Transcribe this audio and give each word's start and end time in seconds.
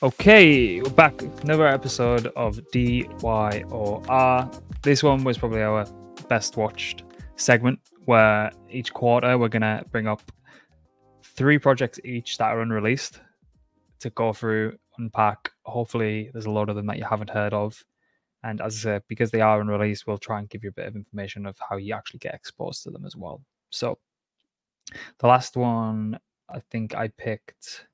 Okay, 0.00 0.80
we're 0.80 0.90
back. 0.90 1.20
Another 1.42 1.66
episode 1.66 2.28
of 2.36 2.60
DYOR. 2.72 4.62
This 4.82 5.02
one 5.02 5.24
was 5.24 5.38
probably 5.38 5.62
our 5.62 5.86
best 6.28 6.56
watched 6.56 7.02
segment 7.34 7.80
where 8.04 8.52
each 8.70 8.92
quarter 8.94 9.36
we're 9.36 9.48
to 9.48 9.84
bring 9.90 10.06
up 10.06 10.22
three 11.24 11.58
projects 11.58 11.98
each 12.04 12.38
that 12.38 12.44
are 12.44 12.60
unreleased 12.60 13.20
to 13.98 14.10
go 14.10 14.32
through, 14.32 14.78
unpack. 14.98 15.50
Hopefully, 15.64 16.30
there's 16.32 16.46
a 16.46 16.50
lot 16.52 16.68
of 16.68 16.76
them 16.76 16.86
that 16.86 16.98
you 16.98 17.04
haven't 17.04 17.30
heard 17.30 17.52
of. 17.52 17.84
And 18.44 18.60
as 18.60 18.76
I 18.76 18.78
said, 18.78 19.02
because 19.08 19.32
they 19.32 19.40
are 19.40 19.60
unreleased, 19.60 20.06
we'll 20.06 20.18
try 20.18 20.38
and 20.38 20.48
give 20.48 20.62
you 20.62 20.68
a 20.68 20.74
bit 20.74 20.86
of 20.86 20.94
information 20.94 21.44
of 21.44 21.56
how 21.68 21.76
you 21.76 21.92
actually 21.92 22.20
get 22.20 22.36
exposed 22.36 22.84
to 22.84 22.90
them 22.90 23.04
as 23.04 23.16
well. 23.16 23.42
So, 23.70 23.98
the 25.18 25.26
last 25.26 25.56
one 25.56 26.20
I 26.48 26.60
think 26.70 26.94
I 26.94 27.08
picked 27.08 27.87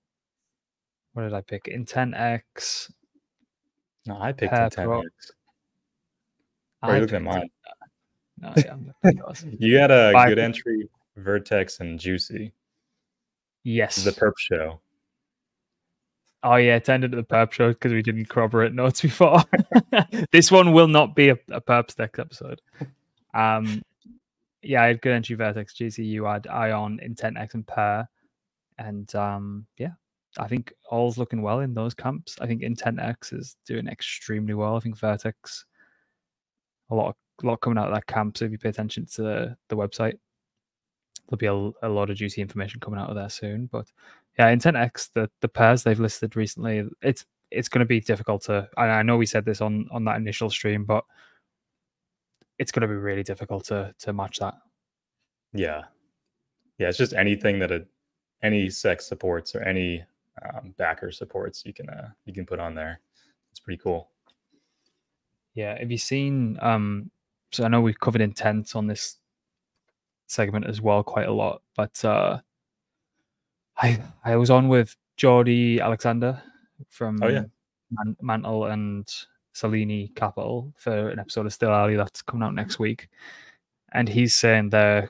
what 1.15 1.23
did 1.23 1.33
I 1.33 1.41
pick? 1.41 1.69
Intent 1.69 2.15
X. 2.15 2.93
No, 4.07 4.21
I 4.21 4.33
picked 4.33 4.53
Intent 4.53 4.75
Pro. 4.75 5.01
X. 5.01 5.33
Or 6.83 6.91
I 6.91 6.95
you 6.97 7.01
looking 7.01 7.17
at 7.17 7.23
mine. 7.23 7.51
No, 8.41 8.53
yeah, 8.57 8.77
at 9.05 9.15
yours. 9.15 9.47
You 9.59 9.79
got 9.79 9.91
a 9.91 10.11
Five. 10.13 10.29
good 10.29 10.39
entry, 10.39 10.89
Vertex 11.17 11.81
and 11.81 11.99
Juicy. 11.99 12.53
yes. 13.63 14.05
The 14.05 14.11
perp 14.11 14.33
show. 14.39 14.81
oh 16.43 16.57
yeah, 16.57 16.77
it 16.77 16.89
into 16.89 17.09
the 17.09 17.23
perp 17.23 17.53
show 17.53 17.69
because 17.69 17.93
we 17.93 18.03
didn't 18.03 18.29
corroborate 18.29 18.75
notes 18.75 19.01
before. 19.09 19.43
this 20.33 20.51
one 20.51 20.73
will 20.73 20.89
not 20.89 21.15
be 21.15 21.31
a, 21.31 21.39
a 21.51 21.61
perp 21.61 21.91
sticks 21.91 22.19
episode. 22.19 22.61
Um, 23.33 23.83
yeah, 24.63 24.83
I 24.83 24.87
had 24.89 25.01
good 25.01 25.13
entry 25.13 25.37
vertex, 25.37 25.75
GCU, 25.75 26.31
had 26.31 26.47
Ion, 26.47 26.99
Intent 27.03 27.39
X, 27.39 27.55
and 27.55 27.67
Pair, 27.67 28.09
and 28.79 29.15
um, 29.15 29.67
yeah, 29.79 29.93
I 30.39 30.49
think 30.49 30.73
all's 30.91 31.19
looking 31.19 31.43
well 31.43 31.61
in 31.61 31.75
those 31.75 31.95
camps. 31.95 32.37
I 32.41 32.47
think 32.47 32.63
Intent 32.63 33.01
X 33.01 33.33
is 33.33 33.57
doing 33.67 33.87
extremely 33.87 34.55
well. 34.55 34.77
I 34.77 34.81
think 34.81 34.99
Vertex, 34.99 35.65
a 36.91 36.95
lot, 36.95 37.09
of, 37.09 37.15
a 37.43 37.47
lot 37.47 37.61
coming 37.61 37.79
out 37.79 37.89
of 37.89 37.95
that 37.95 38.07
camp. 38.07 38.37
So 38.37 38.45
if 38.45 38.53
you 38.53 38.59
pay 38.59 38.69
attention 38.69 39.07
to 39.15 39.23
the, 39.23 39.57
the 39.69 39.77
website, 39.77 40.19
there'll 41.29 41.39
be 41.39 41.47
a, 41.83 41.87
a 41.87 41.89
lot 41.89 42.11
of 42.11 42.17
juicy 42.17 42.41
information 42.43 42.81
coming 42.81 43.01
out 43.01 43.11
of 43.11 43.17
there 43.17 43.29
soon. 43.29 43.67
But 43.71 43.87
yeah, 44.39 44.49
Intent 44.49 44.77
X, 44.77 45.09
the 45.09 45.31
the 45.41 45.49
pairs 45.49 45.83
they've 45.83 46.01
listed 46.01 46.37
recently, 46.37 46.89
it's 47.03 47.25
it's 47.51 47.69
going 47.69 47.81
to 47.81 47.87
be 47.87 48.01
difficult 48.01 48.43
to. 48.45 48.69
I, 48.77 48.87
I 48.87 49.03
know 49.03 49.17
we 49.17 49.27
said 49.27 49.45
this 49.45 49.61
on 49.61 49.89
on 49.91 50.05
that 50.05 50.17
initial 50.17 50.51
stream, 50.51 50.85
but 50.85 51.05
it's 52.59 52.73
going 52.73 52.83
to 52.83 52.89
be 52.89 52.95
really 52.95 53.23
difficult 53.23 53.65
to 53.67 53.95
to 54.01 54.13
match 54.13 54.39
that. 54.39 54.55
Yeah. 55.53 55.83
Yeah, 56.79 56.89
it's 56.89 56.99
just 56.99 57.15
anything 57.15 57.61
that 57.61 57.71
a, 57.71 57.87
any 58.43 58.67
CEX 58.67 59.03
supports 59.03 59.55
or 59.55 59.63
any 59.63 60.05
um, 60.43 60.75
backer 60.77 61.11
supports, 61.13 61.65
you 61.65 61.73
can 61.73 61.89
uh, 61.89 62.09
you 62.25 62.33
can 62.33 62.47
put 62.47 62.59
on 62.61 62.75
there. 62.75 63.01
It's 63.51 63.61
pretty 63.61 63.81
cool. 63.83 64.09
Yeah, 65.55 65.79
have 65.79 65.91
you 65.91 65.99
seen? 65.99 66.59
Um, 66.61 67.11
so 67.53 67.65
I 67.65 67.69
know 67.69 67.81
we've 67.81 68.01
covered 68.01 68.21
intent 68.21 68.75
on 68.75 68.87
this 68.87 69.19
segment 70.27 70.67
as 70.67 70.81
well 70.81 71.03
quite 71.03 71.29
a 71.29 71.33
lot, 71.33 71.63
but 71.77 72.05
uh, 72.05 72.41
I 73.77 74.01
I 74.25 74.37
was 74.37 74.51
on 74.51 74.69
with 74.69 74.97
Jordi 75.17 75.81
Alexander 75.81 76.43
from 76.89 77.23
Oh, 77.23 77.29
yeah. 77.29 77.45
Man- 77.91 78.17
Mantle 78.21 78.67
and 78.67 79.07
Selini 79.55 80.13
Capital 80.17 80.73
for 80.77 81.11
an 81.11 81.21
episode 81.21 81.47
of 81.47 81.53
Still 81.53 81.71
Early 81.71 81.95
that's 81.95 82.23
coming 82.23 82.43
out 82.43 82.55
next 82.55 82.81
week, 82.81 83.09
and 83.93 84.09
he's 84.09 84.35
saying 84.35 84.71
they're 84.71 85.09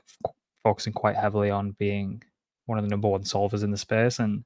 focusing 0.63 0.93
quite 0.93 1.15
heavily 1.15 1.49
on 1.49 1.71
being 1.79 2.21
one 2.67 2.77
of 2.77 2.83
the 2.83 2.89
number 2.89 3.07
one 3.07 3.23
solvers 3.23 3.63
in 3.63 3.71
the 3.71 3.77
space, 3.77 4.19
and 4.19 4.43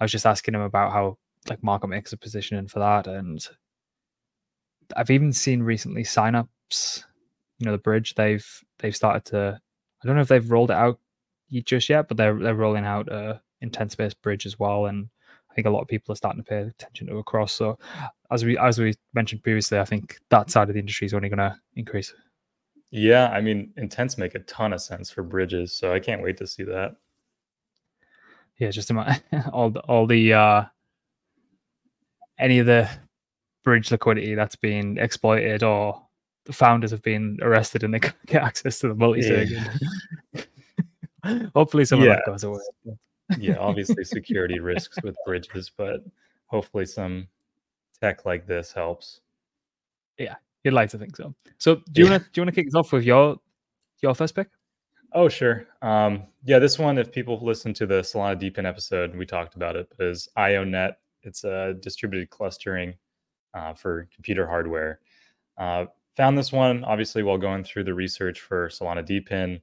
I 0.00 0.04
was 0.04 0.12
just 0.12 0.26
asking 0.26 0.54
him 0.54 0.62
about 0.62 0.92
how 0.92 1.18
like 1.48 1.62
market 1.62 1.88
makers 1.88 2.12
are 2.12 2.18
positioning 2.18 2.68
for 2.68 2.78
that, 2.80 3.06
and 3.06 3.46
I've 4.96 5.10
even 5.10 5.32
seen 5.32 5.62
recently 5.62 6.02
signups. 6.02 7.04
You 7.58 7.66
know, 7.66 7.72
the 7.72 7.78
bridge 7.78 8.14
they've 8.14 8.46
they've 8.78 8.96
started 8.96 9.24
to. 9.26 9.60
I 10.02 10.06
don't 10.06 10.16
know 10.16 10.22
if 10.22 10.28
they've 10.28 10.50
rolled 10.50 10.70
it 10.70 10.76
out 10.76 10.98
just 11.64 11.88
yet, 11.88 12.08
but 12.08 12.16
they're 12.16 12.38
they're 12.38 12.54
rolling 12.54 12.84
out 12.84 13.08
a 13.08 13.40
intents 13.60 13.94
based 13.94 14.20
bridge 14.22 14.46
as 14.46 14.58
well, 14.58 14.86
and 14.86 15.08
I 15.50 15.54
think 15.54 15.66
a 15.66 15.70
lot 15.70 15.82
of 15.82 15.88
people 15.88 16.12
are 16.12 16.16
starting 16.16 16.42
to 16.42 16.48
pay 16.48 16.60
attention 16.60 17.08
to 17.08 17.18
Across. 17.18 17.52
So, 17.52 17.78
as 18.30 18.44
we 18.44 18.56
as 18.58 18.78
we 18.78 18.94
mentioned 19.14 19.42
previously, 19.42 19.78
I 19.78 19.84
think 19.84 20.16
that 20.30 20.50
side 20.50 20.68
of 20.68 20.74
the 20.74 20.80
industry 20.80 21.06
is 21.06 21.14
only 21.14 21.28
going 21.28 21.38
to 21.38 21.56
increase. 21.74 22.14
Yeah, 22.90 23.28
I 23.28 23.40
mean, 23.40 23.72
intents 23.76 24.18
make 24.18 24.34
a 24.34 24.40
ton 24.40 24.72
of 24.72 24.80
sense 24.80 25.10
for 25.10 25.22
bridges, 25.22 25.72
so 25.72 25.92
I 25.92 26.00
can't 26.00 26.22
wait 26.22 26.38
to 26.38 26.46
see 26.46 26.64
that. 26.64 26.96
Yeah, 28.60 28.70
just 28.70 28.90
about 28.90 29.20
all 29.52 29.70
the, 29.70 29.80
all 29.80 30.06
the 30.06 30.32
uh, 30.34 30.64
any 32.38 32.58
of 32.60 32.66
the 32.66 32.88
bridge 33.64 33.90
liquidity 33.90 34.34
that's 34.34 34.54
been 34.56 34.98
exploited 34.98 35.62
or 35.62 36.00
the 36.46 36.52
founders 36.52 36.90
have 36.92 37.02
been 37.02 37.38
arrested 37.42 37.82
and 37.84 37.92
they 37.92 37.98
can't 38.00 38.26
get 38.26 38.42
access 38.42 38.78
to 38.80 38.88
the 38.88 38.94
multi 38.94 39.22
sig. 39.22 39.48
Hopefully, 41.54 41.84
some 41.84 42.00
of 42.00 42.06
that 42.06 42.22
goes 42.26 42.44
away. 42.44 42.58
Yeah, 43.38 43.56
obviously 43.58 44.04
security 44.04 44.58
risks 44.58 44.98
with 45.02 45.16
bridges, 45.26 45.70
but 45.76 46.04
hopefully 46.46 46.84
some 46.86 47.28
tech 48.00 48.24
like 48.24 48.46
this 48.46 48.72
helps. 48.72 49.20
Yeah, 50.18 50.34
you'd 50.64 50.74
like 50.74 50.90
to 50.90 50.98
think 50.98 51.16
so. 51.16 51.34
So, 51.58 51.76
do 51.92 52.00
you 52.00 52.04
Yeah. 52.06 52.10
want 52.12 52.24
to 52.24 52.30
do 52.32 52.40
you 52.40 52.44
want 52.44 52.54
to 52.54 52.60
kick 52.60 52.68
us 52.68 52.74
off 52.74 52.92
with 52.92 53.04
your 53.04 53.36
your 54.02 54.14
first 54.14 54.34
pick? 54.34 54.48
Oh, 55.12 55.28
sure. 55.28 55.66
Um, 55.82 56.24
yeah, 56.44 56.58
this 56.58 56.78
one, 56.78 56.96
if 56.98 57.10
people 57.10 57.38
listen 57.42 57.74
to 57.74 57.86
the 57.86 58.00
Solana 58.00 58.38
DePIN 58.40 58.64
episode, 58.64 59.14
we 59.16 59.26
talked 59.26 59.56
about 59.56 59.74
it, 59.76 59.92
is 59.98 60.28
io.net. 60.36 60.98
It's 61.22 61.44
a 61.44 61.74
distributed 61.80 62.30
clustering 62.30 62.94
uh, 63.54 63.74
for 63.74 64.08
computer 64.14 64.46
hardware. 64.46 65.00
Uh, 65.58 65.86
found 66.16 66.38
this 66.38 66.52
one, 66.52 66.84
obviously, 66.84 67.22
while 67.22 67.38
going 67.38 67.64
through 67.64 67.84
the 67.84 67.94
research 67.94 68.40
for 68.40 68.68
Solana 68.68 69.04
DePIN. 69.04 69.56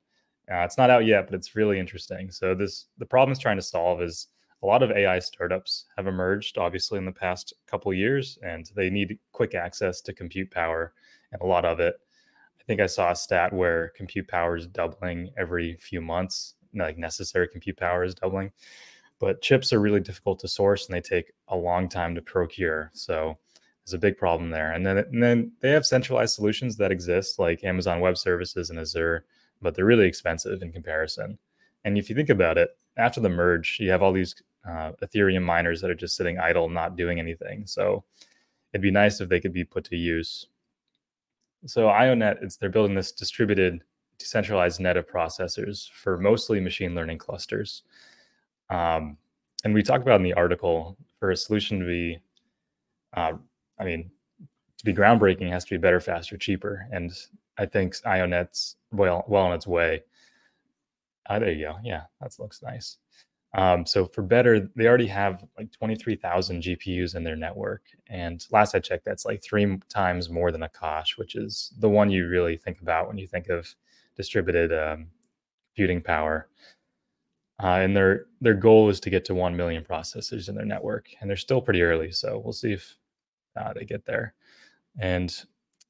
Uh, 0.51 0.63
it's 0.63 0.77
not 0.77 0.89
out 0.89 1.05
yet, 1.05 1.25
but 1.27 1.35
it's 1.35 1.55
really 1.55 1.79
interesting. 1.79 2.29
So 2.31 2.53
this 2.53 2.87
the 2.97 3.05
problem 3.05 3.31
it's 3.31 3.39
trying 3.41 3.57
to 3.57 3.61
solve 3.61 4.01
is 4.01 4.27
a 4.63 4.65
lot 4.65 4.83
of 4.83 4.91
AI 4.91 5.19
startups 5.19 5.85
have 5.97 6.07
emerged, 6.07 6.57
obviously, 6.57 6.97
in 6.97 7.05
the 7.05 7.11
past 7.11 7.53
couple 7.67 7.93
years, 7.93 8.37
and 8.43 8.69
they 8.75 8.89
need 8.89 9.17
quick 9.31 9.55
access 9.55 10.01
to 10.01 10.13
compute 10.13 10.51
power, 10.51 10.93
and 11.31 11.41
a 11.41 11.45
lot 11.45 11.65
of 11.65 11.79
it 11.79 11.95
think 12.67 12.81
I 12.81 12.85
saw 12.85 13.11
a 13.11 13.15
stat 13.15 13.53
where 13.53 13.93
compute 13.95 14.27
power 14.27 14.57
is 14.57 14.67
doubling 14.67 15.31
every 15.37 15.77
few 15.77 16.01
months, 16.01 16.55
like 16.75 16.97
necessary 16.97 17.47
compute 17.47 17.77
power 17.77 18.03
is 18.03 18.13
doubling. 18.13 18.51
But 19.19 19.41
chips 19.41 19.73
are 19.73 19.79
really 19.79 20.01
difficult 20.01 20.39
to 20.41 20.47
source 20.47 20.85
and 20.85 20.95
they 20.95 21.01
take 21.01 21.31
a 21.47 21.55
long 21.55 21.89
time 21.89 22.13
to 22.13 22.21
procure. 22.21 22.91
So 22.93 23.35
there's 23.83 23.93
a 23.93 23.97
big 23.97 24.17
problem 24.17 24.51
there. 24.51 24.73
And 24.73 24.85
then, 24.85 24.97
and 24.97 25.23
then 25.23 25.51
they 25.61 25.71
have 25.71 25.85
centralized 25.85 26.35
solutions 26.35 26.75
that 26.77 26.91
exist 26.91 27.39
like 27.39 27.63
Amazon 27.63 28.01
Web 28.01 28.17
Services 28.17 28.69
and 28.69 28.77
Azure, 28.77 29.25
but 29.61 29.73
they're 29.73 29.85
really 29.85 30.07
expensive 30.07 30.61
in 30.61 30.71
comparison. 30.71 31.39
And 31.85 31.97
if 31.97 32.09
you 32.09 32.15
think 32.15 32.29
about 32.29 32.57
it, 32.57 32.77
after 32.97 33.21
the 33.21 33.29
merge, 33.29 33.77
you 33.79 33.89
have 33.89 34.03
all 34.03 34.11
these 34.11 34.35
uh, 34.67 34.91
Ethereum 35.01 35.43
miners 35.43 35.79
that 35.81 35.89
are 35.89 35.95
just 35.95 36.17
sitting 36.17 36.37
idle, 36.37 36.67
not 36.69 36.97
doing 36.97 37.17
anything. 37.19 37.65
So 37.65 38.03
it'd 38.73 38.81
be 38.81 38.91
nice 38.91 39.21
if 39.21 39.29
they 39.29 39.39
could 39.39 39.53
be 39.53 39.63
put 39.63 39.85
to 39.85 39.95
use 39.95 40.47
so 41.67 41.89
io.net, 41.89 42.39
it's 42.41 42.57
they're 42.57 42.69
building 42.69 42.95
this 42.95 43.11
distributed, 43.11 43.81
decentralized 44.17 44.79
net 44.79 44.97
of 44.97 45.07
processors 45.07 45.89
for 45.91 46.17
mostly 46.17 46.59
machine 46.59 46.95
learning 46.95 47.17
clusters. 47.17 47.83
Um, 48.69 49.17
and 49.63 49.73
we 49.73 49.83
talk 49.83 50.01
about 50.01 50.17
in 50.17 50.23
the 50.23 50.33
article 50.33 50.97
for 51.19 51.31
a 51.31 51.37
solution 51.37 51.79
to 51.79 51.85
be, 51.85 52.19
uh, 53.13 53.33
I 53.79 53.83
mean, 53.83 54.09
to 54.77 54.85
be 54.85 54.93
groundbreaking, 54.93 55.49
has 55.49 55.65
to 55.65 55.71
be 55.71 55.77
better, 55.77 55.99
faster, 55.99 56.37
cheaper. 56.37 56.87
And 56.91 57.11
I 57.57 57.65
think 57.65 57.95
io.net's 58.05 58.77
well 58.91 59.25
well 59.27 59.43
on 59.43 59.53
its 59.53 59.67
way. 59.67 60.03
Ah, 61.29 61.39
there 61.39 61.51
you 61.51 61.65
go. 61.65 61.75
Yeah, 61.83 62.03
that 62.21 62.37
looks 62.39 62.61
nice. 62.61 62.97
Um, 63.53 63.85
so 63.85 64.05
for 64.05 64.21
better, 64.21 64.69
they 64.75 64.87
already 64.87 65.07
have 65.07 65.43
like 65.57 65.71
23,000 65.71 66.61
GPUs 66.61 67.15
in 67.15 67.23
their 67.23 67.35
network. 67.35 67.83
And 68.07 68.45
last 68.51 68.75
I 68.75 68.79
checked, 68.79 69.05
that's 69.05 69.25
like 69.25 69.41
three 69.41 69.79
times 69.89 70.29
more 70.29 70.51
than 70.51 70.61
Akash, 70.61 71.17
which 71.17 71.35
is 71.35 71.73
the 71.79 71.89
one 71.89 72.09
you 72.09 72.27
really 72.27 72.57
think 72.57 72.81
about 72.81 73.07
when 73.07 73.17
you 73.17 73.27
think 73.27 73.47
of 73.47 73.73
distributed 74.15 74.71
um, 74.73 75.07
computing 75.73 76.01
power. 76.01 76.49
Uh, 77.63 77.79
and 77.81 77.95
their 77.95 78.25
their 78.39 78.53
goal 78.53 78.89
is 78.89 78.99
to 78.99 79.09
get 79.09 79.25
to 79.25 79.33
1 79.33 79.55
million 79.55 79.83
processors 79.83 80.47
in 80.49 80.55
their 80.55 80.65
network. 80.65 81.07
And 81.19 81.29
they're 81.29 81.37
still 81.37 81.61
pretty 81.61 81.81
early. 81.81 82.11
So 82.11 82.39
we'll 82.43 82.53
see 82.53 82.73
if 82.73 82.97
uh, 83.59 83.73
they 83.73 83.85
get 83.85 84.05
there. 84.05 84.35
And 84.99 85.33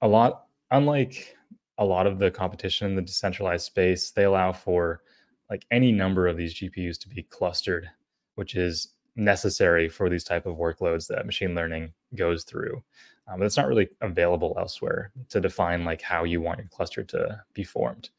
a 0.01 0.07
lot, 0.07 0.45
unlike 0.71 1.35
a 1.77 1.85
lot 1.85 2.07
of 2.07 2.19
the 2.19 2.31
competition 2.31 2.87
in 2.87 2.95
the 2.95 3.01
decentralized 3.01 3.65
space, 3.65 4.11
they 4.11 4.23
allow 4.23 4.53
for 4.53 5.01
like 5.49 5.65
any 5.71 5.91
number 5.91 6.27
of 6.27 6.37
these 6.37 6.53
GPUs 6.53 6.99
to 6.99 7.09
be 7.09 7.23
clustered, 7.23 7.89
which 8.35 8.55
is 8.55 8.89
necessary 9.15 9.89
for 9.89 10.09
these 10.09 10.23
type 10.23 10.45
of 10.45 10.57
workloads 10.57 11.07
that 11.07 11.25
machine 11.25 11.55
learning 11.55 11.91
goes 12.15 12.43
through. 12.43 12.83
Um, 13.27 13.39
but 13.39 13.45
it's 13.45 13.57
not 13.57 13.67
really 13.67 13.89
available 14.01 14.55
elsewhere 14.57 15.11
to 15.29 15.41
define 15.41 15.83
like 15.83 16.01
how 16.01 16.23
you 16.23 16.39
want 16.39 16.59
your 16.59 16.67
cluster 16.69 17.03
to 17.03 17.41
be 17.53 17.63
formed. 17.63 18.09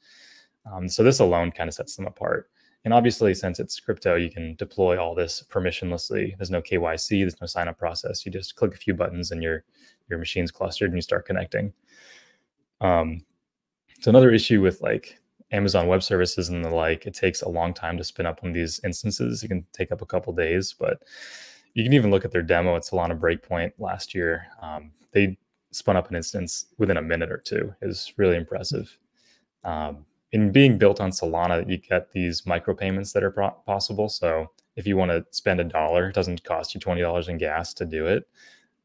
Um, 0.70 0.88
so 0.88 1.02
this 1.02 1.20
alone 1.20 1.50
kind 1.50 1.68
of 1.68 1.74
sets 1.74 1.96
them 1.96 2.06
apart. 2.06 2.50
And 2.84 2.94
obviously, 2.94 3.34
since 3.34 3.58
it's 3.58 3.80
crypto, 3.80 4.16
you 4.16 4.30
can 4.30 4.54
deploy 4.56 5.02
all 5.02 5.14
this 5.14 5.44
permissionlessly. 5.50 6.36
There's 6.36 6.50
no 6.50 6.62
KYC, 6.62 7.22
there's 7.22 7.40
no 7.40 7.46
sign 7.46 7.68
up 7.68 7.78
process. 7.78 8.24
You 8.24 8.32
just 8.32 8.56
click 8.56 8.74
a 8.74 8.78
few 8.78 8.94
buttons 8.94 9.30
and 9.30 9.42
your 9.42 9.64
your 10.08 10.18
machine's 10.18 10.50
clustered 10.50 10.90
and 10.90 10.96
you 10.96 11.02
start 11.02 11.26
connecting. 11.26 11.72
Um, 12.80 13.24
so 14.00 14.10
another 14.10 14.30
issue 14.30 14.60
with 14.60 14.80
like 14.80 15.18
Amazon 15.50 15.86
Web 15.86 16.02
Services 16.02 16.48
and 16.48 16.64
the 16.64 16.70
like, 16.70 17.06
it 17.06 17.14
takes 17.14 17.42
a 17.42 17.48
long 17.48 17.72
time 17.72 17.96
to 17.96 18.04
spin 18.04 18.26
up 18.26 18.42
one 18.42 18.50
of 18.50 18.54
these 18.54 18.80
instances. 18.84 19.42
It 19.42 19.48
can 19.48 19.66
take 19.72 19.90
up 19.92 20.02
a 20.02 20.06
couple 20.06 20.32
days, 20.32 20.74
but 20.78 21.02
you 21.74 21.82
can 21.84 21.92
even 21.92 22.10
look 22.10 22.24
at 22.24 22.32
their 22.32 22.42
demo 22.42 22.76
at 22.76 22.82
Solana 22.82 23.18
Breakpoint 23.18 23.72
last 23.78 24.14
year. 24.14 24.46
Um, 24.60 24.90
they 25.12 25.38
spun 25.70 25.96
up 25.96 26.08
an 26.10 26.16
instance 26.16 26.66
within 26.78 26.96
a 26.96 27.02
minute 27.02 27.30
or 27.30 27.38
two. 27.38 27.74
is 27.82 28.12
really 28.16 28.36
impressive. 28.36 28.98
Um, 29.64 30.04
in 30.32 30.52
being 30.52 30.76
built 30.76 31.00
on 31.00 31.10
Solana, 31.10 31.68
you 31.68 31.78
get 31.78 32.12
these 32.12 32.42
micropayments 32.42 33.12
that 33.12 33.22
are 33.22 33.30
pro- 33.30 33.50
possible. 33.50 34.08
So 34.08 34.50
if 34.76 34.86
you 34.86 34.96
want 34.96 35.10
to 35.10 35.24
spend 35.30 35.60
a 35.60 35.64
dollar, 35.64 36.08
it 36.08 36.14
doesn't 36.14 36.44
cost 36.44 36.74
you 36.74 36.80
twenty 36.80 37.00
dollars 37.00 37.28
in 37.28 37.38
gas 37.38 37.72
to 37.74 37.84
do 37.84 38.06
it. 38.06 38.28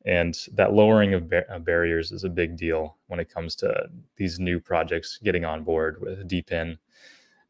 And 0.05 0.37
that 0.53 0.73
lowering 0.73 1.13
of, 1.13 1.29
bar- 1.29 1.45
of, 1.49 1.63
barriers 1.63 2.11
is 2.11 2.23
a 2.23 2.29
big 2.29 2.57
deal 2.57 2.97
when 3.07 3.19
it 3.19 3.29
comes 3.29 3.55
to 3.57 3.89
these 4.17 4.39
new 4.39 4.59
projects 4.59 5.19
getting 5.23 5.45
on 5.45 5.63
board 5.63 6.01
with 6.01 6.27
DePIN. 6.27 6.77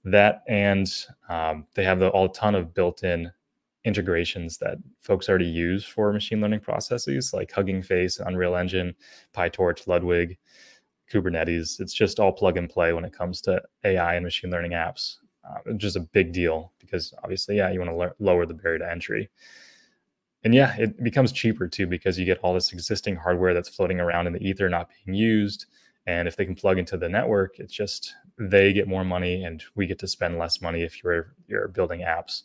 That 0.06 0.44
and 0.48 0.88
um, 1.30 1.66
they 1.74 1.84
have 1.84 2.00
the, 2.00 2.10
all 2.10 2.30
ton 2.30 2.56
of 2.56 2.74
built-in 2.74 3.32
integrations 3.86 4.58
that 4.58 4.78
folks 5.00 5.30
already 5.30 5.46
use 5.46 5.84
for 5.84 6.14
machine 6.14 6.42
learning 6.42 6.60
processes 6.60 7.34
like 7.34 7.52
Hugging 7.52 7.82
Face, 7.82 8.20
Unreal 8.20 8.56
Engine, 8.56 8.94
PyTorch, 9.34 9.88
Ludwig. 9.88 10.38
Kubernetes. 11.12 11.80
It's 11.80 11.94
just 11.94 12.20
all 12.20 12.32
plug 12.32 12.58
and 12.58 12.70
play 12.70 12.94
when 12.94 13.06
it 13.06 13.14
comes 13.14 13.42
to 13.42 13.62
AI 13.84 14.16
and 14.16 14.24
machine 14.24 14.50
learning 14.50 14.72
apps. 14.72 15.18
Uh, 15.48 15.74
just 15.74 15.96
a 15.96 16.02
big 16.02 16.32
deal 16.32 16.72
because 16.80 17.14
obviously, 17.24 17.58
yeah, 17.58 17.70
you 17.72 17.80
want 17.80 17.92
to 17.92 18.24
lower 18.24 18.46
the 18.46 18.54
barrier 18.54 18.80
to 18.80 18.90
entry. 18.90 19.30
And 20.44 20.54
yeah, 20.54 20.75
it 20.78 21.01
becomes 21.04 21.31
cheaper 21.31 21.68
too 21.68 21.88
because 21.88 22.19
you 22.19 22.25
get 22.25 22.40
all 22.40 22.54
this 22.54 22.74
existing 22.74 23.16
hardware 23.16 23.54
that's 23.54 23.69
floating 23.69 24.00
around 24.00 24.28
in 24.28 24.34
the 24.34 24.45
ether 24.45 24.69
not 24.69 24.90
being 25.06 25.16
used. 25.18 25.68
And 26.06 26.28
if 26.28 26.36
they 26.36 26.45
can 26.45 26.56
plug 26.56 26.78
into 26.78 26.98
the 26.98 27.07
network, 27.07 27.60
it's 27.60 27.74
just 27.74 28.13
they 28.38 28.74
get 28.74 28.88
more 28.88 29.06
money 29.06 29.45
and 29.45 29.63
we 29.75 29.88
get 29.88 30.00
to 30.00 30.07
spend 30.07 30.38
less 30.38 30.62
money 30.62 30.81
if 30.81 31.01
you're 31.04 31.34
you're 31.48 31.69
building 31.69 32.01
apps. 32.01 32.44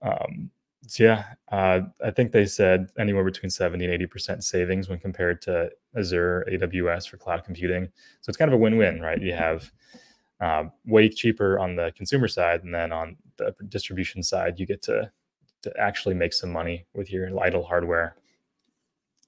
Um, 0.00 0.50
so 0.86 1.04
yeah, 1.04 1.24
uh, 1.50 1.80
I 2.04 2.10
think 2.10 2.32
they 2.32 2.46
said 2.46 2.90
anywhere 2.98 3.24
between 3.24 3.50
70 3.50 3.84
and 3.84 4.10
80% 4.10 4.42
savings 4.42 4.88
when 4.88 4.98
compared 4.98 5.40
to 5.42 5.70
Azure, 5.96 6.46
AWS 6.50 7.08
for 7.08 7.16
cloud 7.16 7.42
computing. 7.44 7.86
So 8.20 8.28
it's 8.28 8.36
kind 8.36 8.50
of 8.50 8.54
a 8.54 8.62
win-win, 8.62 9.00
right? 9.00 9.20
You 9.20 9.32
have 9.32 9.70
uh, 10.40 10.64
way 10.84 11.08
cheaper 11.08 11.58
on 11.58 11.74
the 11.74 11.92
consumer 11.96 12.28
side, 12.28 12.64
and 12.64 12.74
then 12.74 12.92
on 12.92 13.16
the 13.38 13.54
distribution 13.68 14.22
side, 14.22 14.60
you 14.60 14.66
get 14.66 14.82
to 14.82 15.10
to 15.64 15.72
actually 15.78 16.14
make 16.14 16.32
some 16.32 16.50
money 16.50 16.86
with 16.94 17.12
your 17.12 17.28
idle 17.40 17.64
hardware. 17.64 18.16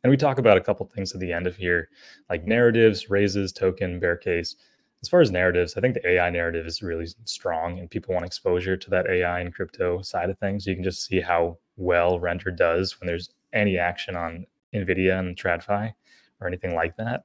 And 0.05 0.11
we 0.11 0.17
talk 0.17 0.39
about 0.39 0.57
a 0.57 0.61
couple 0.61 0.87
things 0.87 1.13
at 1.13 1.21
the 1.21 1.33
end 1.33 1.47
of 1.47 1.57
here, 1.57 1.89
like 2.31 2.47
narratives, 2.47 3.11
raises, 3.11 3.53
token, 3.53 3.99
bear 3.99 4.17
case 4.17 4.57
as 5.03 5.09
far 5.09 5.21
as 5.21 5.31
narratives, 5.31 5.77
I 5.77 5.81
think 5.81 5.95
the 5.95 6.09
AI 6.09 6.31
narrative 6.31 6.67
is 6.67 6.83
really 6.83 7.07
strong 7.25 7.79
and 7.79 7.91
people 7.91 8.15
want 8.15 8.27
exposure 8.27 8.77
to 8.77 8.91
that 8.91 9.07
AI 9.07 9.41
and 9.41 9.55
crypto 9.55 10.03
side 10.03 10.31
of 10.31 10.39
things. 10.39 10.67
You 10.67 10.75
can 10.75 10.85
just 10.85 11.05
see 11.05 11.21
how 11.21 11.59
well 11.77 12.19
Render 12.19 12.51
does 12.51 12.99
when 12.99 13.07
there's 13.07 13.31
any 13.53 13.79
action 13.79 14.17
on 14.17 14.47
NVIDIA 14.75 15.19
and 15.19 15.37
TradFi 15.37 15.93
or 16.41 16.47
anything 16.49 16.75
like 16.75 16.97
that. 16.97 17.25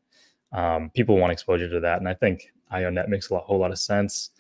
Um, 0.52 0.92
people 0.94 1.18
want 1.18 1.31
exposure 1.31 1.69
to 1.69 1.80
that. 1.80 2.00
And 2.00 2.08
I 2.08 2.13
think 2.13 2.52
io.net 2.69 3.10
makes 3.10 3.30
a 3.30 3.34
lot, 3.34 3.46
whole 3.46 3.60
lot 3.60 3.72
of 3.72 3.80
sense. 3.80 4.31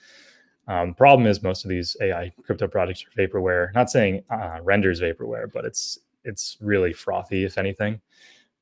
Um, 0.71 0.93
problem 0.93 1.27
is 1.27 1.43
most 1.43 1.65
of 1.65 1.69
these 1.69 1.97
AI 1.99 2.31
crypto 2.43 2.65
projects 2.65 3.03
are 3.03 3.21
vaporware. 3.21 3.73
Not 3.73 3.89
saying 3.89 4.23
uh, 4.29 4.59
renders 4.63 5.01
vaporware, 5.01 5.51
but 5.51 5.65
it's 5.65 5.99
it's 6.23 6.57
really 6.61 6.93
frothy, 6.93 7.43
if 7.43 7.57
anything. 7.57 7.99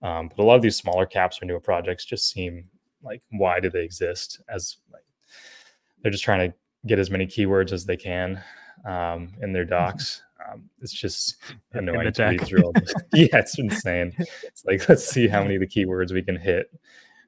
Um, 0.02 0.30
but 0.30 0.42
a 0.42 0.46
lot 0.46 0.56
of 0.56 0.64
these 0.64 0.76
smaller 0.76 1.06
caps 1.06 1.40
or 1.40 1.46
newer 1.46 1.60
projects 1.60 2.06
just 2.06 2.32
seem 2.32 2.66
like 3.04 3.22
why 3.32 3.60
do 3.60 3.70
they 3.70 3.84
exist 3.84 4.42
as 4.50 4.78
like 4.92 5.04
they're 6.02 6.12
just 6.12 6.24
trying 6.24 6.50
to 6.50 6.58
get 6.88 6.98
as 6.98 7.12
many 7.12 7.28
keywords 7.28 7.72
as 7.72 7.86
they 7.86 7.98
can 7.98 8.42
um, 8.86 9.32
in 9.42 9.54
their 9.54 9.66
docs 9.66 10.24
um, 10.50 10.70
it's 10.82 10.94
just 10.94 11.38
annoying 11.74 12.12
to 12.12 12.24
read 12.24 12.42
through 12.42 12.64
all 12.64 12.72
this. 12.74 12.94
yeah 13.14 13.28
it's 13.34 13.58
insane 13.60 14.14
it's 14.44 14.66
like 14.66 14.88
let's 14.90 15.06
see 15.06 15.28
how 15.28 15.42
many 15.42 15.56
of 15.56 15.62
the 15.62 15.68
keywords 15.68 16.14
we 16.14 16.22
can 16.22 16.36
hit 16.36 16.72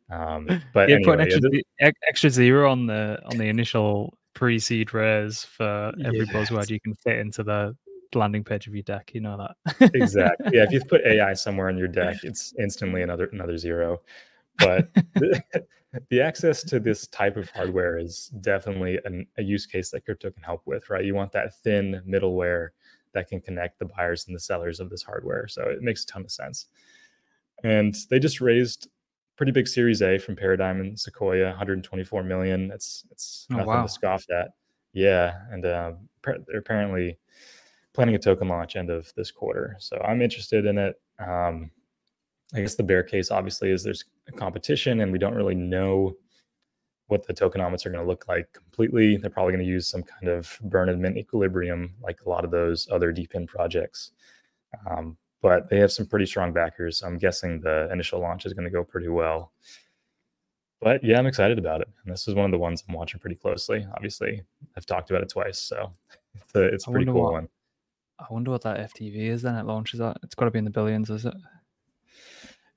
um, 0.10 0.45
but 0.74 0.89
yeah, 0.89 0.95
anyway, 0.95 1.04
put 1.12 1.22
an 1.22 1.62
extra, 1.80 2.07
extra, 2.10 2.30
zero 2.30 2.69
on 2.69 2.86
the 2.86 3.22
on 3.25 3.38
the 3.38 3.45
initial 3.45 4.13
pre-seed 4.33 4.94
rares 4.94 5.44
for 5.44 5.92
every 6.04 6.19
yeah. 6.19 6.33
buzzword 6.33 6.69
you 6.69 6.80
can 6.80 6.94
fit 6.95 7.19
into 7.19 7.44
the 7.44 7.75
landing 8.13 8.44
page 8.44 8.68
of 8.68 8.74
your 8.74 8.83
deck 8.83 9.12
you 9.13 9.22
know 9.22 9.38
that 9.38 9.92
exactly 9.94 10.51
yeah 10.54 10.63
if 10.63 10.72
you 10.72 10.81
put 10.89 11.01
ai 11.06 11.33
somewhere 11.33 11.69
in 11.69 11.78
your 11.78 11.88
deck 11.88 12.18
it's 12.24 12.54
instantly 12.60 13.04
another 13.04 13.30
another 13.31 13.57
zero 13.57 14.01
but 14.60 14.94
the, 15.16 15.44
the, 16.10 16.22
access 16.22 16.63
to 16.63 16.80
this 16.80 17.07
type 17.07 17.38
of 17.38 17.50
hardware 17.50 17.98
is 17.98 18.28
definitely 18.42 19.00
an, 19.06 19.25
a 19.38 19.44
use 19.44 19.66
case 19.66 19.92
that 19.92 20.06
crypto 20.06 20.31
can 20.31 20.44
help 20.44 20.62
with, 20.66 20.89
right? 20.89 21.06
You 21.06 21.16
want 21.16 21.31
that 21.33 21.56
thin 21.63 22.01
middleware 22.07 22.69
that 23.13 23.28
can 23.28 23.42
connect 23.42 23.80
the 23.80 23.86
buyers 23.86 24.25
and 24.28 24.36
the 24.36 24.39
sellers 24.39 24.80
of 24.80 24.89
this 24.89 25.04
hardware. 25.04 25.48
So 25.48 25.63
it 25.63 25.81
makes 25.81 26.04
a 26.04 26.07
ton 26.07 26.24
of 26.24 26.31
sense. 26.31 26.68
And 27.63 27.95
they 28.10 28.19
just 28.19 28.42
raised 28.42 28.88
pretty 29.41 29.51
big 29.51 29.67
Series 29.67 30.03
A 30.03 30.19
from 30.19 30.35
Paradigm 30.35 30.81
and 30.81 30.99
Sequoia, 30.99 31.47
124 31.47 32.21
million. 32.21 32.67
That's 32.67 33.05
it's 33.09 33.47
oh, 33.49 33.55
nothing 33.55 33.69
wow. 33.69 33.81
to 33.81 33.89
scoff 33.89 34.23
at. 34.29 34.49
Yeah, 34.93 35.33
and 35.49 35.65
uh, 35.65 35.93
they're 36.23 36.59
apparently 36.59 37.17
planning 37.91 38.13
a 38.13 38.19
token 38.19 38.47
launch 38.47 38.75
end 38.75 38.91
of 38.91 39.11
this 39.15 39.31
quarter. 39.31 39.77
So 39.79 39.99
I'm 40.07 40.21
interested 40.21 40.67
in 40.67 40.77
it. 40.77 41.01
Um, 41.17 41.71
I 42.53 42.61
guess 42.61 42.75
the 42.75 42.83
bear 42.83 43.01
case 43.01 43.31
obviously 43.31 43.71
is 43.71 43.81
there's 43.83 44.05
a 44.27 44.31
competition 44.31 45.01
and 45.01 45.11
we 45.11 45.17
don't 45.17 45.33
really 45.33 45.55
know 45.55 46.13
what 47.07 47.25
the 47.25 47.33
tokenomics 47.33 47.83
are 47.87 47.89
going 47.89 48.03
to 48.03 48.07
look 48.07 48.27
like 48.27 48.53
completely. 48.53 49.17
They're 49.17 49.31
probably 49.31 49.53
going 49.53 49.65
to 49.65 49.71
use 49.71 49.87
some 49.87 50.03
kind 50.03 50.27
of 50.27 50.55
burn 50.65 50.89
and 50.89 51.01
mint 51.01 51.17
equilibrium 51.17 51.95
like 51.99 52.19
a 52.27 52.29
lot 52.29 52.45
of 52.45 52.51
those 52.51 52.87
other 52.91 53.11
DePIN 53.11 53.47
projects. 53.47 54.11
Um, 54.87 55.17
but 55.41 55.69
they 55.69 55.77
have 55.77 55.91
some 55.91 56.05
pretty 56.05 56.25
strong 56.25 56.53
backers. 56.53 57.01
I'm 57.01 57.17
guessing 57.17 57.59
the 57.61 57.89
initial 57.91 58.19
launch 58.19 58.45
is 58.45 58.53
going 58.53 58.65
to 58.65 58.71
go 58.71 58.83
pretty 58.83 59.07
well. 59.07 59.51
But 60.79 61.03
yeah, 61.03 61.19
I'm 61.19 61.27
excited 61.27 61.59
about 61.59 61.81
it. 61.81 61.89
And 62.03 62.13
this 62.13 62.27
is 62.27 62.33
one 62.33 62.45
of 62.45 62.51
the 62.51 62.57
ones 62.57 62.83
I'm 62.88 62.95
watching 62.95 63.19
pretty 63.19 63.35
closely. 63.35 63.85
Obviously, 63.93 64.41
I've 64.75 64.85
talked 64.85 65.11
about 65.11 65.21
it 65.21 65.29
twice, 65.29 65.59
so 65.59 65.91
it's 66.35 66.55
a, 66.55 66.63
it's 66.63 66.88
a 66.88 66.91
pretty 66.91 67.05
cool 67.05 67.23
what, 67.23 67.33
one. 67.33 67.49
I 68.19 68.25
wonder 68.30 68.51
what 68.51 68.61
that 68.63 68.94
FDV 68.94 69.16
is 69.30 69.42
then 69.42 69.56
it 69.56 69.66
launches 69.66 69.99
that. 69.99 70.18
It's 70.23 70.35
got 70.35 70.45
to 70.45 70.51
be 70.51 70.59
in 70.59 70.66
the 70.66 70.71
billions, 70.71 71.09
is 71.09 71.25
it? 71.25 71.33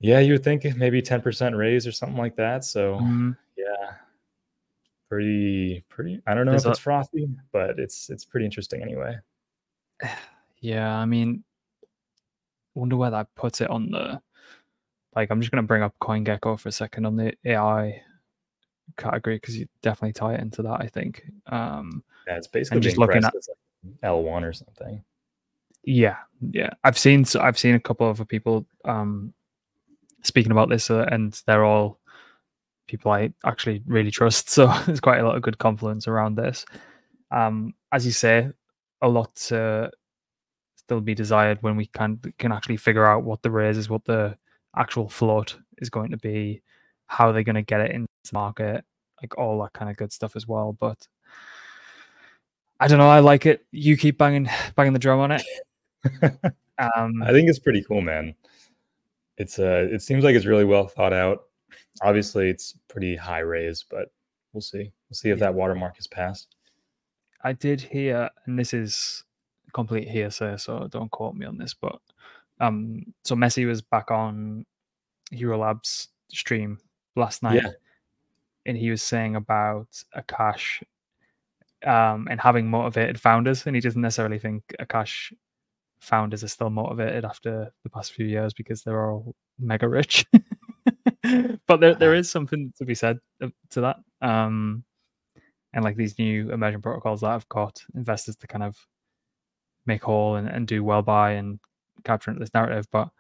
Yeah, 0.00 0.18
you 0.18 0.32
would 0.32 0.44
think 0.44 0.64
maybe 0.76 1.00
10% 1.00 1.56
raise 1.56 1.86
or 1.86 1.92
something 1.92 2.18
like 2.18 2.36
that. 2.36 2.64
So 2.64 2.96
mm-hmm. 2.96 3.30
yeah, 3.56 3.92
pretty, 5.08 5.84
pretty, 5.88 6.20
I 6.26 6.34
don't 6.34 6.44
know 6.44 6.52
There's 6.52 6.66
if 6.66 6.72
it's 6.72 6.80
frothy, 6.80 7.28
but 7.52 7.78
it's, 7.78 8.10
it's 8.10 8.24
pretty 8.24 8.46
interesting 8.46 8.82
anyway. 8.82 9.16
Yeah. 10.60 10.96
I 10.96 11.04
mean, 11.04 11.44
wonder 12.74 12.96
where 12.96 13.10
that 13.10 13.34
puts 13.34 13.60
it 13.60 13.70
on 13.70 13.90
the, 13.90 14.20
like, 15.14 15.30
I'm 15.30 15.40
just 15.40 15.50
going 15.50 15.62
to 15.62 15.66
bring 15.66 15.82
up 15.82 15.94
CoinGecko 16.00 16.58
for 16.58 16.68
a 16.68 16.72
second 16.72 17.06
on 17.06 17.16
the 17.16 17.34
AI 17.44 18.02
category 18.96 19.36
because 19.36 19.56
you 19.56 19.66
definitely 19.82 20.12
tie 20.12 20.34
it 20.34 20.40
into 20.40 20.62
that, 20.62 20.80
I 20.80 20.86
think. 20.86 21.24
Um, 21.46 22.02
yeah, 22.26 22.36
it's 22.36 22.46
basically 22.46 22.80
just 22.80 22.98
looking 22.98 23.24
at 23.24 23.34
L1 24.02 24.42
or 24.42 24.52
something. 24.52 25.02
Yeah, 25.84 26.16
yeah. 26.50 26.70
I've 26.82 26.98
seen 26.98 27.24
so 27.24 27.40
I've 27.40 27.58
seen 27.58 27.74
a 27.74 27.80
couple 27.80 28.08
of 28.08 28.26
people 28.28 28.66
um 28.84 29.34
speaking 30.22 30.52
about 30.52 30.70
this, 30.70 30.90
uh, 30.90 31.06
and 31.10 31.38
they're 31.46 31.64
all 31.64 31.98
people 32.86 33.12
I 33.12 33.32
actually 33.44 33.82
really 33.86 34.10
trust. 34.10 34.48
So 34.54 34.66
there's 34.86 35.00
quite 35.00 35.20
a 35.20 35.26
lot 35.26 35.36
of 35.36 35.42
good 35.42 35.58
confluence 35.58 36.08
around 36.08 36.36
this. 36.36 36.64
Um, 37.30 37.74
as 37.92 38.06
you 38.06 38.12
say, 38.12 38.50
a 39.02 39.08
lot 39.08 39.34
to 39.36 39.90
still 40.86 41.00
be 41.00 41.14
desired 41.14 41.58
when 41.62 41.76
we 41.76 41.86
can 41.86 42.20
can 42.38 42.52
actually 42.52 42.76
figure 42.76 43.06
out 43.06 43.24
what 43.24 43.42
the 43.42 43.50
raise 43.50 43.76
is, 43.76 43.88
what 43.88 44.04
the 44.04 44.36
actual 44.76 45.08
float 45.08 45.56
is 45.78 45.90
going 45.90 46.10
to 46.10 46.16
be, 46.16 46.62
how 47.06 47.32
they're 47.32 47.42
going 47.42 47.54
to 47.54 47.62
get 47.62 47.80
it 47.80 47.90
into 47.92 48.08
the 48.24 48.30
market, 48.32 48.84
like 49.22 49.36
all 49.38 49.62
that 49.62 49.72
kind 49.72 49.90
of 49.90 49.96
good 49.96 50.12
stuff 50.12 50.36
as 50.36 50.46
well. 50.46 50.72
But 50.72 51.06
I 52.80 52.88
don't 52.88 52.98
know. 52.98 53.08
I 53.08 53.20
like 53.20 53.46
it. 53.46 53.64
You 53.70 53.96
keep 53.96 54.18
banging 54.18 54.48
banging 54.76 54.92
the 54.92 54.98
drum 54.98 55.20
on 55.20 55.32
it. 55.32 55.42
um, 56.78 57.22
I 57.22 57.32
think 57.32 57.48
it's 57.48 57.58
pretty 57.58 57.82
cool, 57.82 58.00
man 58.00 58.34
it's 59.36 59.58
uh 59.58 59.86
it 59.90 60.02
seems 60.02 60.24
like 60.24 60.34
it's 60.34 60.46
really 60.46 60.64
well 60.64 60.86
thought 60.86 61.12
out. 61.12 61.44
Obviously, 62.02 62.50
it's 62.50 62.74
pretty 62.88 63.16
high 63.16 63.40
raise, 63.40 63.84
but 63.88 64.08
we'll 64.52 64.60
see. 64.60 64.92
We'll 65.08 65.14
see 65.14 65.30
if 65.30 65.38
that 65.40 65.54
watermark 65.54 65.98
is 65.98 66.06
passed. 66.06 66.56
I 67.42 67.52
did 67.52 67.80
hear, 67.80 68.30
and 68.46 68.58
this 68.58 68.72
is 68.72 69.24
complete 69.74 70.08
hearsay, 70.08 70.56
so 70.56 70.88
don't 70.90 71.10
quote 71.10 71.34
me 71.34 71.44
on 71.44 71.58
this, 71.58 71.74
but 71.74 71.98
um, 72.60 73.04
so 73.24 73.34
Messi 73.34 73.66
was 73.66 73.82
back 73.82 74.10
on 74.10 74.64
Hero 75.30 75.58
Labs 75.58 76.08
stream 76.30 76.78
last 77.16 77.42
night, 77.42 77.62
yeah. 77.62 77.70
and 78.64 78.76
he 78.76 78.90
was 78.90 79.02
saying 79.02 79.36
about 79.36 79.88
Akash 80.16 80.82
um, 81.84 82.28
and 82.30 82.40
having 82.40 82.70
motivated 82.70 83.20
founders, 83.20 83.66
and 83.66 83.74
he 83.76 83.80
doesn't 83.80 84.00
necessarily 84.00 84.38
think 84.38 84.62
Akash 84.80 85.32
founders 86.00 86.44
are 86.44 86.48
still 86.48 86.70
motivated 86.70 87.24
after 87.24 87.72
the 87.82 87.90
past 87.90 88.12
few 88.12 88.26
years 88.26 88.52
because 88.52 88.82
they're 88.82 89.10
all 89.10 89.34
mega 89.58 89.88
rich. 89.88 90.26
but 91.66 91.80
there, 91.80 91.94
there 91.94 92.14
is 92.14 92.30
something 92.30 92.72
to 92.78 92.84
be 92.84 92.94
said 92.94 93.18
to 93.70 93.80
that. 93.80 93.96
Um, 94.20 94.84
and 95.72 95.82
like 95.84 95.96
these 95.96 96.18
new 96.18 96.52
emerging 96.52 96.82
protocols 96.82 97.22
that 97.22 97.30
have 97.30 97.48
got 97.48 97.82
investors 97.94 98.36
to 98.36 98.46
kind 98.46 98.62
of 98.62 98.76
make 99.86 100.02
whole 100.02 100.36
and, 100.36 100.48
and 100.48 100.66
do 100.66 100.82
well 100.82 101.02
by 101.02 101.32
and 101.32 101.58
capture 102.04 102.34
this 102.34 102.54
narrative. 102.54 102.86
But 102.90 103.10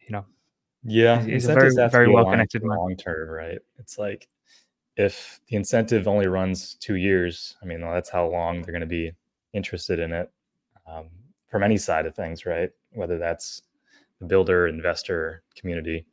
you 0.00 0.12
know, 0.12 0.24
yeah, 0.84 1.22
he's, 1.22 1.46
a 1.46 1.54
very 1.54 1.74
very 1.90 2.08
well 2.08 2.24
connected 2.24 2.62
long 2.62 2.96
term, 2.96 3.28
right? 3.28 3.58
It's 3.78 3.98
like 3.98 4.28
if 4.96 5.40
the 5.48 5.56
incentive 5.56 6.06
only 6.06 6.26
runs 6.26 6.74
two 6.74 6.96
years, 6.96 7.56
I 7.62 7.66
mean, 7.66 7.80
that's 7.80 8.10
how 8.10 8.28
long 8.28 8.62
they're 8.62 8.72
going 8.72 8.80
to 8.80 8.86
be 8.86 9.12
interested 9.52 9.98
in 9.98 10.12
it 10.12 10.30
um, 10.86 11.06
from 11.48 11.62
any 11.62 11.78
side 11.78 12.06
of 12.06 12.14
things, 12.14 12.44
right? 12.46 12.70
Whether 12.92 13.18
that's 13.18 13.62
the 14.20 14.26
builder, 14.26 14.66
investor, 14.66 15.42
community, 15.56 16.04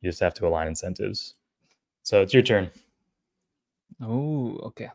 you 0.00 0.10
just 0.10 0.20
have 0.20 0.34
to 0.34 0.46
align 0.46 0.68
incentives. 0.68 1.34
So 2.02 2.22
it's 2.22 2.32
your 2.32 2.42
turn. 2.42 2.70
Oh, 4.00 4.56
okay. 4.64 4.90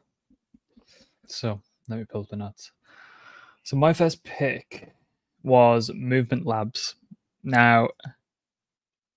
So 1.27 1.61
let 1.87 1.99
me 1.99 2.05
pull 2.05 2.23
the 2.29 2.35
nuts. 2.35 2.71
So 3.63 3.77
my 3.77 3.93
first 3.93 4.23
pick 4.23 4.93
was 5.43 5.91
Movement 5.93 6.45
Labs. 6.45 6.95
Now, 7.43 7.89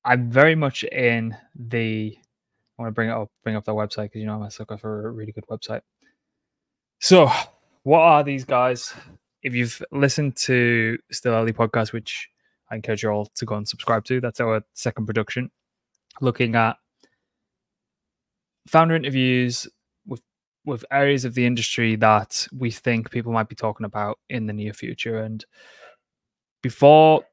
I'm 0.04 0.30
very 0.30 0.54
much 0.54 0.84
in 0.84 1.36
the. 1.54 2.16
I 2.78 2.82
want 2.82 2.88
to 2.90 2.94
bring 2.94 3.08
it 3.08 3.12
up, 3.12 3.30
bring 3.42 3.56
up 3.56 3.64
their 3.64 3.74
website 3.74 4.04
because 4.04 4.20
you 4.20 4.26
know 4.26 4.34
I'm 4.34 4.42
a 4.42 4.50
sucker 4.50 4.76
for 4.76 5.08
a 5.08 5.10
really 5.10 5.32
good 5.32 5.46
website. 5.48 5.82
So, 7.00 7.30
what 7.84 8.00
are 8.00 8.24
these 8.24 8.44
guys? 8.44 8.92
If 9.42 9.54
you've 9.54 9.82
listened 9.92 10.36
to 10.38 10.98
Still 11.10 11.34
Early 11.34 11.52
podcast, 11.52 11.92
which 11.92 12.28
I 12.70 12.76
encourage 12.76 13.02
you 13.02 13.10
all 13.10 13.26
to 13.26 13.44
go 13.44 13.56
and 13.56 13.68
subscribe 13.68 14.04
to, 14.06 14.20
that's 14.20 14.40
our 14.40 14.62
second 14.72 15.06
production, 15.06 15.50
looking 16.20 16.54
at 16.54 16.76
founder 18.66 18.96
interviews 18.96 19.68
with 20.64 20.84
areas 20.90 21.24
of 21.24 21.34
the 21.34 21.44
industry 21.44 21.96
that 21.96 22.46
we 22.52 22.70
think 22.70 23.10
people 23.10 23.32
might 23.32 23.48
be 23.48 23.54
talking 23.54 23.84
about 23.84 24.18
in 24.30 24.46
the 24.46 24.52
near 24.52 24.72
future. 24.72 25.22
And 25.22 25.44
before 26.62 27.24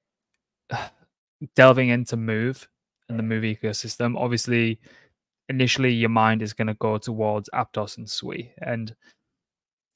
delving 1.55 1.89
into 1.89 2.17
Move 2.17 2.67
and 3.07 3.17
the 3.17 3.23
Move 3.23 3.43
ecosystem, 3.43 4.17
obviously, 4.17 4.79
initially 5.49 5.91
your 5.91 6.09
mind 6.09 6.41
is 6.41 6.53
going 6.53 6.67
to 6.67 6.73
go 6.75 6.97
towards 6.97 7.49
Aptos 7.53 7.97
and 7.97 8.09
Sui. 8.09 8.53
And 8.61 8.93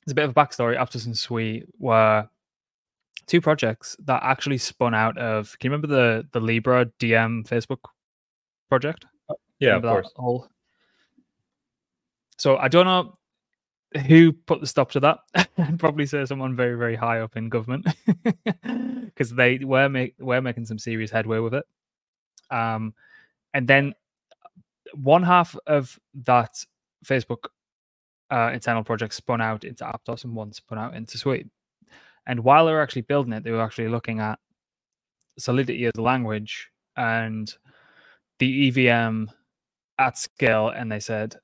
there's 0.06 0.12
a 0.14 0.16
bit 0.16 0.26
of 0.26 0.32
a 0.32 0.34
backstory. 0.34 0.78
Aptos 0.78 1.06
and 1.06 1.18
Sui 1.18 1.66
were 1.78 2.28
two 3.28 3.42
projects 3.42 3.98
that 4.06 4.22
actually 4.24 4.58
spun 4.58 4.94
out 4.94 5.18
of. 5.18 5.58
Can 5.60 5.72
you 5.72 5.76
remember 5.76 5.88
the 5.88 6.28
the 6.32 6.40
Libra 6.40 6.86
Diem 7.00 7.44
Facebook 7.44 7.80
project? 8.70 9.06
Yeah, 9.60 9.70
remember 9.70 9.88
of 9.88 9.94
course. 9.94 10.14
Whole... 10.16 10.48
So 12.38 12.58
I 12.58 12.68
don't 12.68 12.86
know 12.86 13.14
who 14.08 14.34
put 14.34 14.62
the 14.62 14.68
stop 14.68 14.92
to 14.92 15.00
that. 15.02 15.20
Probably 15.80 16.06
say 16.06 16.26
someone 16.26 16.56
very, 16.56 16.78
very 16.78 16.96
high 16.96 17.22
up 17.22 17.38
in 17.38 17.50
government 17.50 17.88
because 19.06 19.32
they 19.34 19.60
were 19.60 19.90
make, 19.90 20.16
were 20.20 20.42
making 20.42 20.66
some 20.66 20.80
serious 20.80 21.12
headway 21.12 21.40
with 21.40 21.54
it. 21.54 21.66
Um, 22.52 22.94
and 23.54 23.68
then 23.68 23.94
one 24.94 25.24
half 25.24 25.56
of 25.68 26.00
that 26.26 26.52
Facebook 27.06 27.46
uh, 28.32 28.52
internal 28.54 28.84
project 28.84 29.14
spun 29.14 29.42
out 29.42 29.64
into 29.64 29.84
Aptos 29.84 30.24
and 30.24 30.36
one 30.36 30.54
spun 30.54 30.78
out 30.78 30.96
into 30.96 31.18
Sui. 31.18 31.46
And 32.28 32.42
while 32.42 32.66
they 32.66 32.72
were 32.74 32.82
actually 32.82 33.04
building 33.04 33.34
it, 33.34 33.44
they 33.44 33.52
were 33.52 33.62
actually 33.62 33.90
looking 33.90 34.20
at 34.20 34.40
Solidity 35.38 35.86
as 35.86 35.94
a 35.98 36.02
language 36.02 36.70
and 36.98 37.54
the 38.40 38.70
EVM 38.70 39.26
at 40.00 40.18
scale. 40.18 40.70
And 40.70 40.92
they 40.92 41.00
said, 41.00 41.36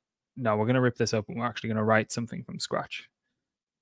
no, 0.41 0.57
we're 0.57 0.65
going 0.65 0.75
to 0.75 0.81
rip 0.81 0.97
this 0.97 1.13
up 1.13 1.29
and 1.29 1.37
we're 1.37 1.45
actually 1.45 1.69
going 1.69 1.77
to 1.77 1.83
write 1.83 2.11
something 2.11 2.43
from 2.43 2.59
scratch. 2.59 3.07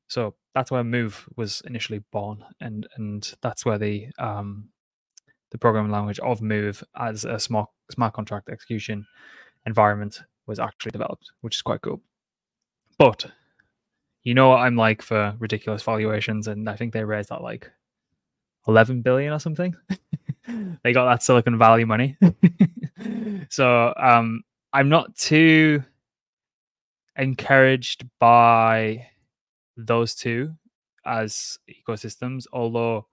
So 0.07 0.35
that's 0.53 0.71
where 0.71 0.83
Move 0.83 1.27
was 1.37 1.61
initially 1.65 2.03
born, 2.11 2.43
and 2.59 2.87
and 2.95 3.31
that's 3.41 3.63
where 3.63 3.77
the 3.77 4.07
um, 4.17 4.69
the 5.51 5.57
programming 5.57 5.91
language 5.91 6.19
of 6.19 6.41
Move 6.41 6.83
as 6.97 7.25
a 7.25 7.39
smart 7.39 7.69
smart 7.91 8.13
contract 8.13 8.49
execution 8.49 9.05
environment 9.65 10.21
was 10.47 10.59
actually 10.59 10.91
developed, 10.91 11.31
which 11.41 11.55
is 11.55 11.61
quite 11.61 11.81
cool. 11.81 12.01
But 12.97 13.27
you 14.23 14.33
know 14.33 14.49
what 14.49 14.61
I'm 14.61 14.75
like 14.75 15.01
for 15.01 15.35
ridiculous 15.39 15.83
valuations, 15.83 16.47
and 16.47 16.67
I 16.67 16.75
think 16.75 16.91
they 16.91 17.03
raised 17.03 17.29
that 17.29 17.43
like 17.43 17.69
11 18.67 19.01
billion 19.01 19.31
or 19.31 19.39
something. 19.39 19.75
they 20.83 20.91
got 20.91 21.05
that 21.05 21.23
Silicon 21.23 21.57
Valley 21.59 21.85
money. 21.85 22.17
so 23.49 23.93
um, 23.95 24.41
I'm 24.73 24.89
not 24.89 25.15
too 25.15 25.83
encouraged 27.19 28.07
by 28.19 29.07
those 29.77 30.15
two 30.15 30.53
as 31.05 31.59
ecosystems. 31.69 32.45
Although 32.51 33.07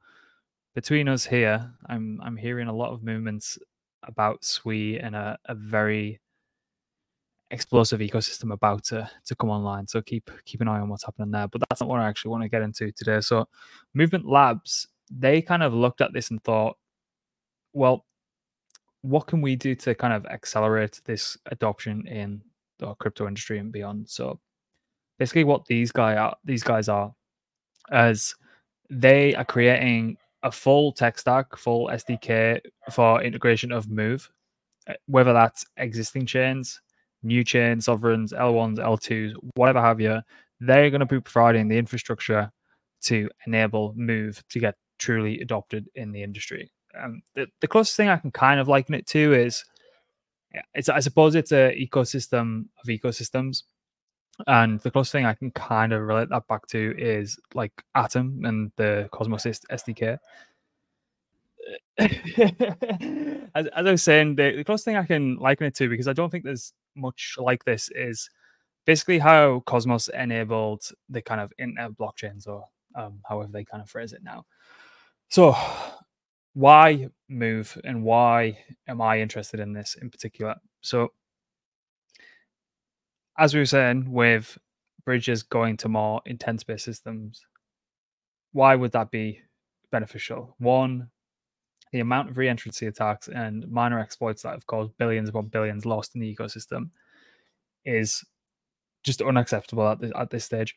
between 0.75 1.08
us 1.08 1.25
here, 1.26 1.70
I'm 1.86 2.20
I'm 2.22 2.36
hearing 2.36 2.68
a 2.68 2.75
lot 2.75 2.92
of 2.92 3.02
movements 3.02 3.58
about 4.04 4.44
Sui 4.44 4.98
and 4.98 5.16
a, 5.16 5.38
a 5.46 5.54
very 5.54 6.20
explosive 7.50 8.00
ecosystem 8.00 8.52
about 8.52 8.84
to 8.84 9.08
to 9.25 9.34
come 9.34 9.50
online. 9.50 9.86
So 9.86 10.00
keep 10.02 10.30
keep 10.44 10.60
an 10.60 10.68
eye 10.68 10.80
on 10.80 10.88
what's 10.88 11.04
happening 11.04 11.30
there. 11.30 11.48
But 11.48 11.62
that's 11.68 11.80
not 11.80 11.88
what 11.88 12.00
I 12.00 12.08
actually 12.08 12.30
want 12.30 12.44
to 12.44 12.48
get 12.48 12.62
into 12.62 12.92
today. 12.92 13.20
So 13.20 13.48
Movement 13.94 14.26
Labs, 14.26 14.88
they 15.10 15.42
kind 15.42 15.62
of 15.62 15.75
looked 15.75 16.00
at 16.00 16.12
this 16.12 16.30
and 16.30 16.42
thought, 16.42 16.76
well, 17.72 18.04
what 19.02 19.26
can 19.26 19.40
we 19.40 19.56
do 19.56 19.75
to 19.75 19.94
kind 19.94 20.12
of 20.12 20.26
accelerate 20.26 21.00
this 21.04 21.38
adoption 21.46 22.06
in 22.06 22.42
the 22.78 22.95
crypto 22.95 23.26
industry 23.26 23.59
and 23.59 23.73
beyond. 23.73 24.09
So 24.09 24.40
basically 25.18 25.45
what 25.45 25.66
these 25.66 25.92
guy 25.92 26.16
are 26.16 26.37
these 26.45 26.62
guys 26.62 26.88
are 26.88 27.14
as 27.90 28.35
they 28.90 29.35
are 29.35 29.45
creating 29.45 30.16
a 30.42 30.52
full 30.52 30.92
tech 30.92 31.18
stack, 31.18 31.56
full 31.56 31.88
SDK 31.88 32.61
for 32.90 33.23
integration 33.23 33.73
of 33.73 33.90
Move, 33.90 34.30
uh, 34.88 34.95
whether 35.06 35.33
that's 35.33 35.64
existing 35.76 36.26
chains, 36.26 36.80
new 37.23 37.42
chains, 37.42 37.87
sovereigns, 37.87 38.33
L1s, 38.33 38.78
L2s, 38.78 39.35
whatever 39.54 39.80
have 39.80 40.00
you, 40.00 40.21
they're 40.61 40.90
going 40.90 41.00
to 41.00 41.06
be 41.06 41.21
providing 41.21 41.68
the 41.68 41.76
infrastructure 41.76 42.50
to 43.02 43.28
enable 43.47 43.92
Move 43.97 44.42
to 44.50 44.61
get 44.61 44.76
truly 44.99 45.40
adopted 45.40 45.88
in 45.95 46.12
the 46.12 46.23
industry. 46.23 46.71
Um, 46.99 47.23
the, 47.35 47.47
the 47.61 47.68
closest 47.68 47.97
thing 47.97 48.09
I 48.09 48.16
can 48.16 48.30
kind 48.30 48.61
of 48.61 48.68
liken 48.68 48.95
it 48.95 49.06
to 49.09 49.35
is 49.35 49.64
it's 50.75 50.88
I 50.88 51.00
suppose 51.00 51.34
it's 51.34 51.52
a 51.52 51.75
ecosystem 51.78 52.66
of 52.82 52.88
ecosystems. 52.88 53.62
And 54.46 54.80
the 54.80 54.90
closest 54.90 55.12
thing 55.12 55.25
I 55.25 55.32
can 55.34 55.50
kind 55.52 55.92
of 55.94 56.02
relate 56.02 56.28
that 56.28 56.46
back 56.46 56.66
to 56.68 56.94
is 56.98 57.38
like 57.54 57.72
Atom 57.94 58.44
and 58.44 58.70
the 58.76 59.08
Cosmos 59.10 59.44
SDK. 59.44 60.18
as, 61.98 62.08
as, 63.54 63.66
I 63.75 63.90
was 63.90 64.02
saying, 64.02 64.36
the, 64.36 64.56
the 64.56 64.64
closest 64.64 64.84
thing 64.84 64.96
I 64.96 65.06
can 65.06 65.36
liken 65.36 65.66
it 65.66 65.75
to, 65.76 65.88
because 65.88 66.06
I 66.06 66.12
don't 66.12 66.28
think 66.30 66.44
there's 66.44 66.75
much 66.94 67.36
like 67.38 67.64
this, 67.64 67.88
is 67.94 68.28
basically 68.84 69.18
how 69.18 69.62
Cosmos 69.66 70.08
enabled 70.08 70.82
the 71.08 71.22
kind 71.22 71.40
of 71.40 71.52
internet 71.58 71.92
blockchains, 71.92 72.46
or 72.46 72.66
um, 72.94 73.20
however 73.26 73.50
they 73.50 73.64
kind 73.64 73.82
of 73.82 73.88
phrase 73.88 74.12
it 74.12 74.22
now. 74.22 74.44
So 75.30 75.56
why 76.56 77.06
move 77.28 77.78
and 77.84 78.02
why 78.02 78.56
am 78.88 79.02
I 79.02 79.20
interested 79.20 79.60
in 79.60 79.75
this 79.75 79.94
in 80.00 80.08
particular? 80.08 80.54
So, 80.80 81.12
as 83.38 83.52
we 83.52 83.60
were 83.60 83.66
saying, 83.66 84.10
with 84.10 84.56
bridges 85.04 85.42
going 85.42 85.76
to 85.76 85.90
more 85.90 86.22
intents 86.25 86.64
based 86.64 86.86
systems, 86.86 87.44
why 88.52 88.75
would 88.75 88.92
that 88.92 89.10
be 89.10 89.42
beneficial? 89.92 90.56
One, 90.56 91.10
the 91.92 92.00
amount 92.00 92.30
of 92.30 92.36
reentrancy 92.36 92.88
attacks 92.88 93.28
and 93.28 93.68
minor 93.68 93.98
exploits 93.98 94.44
that 94.44 94.52
have 94.52 94.66
caused 94.66 94.96
billions 94.96 95.28
upon 95.28 95.48
billions 95.48 95.84
lost 95.84 96.14
in 96.14 96.22
the 96.22 96.34
ecosystem 96.34 96.88
is 97.84 98.25
just 99.04 99.20
unacceptable 99.20 99.86
at 99.86 100.00
this, 100.00 100.12
at 100.16 100.30
this 100.30 100.46
stage. 100.46 100.75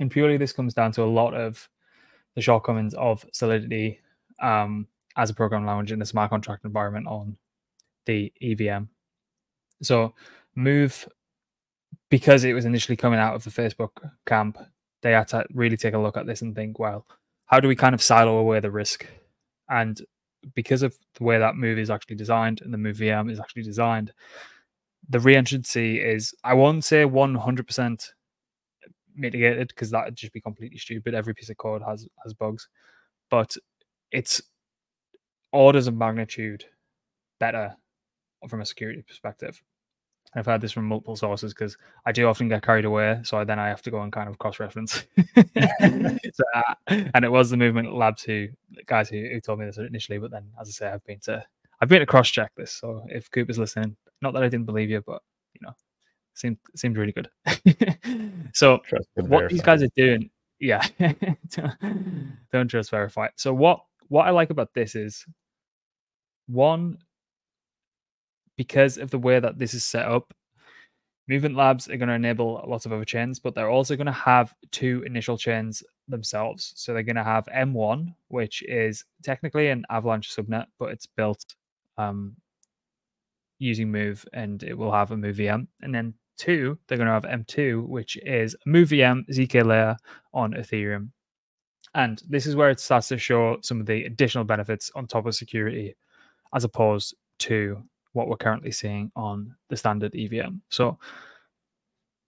And 0.00 0.10
purely 0.10 0.38
this 0.38 0.52
comes 0.52 0.74
down 0.74 0.90
to 0.92 1.04
a 1.04 1.04
lot 1.04 1.34
of 1.34 1.68
the 2.34 2.42
shortcomings 2.42 2.94
of 2.94 3.24
Solidity 3.32 4.00
um, 4.40 4.86
as 5.16 5.30
a 5.30 5.34
program 5.34 5.66
language 5.66 5.92
in 5.92 5.98
the 5.98 6.06
smart 6.06 6.30
contract 6.30 6.64
environment 6.64 7.06
on 7.06 7.36
the 8.06 8.32
EVM. 8.40 8.84
So 9.82 10.14
Move, 10.54 11.08
because 12.08 12.44
it 12.44 12.52
was 12.52 12.64
initially 12.64 12.96
coming 12.96 13.20
out 13.20 13.34
of 13.34 13.44
the 13.44 13.50
Facebook 13.50 13.90
camp, 14.26 14.58
they 15.02 15.12
had 15.12 15.28
to 15.28 15.46
really 15.52 15.76
take 15.76 15.94
a 15.94 15.98
look 15.98 16.16
at 16.16 16.26
this 16.26 16.42
and 16.42 16.54
think, 16.54 16.78
well, 16.78 17.06
how 17.46 17.60
do 17.60 17.68
we 17.68 17.76
kind 17.76 17.94
of 17.94 18.02
silo 18.02 18.38
away 18.38 18.60
the 18.60 18.70
risk? 18.70 19.06
And 19.68 20.00
because 20.54 20.82
of 20.82 20.96
the 21.14 21.24
way 21.24 21.38
that 21.38 21.56
Move 21.56 21.78
is 21.78 21.90
actually 21.90 22.16
designed 22.16 22.60
and 22.62 22.72
the 22.72 22.78
Move 22.78 22.96
VM 22.96 23.30
is 23.30 23.40
actually 23.40 23.62
designed, 23.62 24.12
the 25.08 25.18
reentrancy 25.18 26.04
is, 26.04 26.34
I 26.44 26.54
won't 26.54 26.84
say 26.84 27.04
100% 27.04 28.06
mitigated 29.14 29.68
because 29.68 29.90
that 29.90 30.04
would 30.04 30.16
just 30.16 30.32
be 30.32 30.40
completely 30.40 30.78
stupid. 30.78 31.14
Every 31.14 31.34
piece 31.34 31.50
of 31.50 31.56
code 31.56 31.82
has 31.86 32.06
has 32.24 32.34
bugs, 32.34 32.68
but 33.30 33.56
it's 34.12 34.42
orders 35.52 35.86
of 35.86 35.96
magnitude 35.96 36.64
better 37.38 37.76
from 38.48 38.60
a 38.60 38.66
security 38.66 39.02
perspective. 39.02 39.62
I've 40.34 40.46
heard 40.46 40.60
this 40.60 40.70
from 40.72 40.86
multiple 40.86 41.16
sources 41.16 41.52
because 41.52 41.76
I 42.06 42.12
do 42.12 42.28
often 42.28 42.48
get 42.48 42.62
carried 42.62 42.84
away, 42.84 43.20
so 43.24 43.44
then 43.44 43.58
I 43.58 43.68
have 43.68 43.82
to 43.82 43.90
go 43.90 44.00
and 44.02 44.12
kind 44.12 44.28
of 44.28 44.38
cross-reference. 44.38 45.04
so, 45.52 46.44
uh, 46.54 46.74
and 46.86 47.24
it 47.24 47.32
was 47.32 47.50
the 47.50 47.56
movement 47.56 47.92
labs 47.92 48.22
who 48.22 48.46
guys 48.86 49.08
who, 49.08 49.16
who 49.16 49.40
told 49.40 49.58
me 49.58 49.66
this 49.66 49.78
initially, 49.78 50.18
but 50.18 50.30
then 50.30 50.44
as 50.60 50.68
I 50.68 50.70
say, 50.70 50.88
I've 50.88 51.04
been 51.04 51.18
to 51.20 51.44
I've 51.80 51.88
been 51.88 52.00
to 52.00 52.06
cross-check 52.06 52.52
this. 52.56 52.72
So 52.72 53.04
if 53.08 53.30
Cooper's 53.30 53.58
listening, 53.58 53.96
not 54.22 54.34
that 54.34 54.42
I 54.42 54.48
didn't 54.48 54.66
believe 54.66 54.90
you, 54.90 55.02
but 55.04 55.20
you 55.54 55.60
know, 55.62 55.74
seemed 56.34 56.58
seemed 56.76 56.96
really 56.96 57.12
good. 57.12 57.28
so 58.54 58.80
what 59.16 59.50
these 59.50 59.62
guys 59.62 59.82
are 59.82 59.88
doing, 59.96 60.30
yeah, 60.60 60.86
don't 62.52 62.68
just 62.68 62.90
verify. 62.90 63.28
So 63.34 63.52
what 63.52 63.80
what 64.10 64.26
I 64.26 64.30
like 64.30 64.50
about 64.50 64.74
this 64.74 64.94
is 64.94 65.24
one 66.48 66.98
because 68.56 68.98
of 68.98 69.10
the 69.10 69.18
way 69.18 69.40
that 69.40 69.58
this 69.58 69.72
is 69.72 69.84
set 69.84 70.06
up, 70.06 70.34
Movement 71.28 71.54
Labs 71.54 71.88
are 71.88 71.96
going 71.96 72.08
to 72.08 72.14
enable 72.14 72.62
lots 72.66 72.86
of 72.86 72.92
other 72.92 73.04
chains, 73.04 73.38
but 73.38 73.54
they're 73.54 73.70
also 73.70 73.94
going 73.94 74.06
to 74.06 74.12
have 74.12 74.52
two 74.72 75.04
initial 75.06 75.38
chains 75.38 75.80
themselves. 76.08 76.72
So 76.74 76.92
they're 76.92 77.04
going 77.04 77.14
to 77.16 77.24
have 77.24 77.46
M1, 77.46 78.12
which 78.28 78.62
is 78.64 79.04
technically 79.22 79.68
an 79.68 79.84
Avalanche 79.90 80.34
subnet, 80.34 80.66
but 80.80 80.90
it's 80.90 81.06
built 81.06 81.54
um, 81.98 82.34
using 83.60 83.92
Move 83.92 84.26
and 84.32 84.60
it 84.64 84.76
will 84.76 84.90
have 84.90 85.12
a 85.12 85.16
Move 85.16 85.36
VM. 85.36 85.68
And 85.82 85.94
then 85.94 86.14
two, 86.36 86.76
they're 86.88 86.98
going 86.98 87.06
to 87.06 87.12
have 87.12 87.22
M2, 87.22 87.86
which 87.86 88.16
is 88.16 88.56
a 88.66 88.68
Move 88.68 88.88
VM 88.88 89.22
ZK 89.30 89.64
layer 89.64 89.96
on 90.34 90.54
Ethereum. 90.54 91.10
And 91.94 92.22
this 92.28 92.46
is 92.46 92.54
where 92.54 92.70
it 92.70 92.80
starts 92.80 93.08
to 93.08 93.18
show 93.18 93.58
some 93.62 93.80
of 93.80 93.86
the 93.86 94.04
additional 94.04 94.44
benefits 94.44 94.90
on 94.94 95.06
top 95.06 95.26
of 95.26 95.34
security 95.34 95.96
as 96.54 96.64
opposed 96.64 97.14
to 97.40 97.82
what 98.12 98.28
we're 98.28 98.36
currently 98.36 98.70
seeing 98.70 99.10
on 99.16 99.54
the 99.68 99.76
standard 99.76 100.14
EVM. 100.14 100.56
So 100.68 100.98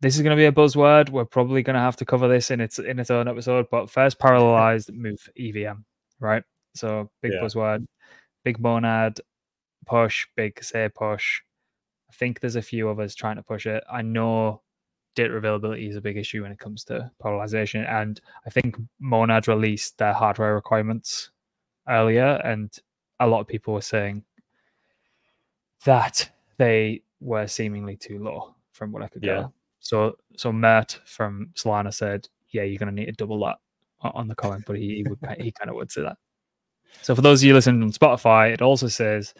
this 0.01 0.17
is 0.17 0.23
going 0.23 0.37
to 0.37 0.41
be 0.41 0.47
a 0.47 0.53
buzzword. 0.53 1.11
We're 1.11 1.25
probably 1.25 1.63
going 1.63 1.75
to 1.75 1.81
have 1.81 1.97
to 1.97 2.05
cover 2.05 2.29
this 2.29 2.51
in 2.51 2.61
its 2.61 2.79
in 2.79 2.99
its 2.99 3.11
own 3.11 3.29
episode. 3.29 3.67
But 3.71 3.89
first, 3.89 4.19
parallelized 4.19 4.93
move 4.95 5.29
EVM, 5.39 5.81
right? 6.19 6.43
So 6.75 7.11
big 7.23 7.33
yeah. 7.33 7.41
buzzword, 7.41 7.87
big 8.45 8.59
monad 8.59 9.21
push, 9.87 10.27
big 10.37 10.63
Sei 10.63 10.89
push. 10.89 11.41
I 12.11 12.15
think 12.15 12.41
there's 12.41 12.57
a 12.57 12.63
few 12.63 12.89
of 12.89 13.01
us 13.01 13.15
trying 13.15 13.37
to 13.37 13.43
push 13.43 13.67
it. 13.67 13.83
I 13.91 14.03
know 14.03 14.63
data 15.15 15.35
availability 15.35 15.89
is 15.89 15.97
a 15.97 16.01
big 16.01 16.17
issue 16.17 16.43
when 16.43 16.53
it 16.53 16.59
comes 16.59 16.85
to 16.85 17.11
parallelization, 17.23 17.89
and 17.91 18.21
I 18.47 18.51
think 18.51 18.77
Monad 19.01 19.49
released 19.49 19.99
their 19.99 20.13
hardware 20.13 20.55
requirements 20.55 21.31
earlier, 21.89 22.41
and 22.45 22.71
a 23.21 23.27
lot 23.27 23.41
of 23.41 23.47
people 23.47 23.75
were 23.75 23.81
saying 23.81 24.25
that 25.85 26.31
they 26.59 27.03
were 27.21 27.47
seemingly 27.47 27.97
too 27.97 28.23
low 28.23 28.55
from 28.73 28.93
what 28.93 29.03
I 29.03 29.09
could 29.09 29.23
yeah. 29.23 29.47
So 29.81 30.17
so 30.37 30.53
Mert 30.53 31.01
from 31.05 31.51
Solana 31.55 31.93
said, 31.93 32.29
"Yeah, 32.51 32.63
you're 32.63 32.79
going 32.79 32.95
to 32.95 32.95
need 32.95 33.07
to 33.07 33.13
double 33.13 33.41
that 33.45 33.57
on 34.01 34.29
the 34.29 34.35
comment," 34.35 34.65
but 34.67 34.77
he, 34.77 34.97
he 34.97 35.03
would 35.09 35.19
he 35.39 35.53
kind 35.53 35.71
of 35.71 35.77
would 35.77 35.91
say 35.91 36.03
that. 36.03 36.17
So 37.03 37.15
for 37.15 37.23
those 37.23 37.43
of 37.43 37.47
you 37.47 37.55
listening 37.55 37.83
on 37.83 37.91
Spotify, 37.91 38.53
it 38.53 38.63
also 38.63 38.89
says 38.89 39.35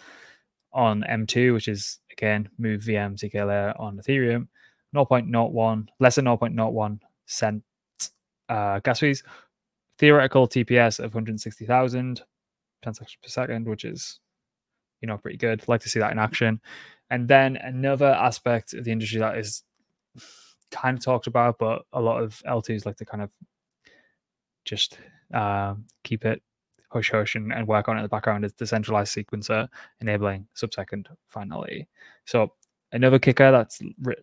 on 0.73 1.05
M2, 1.09 1.53
which 1.55 1.69
is 1.69 1.99
again 2.11 2.49
move 2.59 2.83
VM 2.83 3.17
ZK 3.17 3.47
layer 3.47 3.75
on 3.79 3.99
Ethereum, 3.99 4.49
0.01 4.95 5.87
less 6.01 6.17
than 6.17 6.27
0.01 6.27 7.01
cent 7.27 7.63
uh, 8.49 8.81
gas 8.81 9.01
fees, 9.01 9.23
theoretical 9.99 10.47
TPS 10.47 10.99
of 10.99 11.15
160,000 11.15 12.23
transactions 12.83 13.19
per 13.23 13.29
second, 13.29 13.67
which 13.67 13.85
is 13.85 14.21
you 15.03 15.09
know, 15.09 15.19
pretty 15.19 15.37
good. 15.37 15.67
Like 15.69 15.83
to 15.83 15.89
see 15.91 15.99
that 15.99 16.13
in 16.13 16.19
action. 16.19 16.61
And 17.11 17.29
then 17.29 17.57
another 17.57 18.07
aspect 18.07 18.73
of 18.73 18.85
the 18.85 18.93
industry 18.93 19.19
that 19.19 19.37
is 19.37 19.65
kind 20.71 20.97
of 20.97 21.05
talked 21.05 21.27
about, 21.27 21.59
but 21.59 21.83
a 21.93 22.01
lot 22.01 22.23
of 22.23 22.41
L2s 22.47 22.87
like 22.87 22.97
to 22.97 23.05
kind 23.05 23.23
of 23.23 23.31
just 24.65 24.99
uh, 25.35 25.75
keep 26.05 26.25
it 26.25 26.41
hush 26.89 27.11
hush 27.11 27.35
and, 27.35 27.53
and 27.53 27.67
work 27.67 27.89
on 27.89 27.97
it 27.97 28.01
in 28.01 28.03
the 28.05 28.09
background 28.09 28.45
is 28.45 28.53
decentralized 28.53 29.17
sequencer 29.17 29.67
enabling 30.01 30.47
sub-second 30.55 31.09
finality. 31.29 31.89
So 32.27 32.53
another 32.93 33.19
kicker 33.19 33.51
that's 33.51 33.81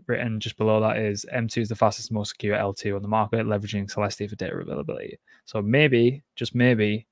written 0.07 0.39
just 0.39 0.57
below 0.57 0.79
that 0.81 0.97
is 0.97 1.25
M2 1.33 1.63
is 1.63 1.69
the 1.69 1.75
fastest, 1.75 2.11
most 2.11 2.29
secure 2.29 2.55
L2 2.55 2.95
on 2.95 3.01
the 3.01 3.07
market, 3.07 3.45
leveraging 3.45 3.91
Celestia 3.91 4.29
for 4.29 4.35
data 4.35 4.55
availability. 4.55 5.17
So 5.45 5.61
maybe, 5.61 6.23
just 6.35 6.55
maybe, 6.55 7.07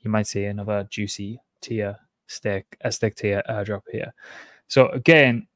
you 0.00 0.10
might 0.10 0.26
see 0.26 0.44
another 0.44 0.86
juicy 0.90 1.40
tier 1.60 1.96
stick 2.26 2.64
a 2.82 2.92
stick 2.92 3.16
tier 3.16 3.42
airdrop 3.50 3.82
here. 3.90 4.12
So 4.68 4.88
again, 4.88 5.46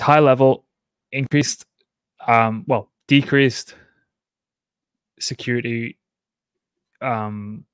high 0.00 0.20
level 0.20 0.64
increased, 1.12 1.66
um, 2.26 2.64
well, 2.66 2.90
decreased 3.06 3.74
security, 5.20 5.98
um, 7.00 7.64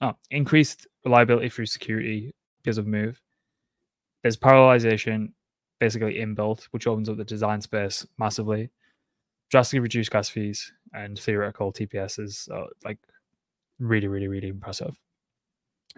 oh, 0.00 0.14
increased 0.30 0.86
reliability 1.04 1.48
through 1.48 1.66
security 1.66 2.34
because 2.62 2.78
of 2.78 2.86
Move. 2.86 3.20
There's 4.22 4.36
parallelization 4.36 5.32
basically 5.82 6.14
inbuilt, 6.14 6.62
which 6.70 6.86
opens 6.86 7.08
up 7.08 7.16
the 7.16 7.24
design 7.24 7.60
space 7.60 8.06
massively. 8.16 8.70
Drastically 9.50 9.80
reduced 9.80 10.12
gas 10.12 10.28
fees 10.28 10.72
and 10.94 11.18
theoretical 11.18 11.72
TPS 11.72 12.20
is 12.20 12.48
uh, 12.54 12.66
like 12.84 12.98
really, 13.80 14.06
really, 14.06 14.28
really 14.28 14.46
impressive. 14.46 14.94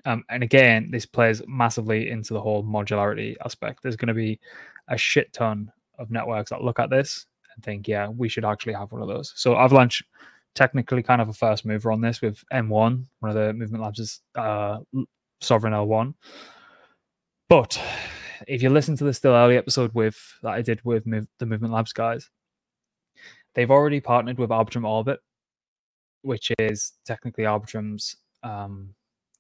Um, 0.07 0.25
and 0.31 0.43
again, 0.43 0.89
this 0.91 1.05
plays 1.05 1.43
massively 1.47 2.09
into 2.09 2.33
the 2.33 2.41
whole 2.41 2.65
modularity 2.65 3.37
aspect. 3.45 3.83
There's 3.83 3.95
going 3.95 4.09
to 4.09 4.15
be 4.15 4.41
a 4.89 4.97
shit 4.97 5.31
ton 5.35 5.71
of 5.99 6.11
networks 6.11 6.49
that 6.49 6.63
look 6.63 6.79
at 6.79 6.89
this 6.89 7.27
and 7.55 7.63
think, 7.63 7.87
yeah, 7.87 8.09
we 8.09 8.31
should 8.31 8.47
actually 8.47 8.73
have 8.73 8.91
one 8.91 9.03
of 9.03 9.09
those. 9.09 9.35
So 9.37 9.55
Avalanche, 9.55 10.03
technically, 10.55 11.03
kind 11.03 11.21
of 11.21 11.29
a 11.29 11.35
first 11.35 11.67
mover 11.67 11.93
on 11.93 12.01
this 12.01 12.23
with 12.23 12.43
M1, 12.55 13.05
one 13.21 13.31
of 13.31 13.35
the 13.35 13.53
Movement 13.53 13.85
Labs' 13.85 14.23
uh, 14.35 14.79
Sovereign 15.43 15.75
L1. 15.75 16.15
But 17.51 17.79
if 18.47 18.63
you 18.63 18.71
listen 18.71 18.97
to 18.97 19.05
the 19.05 19.15
still 19.15 19.33
early 19.33 19.57
episode 19.57 19.93
with 19.95 20.17
that 20.43 20.53
I 20.53 20.63
did 20.63 20.81
with 20.85 21.07
Move, 21.07 21.27
the 21.39 21.47
Movement 21.47 21.73
Labs 21.73 21.93
guys, 21.93 22.31
they've 23.55 23.71
already 23.71 24.01
partnered 24.01 24.39
with 24.39 24.51
Arbitrum 24.51 24.87
Orbit, 24.87 25.21
which 26.23 26.51
is 26.59 26.93
technically 27.05 27.45
Arbitrum's 27.45 28.17
um, 28.43 28.95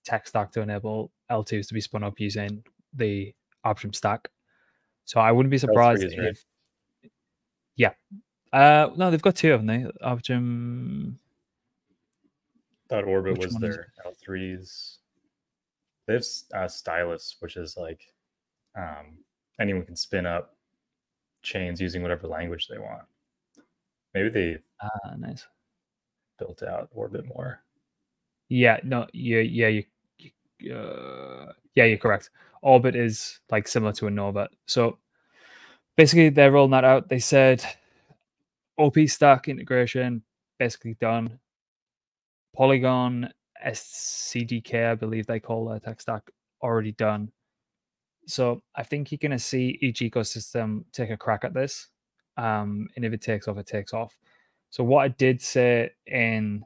tech 0.04 0.26
stack 0.26 0.52
to 0.52 0.60
enable 0.60 1.10
L2s 1.30 1.68
to 1.68 1.74
be 1.74 1.80
spun 1.80 2.04
up 2.04 2.18
using 2.18 2.62
the 2.94 3.34
Arbitrum 3.64 3.94
stack. 3.94 4.28
So 5.04 5.20
I 5.20 5.32
wouldn't 5.32 5.50
be 5.50 5.58
surprised 5.58 6.02
if, 6.02 6.18
right? 6.18 7.10
yeah. 7.76 7.92
Uh, 8.52 8.90
no, 8.96 9.10
they've 9.10 9.20
got 9.20 9.36
two, 9.36 9.50
haven't 9.50 9.66
they? 9.66 9.86
Arbitrum. 10.02 11.16
Thought 12.88 13.04
Orbit 13.04 13.38
was 13.38 13.54
their 13.56 13.92
L3s. 14.06 14.98
They 16.06 16.12
have 16.14 16.24
uh, 16.54 16.68
Stylus, 16.68 17.36
which 17.40 17.56
is 17.56 17.76
like 17.76 18.13
um, 18.76 19.18
anyone 19.60 19.84
can 19.84 19.96
spin 19.96 20.26
up 20.26 20.56
chains 21.42 21.80
using 21.80 22.02
whatever 22.02 22.26
language 22.26 22.68
they 22.68 22.78
want. 22.78 23.02
Maybe 24.14 24.28
they 24.28 24.58
ah 24.82 25.14
nice 25.16 25.46
built 26.38 26.62
out 26.62 26.88
Orbit 26.92 27.26
more. 27.26 27.60
Yeah, 28.48 28.78
no, 28.82 29.06
yeah, 29.12 29.40
yeah, 29.40 29.68
you 29.68 29.84
uh, 30.74 31.52
yeah, 31.74 31.84
you're 31.84 31.98
correct. 31.98 32.30
Orbit 32.62 32.96
is 32.96 33.40
like 33.50 33.68
similar 33.68 33.92
to 33.94 34.06
a 34.06 34.10
Nova. 34.10 34.48
So 34.66 34.98
basically, 35.96 36.30
they're 36.30 36.52
rolling 36.52 36.70
that 36.72 36.84
out. 36.84 37.08
They 37.08 37.18
said 37.18 37.64
OP 38.78 38.96
stack 39.06 39.48
integration 39.48 40.22
basically 40.58 40.96
done. 41.00 41.38
Polygon 42.56 43.30
SCDK, 43.64 44.92
I 44.92 44.94
believe 44.94 45.26
they 45.26 45.40
call 45.40 45.66
their 45.66 45.80
tech 45.80 46.00
stack, 46.00 46.22
already 46.62 46.92
done. 46.92 47.30
So 48.26 48.62
I 48.74 48.82
think 48.82 49.10
you're 49.10 49.18
going 49.18 49.32
to 49.32 49.38
see 49.38 49.78
each 49.80 50.00
ecosystem 50.00 50.84
take 50.92 51.10
a 51.10 51.16
crack 51.16 51.44
at 51.44 51.54
this. 51.54 51.88
Um, 52.36 52.88
and 52.96 53.04
if 53.04 53.12
it 53.12 53.20
takes 53.20 53.48
off, 53.48 53.58
it 53.58 53.66
takes 53.66 53.92
off. 53.92 54.16
So 54.70 54.82
what 54.82 55.04
I 55.04 55.08
did 55.08 55.40
say 55.40 55.90
in 56.06 56.64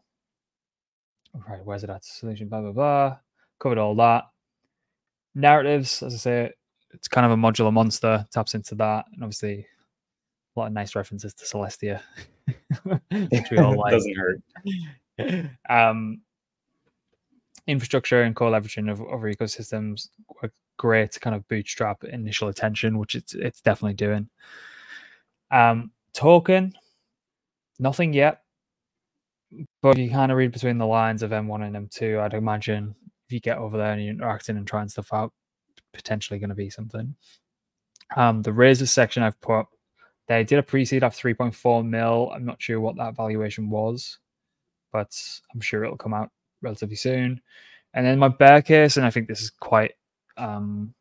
right, 1.48 1.64
where's 1.64 1.84
it 1.84 1.90
at? 1.90 2.04
Solution, 2.04 2.48
blah 2.48 2.60
blah 2.60 2.72
blah 2.72 3.16
covered 3.58 3.78
all 3.78 3.94
that. 3.96 4.24
Narratives, 5.34 6.02
as 6.02 6.14
I 6.14 6.18
say, 6.18 6.50
it's 6.92 7.08
kind 7.08 7.26
of 7.26 7.32
a 7.32 7.36
modular 7.36 7.72
monster, 7.72 8.26
taps 8.32 8.54
into 8.54 8.74
that, 8.76 9.06
and 9.12 9.22
obviously 9.22 9.66
a 10.56 10.60
lot 10.60 10.66
of 10.66 10.72
nice 10.72 10.96
references 10.96 11.34
to 11.34 11.44
Celestia, 11.44 12.00
which 13.10 13.50
we 13.50 13.58
all 13.58 13.76
like. 13.78 13.92
Doesn't 13.92 14.16
hurt. 14.16 14.40
um, 15.68 16.22
infrastructure 17.66 18.22
and 18.22 18.34
co-leveraging 18.34 18.90
of 18.90 19.00
other 19.02 19.32
ecosystems 19.32 20.08
great 20.78 21.12
to 21.12 21.20
kind 21.20 21.36
of 21.36 21.48
bootstrap 21.48 22.04
initial 22.04 22.48
attention, 22.48 22.98
which 22.98 23.16
it's 23.16 23.34
it's 23.34 23.62
definitely 23.62 23.94
doing. 23.96 24.30
Um, 25.52 25.92
token, 26.14 26.74
nothing 27.80 28.12
yet. 28.14 28.36
but 29.82 29.98
you 29.98 30.10
kind 30.10 30.32
of 30.32 30.38
read 30.38 30.52
between 30.52 30.78
the 30.78 30.86
lines 30.86 31.22
of 31.22 31.30
M1 31.30 31.66
and 31.66 31.90
M2. 31.90 32.20
I'd 32.20 32.34
imagine 32.34 32.94
if 33.26 33.32
you 33.32 33.40
get 33.40 33.58
over 33.58 33.76
there 33.76 33.92
and 33.92 34.02
you're 34.02 34.12
interacting 34.14 34.56
and 34.56 34.66
trying 34.66 34.88
stuff 34.88 35.12
out, 35.12 35.32
potentially 35.92 36.38
going 36.38 36.50
to 36.50 36.54
be 36.56 36.70
something. 36.70 37.14
Um, 38.16 38.42
the 38.42 38.52
Razors 38.52 38.90
section 38.92 39.22
I've 39.22 39.40
put, 39.40 39.66
they 40.28 40.44
did 40.44 40.58
a 40.60 40.62
pre-seed 40.62 41.04
of 41.04 41.14
3.4 41.14 41.86
mil. 41.88 42.30
I'm 42.34 42.46
not 42.46 42.62
sure 42.62 42.80
what 42.80 42.96
that 42.98 43.16
valuation 43.16 43.70
was, 43.70 44.18
but 44.92 45.16
I'm 45.54 45.60
sure 45.60 45.84
it'll 45.84 45.96
come 45.98 46.14
out 46.14 46.30
relatively 46.62 46.96
soon. 46.96 47.40
And 47.94 48.06
then 48.06 48.18
my 48.18 48.28
bear 48.28 48.62
case, 48.62 48.96
and 48.96 49.06
I 49.06 49.10
think 49.10 49.28
this 49.28 49.42
is 49.42 49.50
quite, 49.50 49.92
um, 50.38 50.94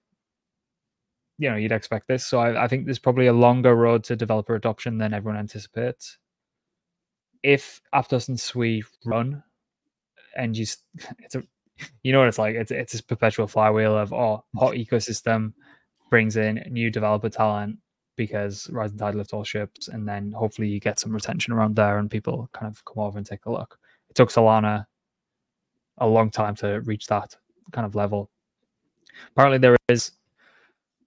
you 1.37 1.49
know, 1.49 1.55
you'd 1.55 1.71
expect 1.71 2.07
this. 2.07 2.25
So 2.25 2.39
I, 2.39 2.63
I 2.63 2.67
think 2.67 2.85
there's 2.85 2.99
probably 2.99 3.27
a 3.27 3.33
longer 3.33 3.75
road 3.75 4.03
to 4.05 4.15
developer 4.15 4.55
adoption 4.55 4.97
than 4.97 5.13
everyone 5.13 5.39
anticipates. 5.39 6.17
If 7.43 7.81
Aptos 7.93 8.27
and 8.27 8.39
Sui 8.39 8.83
run 9.05 9.43
and 10.35 10.57
you 10.57 10.65
it's 11.19 11.35
a 11.35 11.43
you 12.01 12.11
know 12.11 12.19
what 12.19 12.27
it's 12.27 12.39
like 12.39 12.55
it's 12.55 12.71
it's 12.71 12.93
this 12.93 13.01
perpetual 13.01 13.47
flywheel 13.47 13.95
of 13.95 14.11
oh 14.11 14.43
hot 14.55 14.73
ecosystem 14.73 15.53
brings 16.09 16.35
in 16.35 16.63
new 16.71 16.89
developer 16.89 17.29
talent 17.29 17.77
because 18.15 18.67
rising 18.71 18.97
tide 18.97 19.13
lifts 19.13 19.31
all 19.31 19.43
ships 19.43 19.87
and 19.87 20.07
then 20.07 20.31
hopefully 20.31 20.67
you 20.67 20.79
get 20.79 20.99
some 20.99 21.13
retention 21.13 21.53
around 21.53 21.75
there 21.75 21.99
and 21.99 22.09
people 22.09 22.49
kind 22.51 22.67
of 22.67 22.83
come 22.83 23.03
over 23.03 23.17
and 23.17 23.27
take 23.27 23.45
a 23.45 23.51
look. 23.51 23.77
It 24.09 24.15
took 24.15 24.29
solana 24.29 24.85
a 25.99 26.07
long 26.07 26.31
time 26.31 26.55
to 26.55 26.81
reach 26.81 27.05
that 27.07 27.35
kind 27.71 27.85
of 27.85 27.93
level 27.93 28.31
apparently 29.31 29.59
there 29.59 29.77
is 29.89 30.11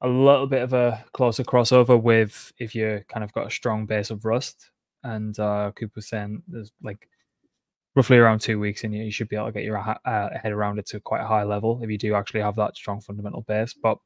a 0.03 0.09
little 0.09 0.47
bit 0.47 0.63
of 0.63 0.73
a 0.73 1.05
closer 1.13 1.45
crossover 1.45 2.01
with 2.01 2.53
if 2.59 2.75
you 2.75 3.03
kind 3.09 3.23
of 3.23 3.33
got 3.33 3.47
a 3.47 3.51
strong 3.51 3.87
base 3.87 4.11
of 4.11 4.25
rust 4.25 4.71
and 5.05 5.39
uh, 5.39 5.73
Cooper 5.77 5.93
was 5.97 6.09
saying 6.09 6.43
there's 6.49 6.73
like 6.83 7.09
roughly 7.95 8.19
around 8.19 8.41
two 8.41 8.59
weeks, 8.59 8.85
and 8.85 8.95
you, 8.95 9.11
should 9.11 9.29
be 9.29 9.37
able 9.37 9.47
to 9.47 9.53
get 9.53 9.65
your 9.65 9.79
uh, 9.79 10.29
head 10.43 10.53
around 10.53 10.79
it 10.79 10.87
to 10.87 11.01
quite 11.01 11.23
a 11.23 11.27
high 11.27 11.43
level 11.43 11.81
if 11.83 11.91
you 11.91 11.99
do 11.99 12.15
actually 12.15 12.41
have 12.41 12.57
that 12.57 12.77
strong 12.77 13.01
fundamental 13.01 13.43
base. 13.43 13.75
But 13.75 13.99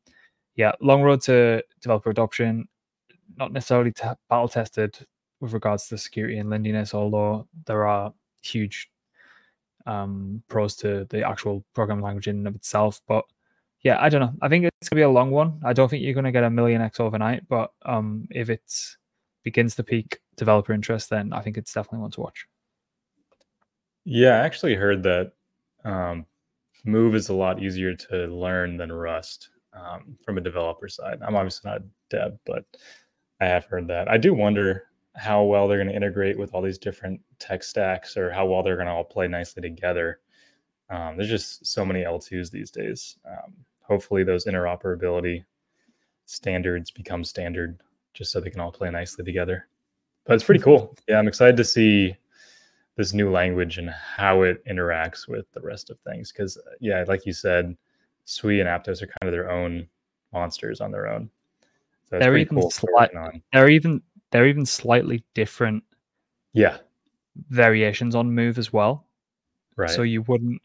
yeah, 0.56 0.72
long 0.80 1.02
road 1.02 1.20
to 1.22 1.62
developer 1.80 2.10
adoption, 2.10 2.66
not 3.36 3.52
necessarily 3.52 3.92
t- 3.92 4.04
battle 4.28 4.48
tested 4.48 4.96
with 5.40 5.52
regards 5.52 5.88
to 5.88 5.98
security 5.98 6.38
and 6.38 6.50
lindiness, 6.50 6.94
although 6.94 7.46
there 7.66 7.86
are 7.86 8.12
huge 8.42 8.90
um, 9.86 10.42
pros 10.48 10.76
to 10.76 11.06
the 11.10 11.26
actual 11.26 11.64
programming 11.74 12.04
language 12.04 12.28
in 12.28 12.38
and 12.38 12.48
of 12.48 12.54
itself. 12.54 13.00
But 13.06 13.24
yeah, 13.84 13.98
I 14.00 14.08
don't 14.08 14.20
know. 14.20 14.32
I 14.42 14.48
think 14.48 14.64
it's 14.64 14.88
gonna 14.88 14.98
be 14.98 15.04
a 15.04 15.10
long 15.10 15.30
one. 15.30 15.60
I 15.64 15.74
don't 15.74 15.88
think 15.88 16.02
you're 16.02 16.14
gonna 16.14 16.32
get 16.32 16.42
a 16.42 16.50
million 16.50 16.80
X 16.80 16.98
overnight, 16.98 17.46
but 17.48 17.70
um, 17.84 18.26
if 18.30 18.50
it 18.50 18.62
begins 19.44 19.76
to 19.76 19.84
peak 19.84 20.18
developer 20.36 20.72
interest, 20.72 21.10
then 21.10 21.32
I 21.32 21.42
think 21.42 21.58
it's 21.58 21.72
definitely 21.72 22.00
one 22.00 22.10
to 22.12 22.20
watch. 22.22 22.46
Yeah, 24.06 24.40
I 24.40 24.44
actually 24.44 24.74
heard 24.74 25.02
that 25.04 25.32
um, 25.84 26.26
Move 26.84 27.14
is 27.14 27.28
a 27.28 27.34
lot 27.34 27.62
easier 27.62 27.94
to 27.94 28.26
learn 28.26 28.78
than 28.78 28.90
Rust 28.90 29.50
um, 29.74 30.16
from 30.24 30.38
a 30.38 30.42
developer 30.42 30.88
side. 30.88 31.18
I'm 31.22 31.36
obviously 31.36 31.70
not 31.70 31.80
a 31.80 31.84
dev, 32.10 32.38
but 32.46 32.64
I 33.40 33.46
have 33.46 33.66
heard 33.66 33.88
that. 33.88 34.08
I 34.08 34.16
do 34.16 34.34
wonder 34.34 34.84
how 35.16 35.44
well 35.44 35.68
they're 35.68 35.78
going 35.78 35.88
to 35.88 35.94
integrate 35.94 36.38
with 36.38 36.54
all 36.54 36.62
these 36.62 36.78
different 36.78 37.20
tech 37.38 37.62
stacks 37.62 38.16
or 38.16 38.30
how 38.30 38.46
well 38.46 38.62
they're 38.62 38.76
going 38.76 38.88
to 38.88 38.92
all 38.92 39.04
play 39.04 39.28
nicely 39.28 39.62
together. 39.62 40.20
Um, 40.90 41.16
there's 41.16 41.30
just 41.30 41.66
so 41.66 41.84
many 41.84 42.02
L2s 42.02 42.50
these 42.50 42.70
days. 42.70 43.16
Um, 43.26 43.54
hopefully, 43.84 44.24
those 44.24 44.46
interoperability 44.46 45.44
standards 46.26 46.90
become 46.90 47.22
standard 47.22 47.80
just 48.12 48.32
so 48.32 48.40
they 48.40 48.50
can 48.50 48.60
all 48.60 48.72
play 48.72 48.90
nicely 48.90 49.24
together. 49.24 49.68
But 50.24 50.34
it's 50.34 50.44
pretty 50.44 50.62
cool. 50.62 50.96
Yeah, 51.08 51.18
I'm 51.18 51.28
excited 51.28 51.56
to 51.58 51.64
see 51.64 52.16
this 52.96 53.12
new 53.12 53.30
language 53.30 53.78
and 53.78 53.90
how 53.90 54.42
it 54.42 54.64
interacts 54.66 55.28
with 55.28 55.50
the 55.52 55.60
rest 55.60 55.90
of 55.90 55.98
things. 56.00 56.32
Because 56.32 56.56
uh, 56.56 56.70
yeah, 56.80 57.04
like 57.06 57.26
you 57.26 57.32
said, 57.32 57.76
Sui 58.24 58.60
and 58.60 58.68
Aptos 58.68 59.02
are 59.02 59.06
kind 59.06 59.24
of 59.24 59.32
their 59.32 59.50
own 59.50 59.86
monsters 60.32 60.80
on 60.80 60.90
their 60.90 61.08
own. 61.08 61.28
So 62.08 62.18
they're 62.18 62.36
even 62.36 62.56
cool 62.56 62.70
sli- 62.70 63.40
they're 63.52 63.68
even 63.68 64.02
they're 64.30 64.46
even 64.46 64.66
slightly 64.66 65.24
different. 65.34 65.82
Yeah, 66.52 66.78
variations 67.48 68.14
on 68.14 68.32
Move 68.32 68.58
as 68.58 68.72
well. 68.72 69.06
Right. 69.76 69.90
So 69.90 70.02
you 70.02 70.22
wouldn't 70.22 70.62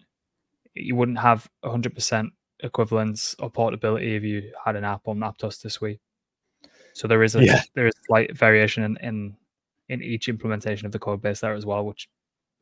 you 0.76 0.96
wouldn't 0.96 1.20
have 1.20 1.50
100% 1.64 2.30
equivalence 2.62 3.36
or 3.40 3.50
portability 3.50 4.16
if 4.16 4.24
you 4.24 4.52
had 4.64 4.76
an 4.76 4.84
app 4.84 5.08
on 5.08 5.20
Aptos 5.20 5.62
this 5.62 5.80
week. 5.80 6.00
So 6.94 7.08
there 7.08 7.24
is 7.24 7.36
a 7.36 7.44
yeah. 7.44 7.62
there 7.76 7.88
is 7.88 7.94
slight 8.06 8.38
variation 8.38 8.84
in, 8.84 8.98
in 8.98 9.38
in 9.90 10.04
each 10.04 10.28
implementation 10.28 10.86
of 10.86 10.92
the 10.92 11.00
code 11.00 11.22
base 11.22 11.40
there 11.40 11.54
as 11.54 11.66
well, 11.66 11.86
which 11.86 12.10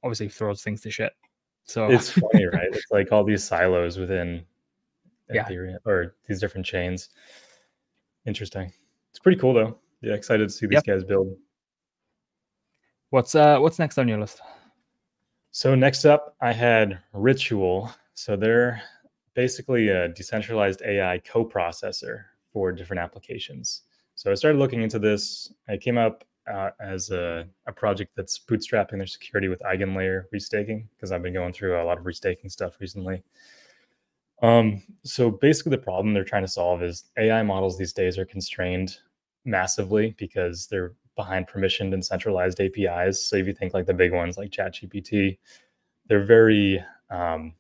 obviously 0.03 0.29
throws 0.29 0.62
things 0.62 0.81
to 0.81 0.91
shit. 0.91 1.13
So 1.63 1.88
it's 1.91 2.12
funny, 2.12 2.45
right? 2.45 2.69
It's 2.71 2.91
like 2.91 3.12
all 3.12 3.23
these 3.23 3.43
silos 3.43 3.97
within 3.97 4.45
yeah. 5.31 5.47
Ethereum 5.47 5.77
or 5.86 6.15
these 6.27 6.39
different 6.39 6.65
chains. 6.65 7.10
Interesting. 8.25 8.71
It's 9.10 9.19
pretty 9.19 9.39
cool 9.39 9.53
though. 9.53 9.77
Yeah, 10.01 10.13
excited 10.13 10.47
to 10.49 10.53
see 10.53 10.67
these 10.67 10.75
yep. 10.75 10.86
guys 10.86 11.03
build. 11.03 11.36
What's 13.10 13.36
uh 13.36 13.60
what's 13.60 13.79
next 13.79 13.97
on 13.97 14.07
your 14.07 14.19
list? 14.19 14.41
So 15.51 15.75
next 15.75 16.05
up 16.05 16.36
I 16.41 16.53
had 16.53 16.99
Ritual. 17.13 17.91
So 18.13 18.36
they're 18.36 18.81
basically 19.38 19.89
a 19.89 20.08
decentralized 20.08 20.82
AI 20.84 21.19
co-processor 21.19 22.23
for 22.52 22.71
different 22.71 23.00
applications. 23.00 23.84
So 24.15 24.32
I 24.32 24.34
started 24.34 24.58
looking 24.58 24.82
into 24.82 24.97
this. 24.97 25.54
I 25.69 25.78
came 25.78 25.95
up 25.95 26.23
uh, 26.52 26.71
as 26.80 27.12
a, 27.12 27.45
a, 27.67 27.71
project 27.71 28.13
that's 28.15 28.39
bootstrapping 28.39 28.97
their 28.97 29.06
security 29.06 29.47
with 29.47 29.60
eigenlayer 29.60 30.23
restaking 30.34 30.88
because 30.95 31.12
I've 31.12 31.21
been 31.21 31.34
going 31.34 31.54
through 31.54 31.80
a 31.80 31.84
lot 31.84 32.00
of 32.00 32.06
restaking 32.06 32.50
stuff 32.50 32.80
recently. 32.80 33.21
Um, 34.41 34.82
so 35.04 35.30
basically, 35.30 35.69
the 35.69 35.84
problem 35.84 36.15
they're 36.15 36.23
trying 36.23 36.45
to 36.45 36.47
solve 36.47 36.82
is 36.82 37.04
AI 37.19 37.43
models 37.43 37.78
these 37.78 37.93
days 37.93 38.17
are 38.17 38.26
constrained 38.26 38.97
massively 39.45 40.15
because 40.17 40.65
they're 40.65 40.93
behind 41.15 41.47
permissioned 41.47 41.93
and 41.93 42.04
centralized 42.04 42.60
APIs. 42.60 43.23
So 43.23 43.36
if 43.36 43.45
you 43.45 43.54
think 43.54 43.76
like 43.76 43.86
the 43.86 43.93
big 43.93 44.13
ones 44.13 44.36
like 44.36 44.50
ChatGPT, 44.50 45.38
they're 46.08 46.26
very 46.26 46.84
um, 47.12 47.54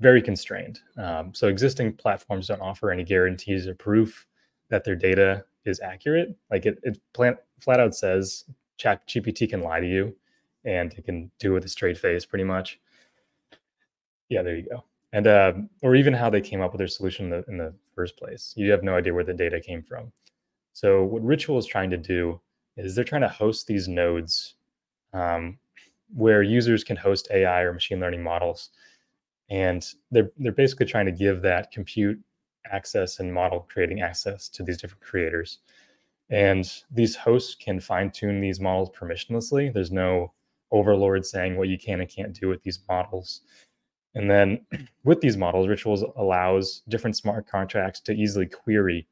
very 0.00 0.22
constrained. 0.22 0.80
Um, 0.96 1.32
so 1.34 1.48
existing 1.48 1.94
platforms 1.94 2.48
don't 2.48 2.60
offer 2.60 2.90
any 2.90 3.04
guarantees 3.04 3.66
or 3.66 3.74
proof 3.74 4.26
that 4.70 4.84
their 4.84 4.96
data 4.96 5.44
is 5.64 5.80
accurate. 5.80 6.36
Like 6.50 6.66
it, 6.66 6.78
it 6.82 6.98
flat 7.14 7.80
out 7.80 7.94
says 7.94 8.44
Chat 8.76 9.06
GPT 9.08 9.48
can 9.48 9.62
lie 9.62 9.80
to 9.80 9.86
you, 9.86 10.14
and 10.64 10.92
it 10.94 11.04
can 11.04 11.30
do 11.38 11.52
it 11.52 11.54
with 11.54 11.64
a 11.64 11.68
straight 11.68 11.98
face, 11.98 12.24
pretty 12.24 12.44
much. 12.44 12.80
Yeah, 14.28 14.42
there 14.42 14.56
you 14.56 14.68
go. 14.68 14.84
And 15.12 15.26
uh, 15.26 15.52
or 15.82 15.94
even 15.94 16.12
how 16.12 16.30
they 16.30 16.40
came 16.40 16.60
up 16.60 16.72
with 16.72 16.78
their 16.78 16.88
solution 16.88 17.26
in 17.26 17.30
the, 17.30 17.44
in 17.48 17.56
the 17.56 17.74
first 17.94 18.16
place. 18.16 18.52
You 18.56 18.70
have 18.70 18.82
no 18.82 18.94
idea 18.94 19.14
where 19.14 19.24
the 19.24 19.34
data 19.34 19.60
came 19.60 19.82
from. 19.82 20.12
So 20.74 21.02
what 21.02 21.24
Ritual 21.24 21.58
is 21.58 21.66
trying 21.66 21.90
to 21.90 21.96
do 21.96 22.40
is 22.76 22.94
they're 22.94 23.04
trying 23.04 23.22
to 23.22 23.28
host 23.28 23.66
these 23.66 23.88
nodes 23.88 24.54
um, 25.12 25.58
where 26.14 26.42
users 26.42 26.84
can 26.84 26.96
host 26.96 27.28
AI 27.32 27.62
or 27.62 27.72
machine 27.72 28.00
learning 28.00 28.22
models, 28.22 28.70
and 29.50 29.86
they're 30.10 30.30
they're 30.38 30.52
basically 30.52 30.86
trying 30.86 31.06
to 31.06 31.12
give 31.12 31.42
that 31.42 31.70
compute 31.70 32.18
access 32.70 33.20
and 33.20 33.32
model 33.32 33.66
creating 33.72 34.00
access 34.00 34.48
to 34.50 34.62
these 34.62 34.78
different 34.78 35.02
creators. 35.02 35.58
And 36.30 36.70
these 36.90 37.16
hosts 37.16 37.54
can 37.54 37.80
fine 37.80 38.10
tune 38.10 38.40
these 38.40 38.60
models 38.60 38.90
permissionlessly. 38.90 39.72
There's 39.72 39.90
no 39.90 40.32
overlord 40.70 41.24
saying 41.24 41.56
what 41.56 41.68
you 41.68 41.78
can 41.78 42.00
and 42.00 42.10
can't 42.10 42.38
do 42.38 42.48
with 42.48 42.62
these 42.62 42.80
models. 42.88 43.40
And 44.14 44.30
then 44.30 44.66
with 45.04 45.20
these 45.20 45.36
models, 45.36 45.68
Rituals 45.68 46.04
allows 46.16 46.82
different 46.88 47.16
smart 47.16 47.46
contracts 47.46 48.00
to 48.00 48.12
easily 48.12 48.46
query 48.46 49.06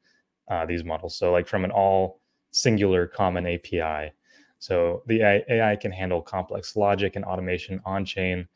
uh, 0.49 0.65
these 0.65 0.83
models. 0.83 1.17
So, 1.17 1.31
like 1.31 1.47
from 1.47 1.65
an 1.65 1.71
all 1.71 2.21
singular 2.51 3.07
common 3.07 3.47
API. 3.47 4.13
So, 4.59 5.03
the 5.07 5.21
AI 5.49 5.75
can 5.75 5.91
handle 5.91 6.21
complex 6.21 6.75
logic 6.75 7.15
and 7.15 7.25
automation 7.25 7.81
on 7.85 8.05
chain 8.05 8.47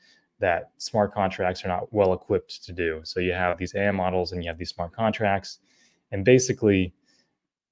that 0.41 0.71
smart 0.77 1.13
contracts 1.13 1.63
are 1.63 1.69
not 1.69 1.91
well 1.93 2.13
equipped 2.13 2.63
to 2.65 2.73
do. 2.73 3.01
So 3.03 3.19
you 3.19 3.31
have 3.31 3.57
these 3.57 3.73
AI 3.75 3.91
models 3.91 4.31
and 4.31 4.43
you 4.43 4.49
have 4.49 4.57
these 4.57 4.69
smart 4.69 4.93
contracts, 4.93 5.59
and 6.11 6.25
basically, 6.25 6.93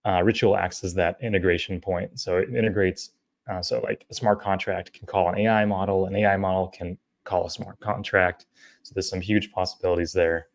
uh, 0.05 0.21
Ritual 0.23 0.55
acts 0.55 0.84
as 0.84 0.93
that 0.93 1.17
integration 1.21 1.82
point. 1.82 2.19
So 2.19 2.38
it 2.38 2.55
integrates. 2.55 3.12
Uh, 3.49 3.62
so 3.62 3.79
like 3.82 4.05
a 4.10 4.13
smart 4.13 4.39
contract 4.41 4.93
can 4.93 5.08
call 5.08 5.29
an 5.29 5.38
AI 5.39 5.65
model, 5.65 6.05
an 6.05 6.15
AI 6.15 6.38
model 6.38 6.67
can 6.67 6.97
call 7.23 7.45
a 7.47 7.49
smart 7.49 7.79
contract. 7.79 8.45
So 8.84 8.93
there's 8.93 9.10
some 9.10 9.21
huge 9.21 9.51
possibilities 9.51 10.13
there, 10.13 10.47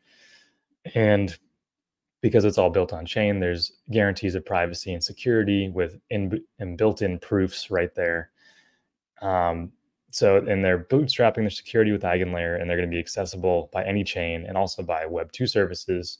and 0.94 1.36
because 2.24 2.46
it's 2.46 2.56
all 2.56 2.70
built 2.70 2.94
on 2.94 3.04
chain, 3.04 3.38
there's 3.38 3.72
guarantees 3.90 4.34
of 4.34 4.46
privacy 4.46 4.94
and 4.94 5.04
security 5.04 5.68
with 5.68 5.98
in, 6.08 6.40
and 6.58 6.78
built-in 6.78 7.18
proofs 7.18 7.70
right 7.70 7.94
there. 7.94 8.30
Um, 9.20 9.72
so, 10.14 10.36
and 10.36 10.64
they're 10.64 10.78
bootstrapping 10.78 11.38
their 11.38 11.50
security 11.50 11.90
with 11.90 12.02
Eigenlayer, 12.02 12.60
and 12.60 12.70
they're 12.70 12.76
going 12.76 12.88
to 12.88 12.94
be 12.94 13.00
accessible 13.00 13.68
by 13.72 13.84
any 13.84 14.04
chain 14.04 14.44
and 14.46 14.56
also 14.56 14.80
by 14.80 15.04
Web 15.06 15.32
two 15.32 15.48
services 15.48 16.18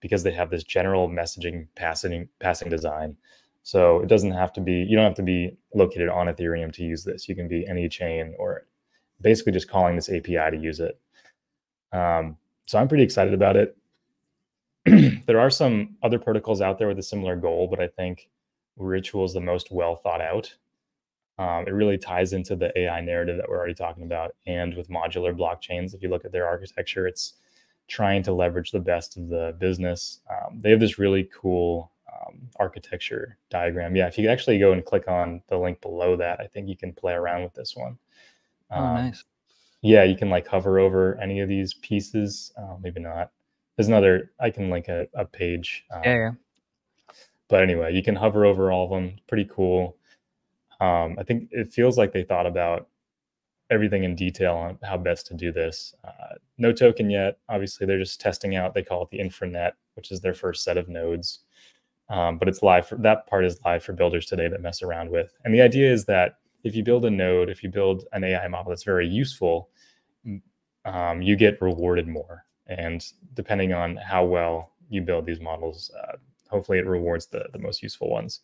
because 0.00 0.24
they 0.24 0.32
have 0.32 0.50
this 0.50 0.64
general 0.64 1.08
messaging 1.08 1.68
passing 1.76 2.28
passing 2.40 2.68
design. 2.68 3.16
So 3.62 4.00
it 4.00 4.08
doesn't 4.08 4.32
have 4.32 4.52
to 4.54 4.60
be, 4.60 4.72
you 4.72 4.96
don't 4.96 5.04
have 5.04 5.14
to 5.14 5.22
be 5.22 5.56
located 5.74 6.08
on 6.08 6.26
Ethereum 6.26 6.72
to 6.72 6.82
use 6.82 7.04
this. 7.04 7.28
You 7.28 7.36
can 7.36 7.46
be 7.46 7.64
any 7.68 7.88
chain 7.88 8.34
or 8.36 8.66
basically 9.20 9.52
just 9.52 9.68
calling 9.68 9.94
this 9.94 10.08
API 10.08 10.50
to 10.50 10.56
use 10.56 10.80
it. 10.80 11.00
Um, 11.92 12.36
so 12.66 12.80
I'm 12.80 12.88
pretty 12.88 13.04
excited 13.04 13.32
about 13.32 13.56
it. 13.56 13.76
there 15.26 15.38
are 15.38 15.50
some 15.50 15.96
other 16.02 16.18
protocols 16.18 16.60
out 16.60 16.78
there 16.78 16.88
with 16.88 16.98
a 16.98 17.02
similar 17.02 17.36
goal, 17.36 17.68
but 17.68 17.78
I 17.78 17.86
think 17.86 18.28
Ritual 18.76 19.24
is 19.24 19.34
the 19.34 19.40
most 19.40 19.70
well 19.70 19.94
thought 19.94 20.20
out. 20.20 20.52
Um, 21.38 21.64
it 21.66 21.72
really 21.72 21.98
ties 21.98 22.32
into 22.32 22.56
the 22.56 22.76
AI 22.78 23.00
narrative 23.02 23.36
that 23.36 23.48
we're 23.48 23.58
already 23.58 23.74
talking 23.74 24.04
about. 24.04 24.34
And 24.46 24.74
with 24.74 24.88
modular 24.88 25.36
blockchains, 25.36 25.94
if 25.94 26.02
you 26.02 26.08
look 26.08 26.24
at 26.24 26.32
their 26.32 26.46
architecture, 26.46 27.06
it's 27.06 27.34
trying 27.88 28.22
to 28.24 28.32
leverage 28.32 28.70
the 28.70 28.80
best 28.80 29.16
of 29.16 29.28
the 29.28 29.54
business. 29.58 30.20
Um, 30.30 30.60
they 30.60 30.70
have 30.70 30.80
this 30.80 30.98
really 30.98 31.28
cool 31.32 31.92
um, 32.10 32.48
architecture 32.58 33.38
diagram. 33.50 33.94
Yeah, 33.94 34.06
if 34.06 34.18
you 34.18 34.28
actually 34.28 34.58
go 34.58 34.72
and 34.72 34.84
click 34.84 35.08
on 35.08 35.42
the 35.48 35.58
link 35.58 35.80
below 35.80 36.16
that, 36.16 36.40
I 36.40 36.46
think 36.46 36.68
you 36.68 36.76
can 36.76 36.92
play 36.92 37.12
around 37.12 37.42
with 37.44 37.54
this 37.54 37.76
one. 37.76 37.98
Oh, 38.70 38.82
um, 38.82 38.94
nice. 38.94 39.24
Yeah, 39.82 40.04
you 40.04 40.16
can 40.16 40.30
like 40.30 40.46
hover 40.46 40.78
over 40.78 41.18
any 41.20 41.40
of 41.40 41.48
these 41.48 41.74
pieces. 41.74 42.52
Uh, 42.56 42.76
maybe 42.82 43.00
not. 43.00 43.30
There's 43.76 43.88
another. 43.88 44.32
I 44.40 44.50
can 44.50 44.70
link 44.70 44.88
a, 44.88 45.06
a 45.14 45.24
page. 45.24 45.84
Um, 45.92 46.00
yeah, 46.04 46.14
yeah. 46.14 46.30
But 47.48 47.62
anyway, 47.62 47.94
you 47.94 48.02
can 48.02 48.16
hover 48.16 48.44
over 48.44 48.72
all 48.72 48.84
of 48.84 48.90
them. 48.90 49.16
Pretty 49.28 49.48
cool. 49.52 49.96
Um, 50.80 51.16
I 51.18 51.22
think 51.22 51.48
it 51.52 51.72
feels 51.72 51.98
like 51.98 52.12
they 52.12 52.24
thought 52.24 52.46
about 52.46 52.88
everything 53.70 54.04
in 54.04 54.14
detail 54.14 54.54
on 54.54 54.78
how 54.82 54.96
best 54.96 55.26
to 55.28 55.34
do 55.34 55.52
this. 55.52 55.94
Uh, 56.04 56.34
no 56.58 56.72
token 56.72 57.10
yet. 57.10 57.38
Obviously, 57.48 57.86
they're 57.86 57.98
just 57.98 58.20
testing 58.20 58.56
out. 58.56 58.74
They 58.74 58.82
call 58.82 59.02
it 59.02 59.10
the 59.10 59.18
Infernet, 59.18 59.72
which 59.94 60.12
is 60.12 60.20
their 60.20 60.34
first 60.34 60.64
set 60.64 60.76
of 60.76 60.88
nodes 60.88 61.40
um, 62.08 62.38
but 62.38 62.48
it's 62.48 62.62
live 62.62 62.86
for 62.86 62.96
that 62.98 63.26
part 63.26 63.44
is 63.44 63.60
live 63.64 63.82
for 63.82 63.92
builders 63.92 64.26
today 64.26 64.48
that 64.48 64.60
mess 64.62 64.82
around 64.82 65.10
with. 65.10 65.36
And 65.44 65.52
the 65.54 65.60
idea 65.60 65.92
is 65.92 66.04
that 66.06 66.38
if 66.62 66.76
you 66.76 66.82
build 66.82 67.04
a 67.04 67.10
node, 67.10 67.48
if 67.50 67.62
you 67.62 67.68
build 67.68 68.04
an 68.12 68.24
AI 68.24 68.46
model 68.48 68.70
that's 68.70 68.84
very 68.84 69.08
useful, 69.08 69.70
um, 70.84 71.22
you 71.22 71.36
get 71.36 71.60
rewarded 71.60 72.06
more. 72.06 72.44
And 72.66 73.04
depending 73.34 73.72
on 73.72 73.96
how 73.96 74.24
well 74.24 74.72
you 74.88 75.02
build 75.02 75.26
these 75.26 75.40
models, 75.40 75.90
uh, 76.00 76.16
hopefully 76.48 76.78
it 76.78 76.86
rewards 76.86 77.26
the, 77.26 77.46
the 77.52 77.58
most 77.58 77.82
useful 77.82 78.08
ones. 78.10 78.40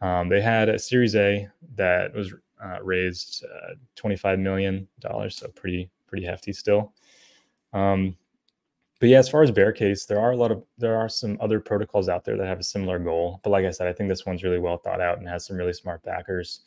Um, 0.00 0.28
they 0.28 0.40
had 0.40 0.68
a 0.68 0.78
Series 0.78 1.14
A 1.14 1.48
that 1.76 2.14
was 2.14 2.32
uh, 2.62 2.78
raised 2.82 3.44
uh, 3.44 3.74
$25 3.96 4.38
million, 4.38 4.88
so 5.02 5.48
pretty 5.54 5.90
pretty 6.06 6.26
hefty 6.26 6.52
still. 6.52 6.92
Um, 7.72 8.16
but 8.98 9.08
yeah, 9.08 9.18
as 9.18 9.28
far 9.28 9.42
as 9.42 9.50
bear 9.50 9.72
case, 9.72 10.04
there 10.04 10.20
are 10.20 10.32
a 10.32 10.36
lot 10.36 10.50
of 10.52 10.62
there 10.76 10.96
are 10.96 11.08
some 11.08 11.38
other 11.40 11.58
protocols 11.58 12.08
out 12.08 12.24
there 12.24 12.36
that 12.36 12.46
have 12.46 12.60
a 12.60 12.64
similar 12.64 12.98
goal. 12.98 13.40
But 13.42 13.50
like 13.50 13.64
I 13.64 13.70
said, 13.70 13.86
I 13.86 13.94
think 13.94 14.10
this 14.10 14.26
one's 14.26 14.44
really 14.44 14.58
well 14.58 14.76
thought 14.76 15.00
out 15.00 15.18
and 15.18 15.26
has 15.28 15.46
some 15.46 15.56
really 15.56 15.72
smart 15.72 16.02
backers. 16.02 16.60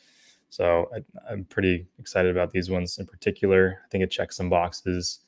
So 0.49 0.89
I, 0.95 1.33
am 1.33 1.45
pretty 1.45 1.85
excited 1.99 2.31
about 2.31 2.51
these 2.51 2.69
ones 2.69 2.97
in 2.97 3.05
particular. 3.05 3.81
I 3.85 3.87
think 3.89 4.03
it 4.03 4.11
checks 4.11 4.37
some 4.37 4.49
boxes. 4.49 5.19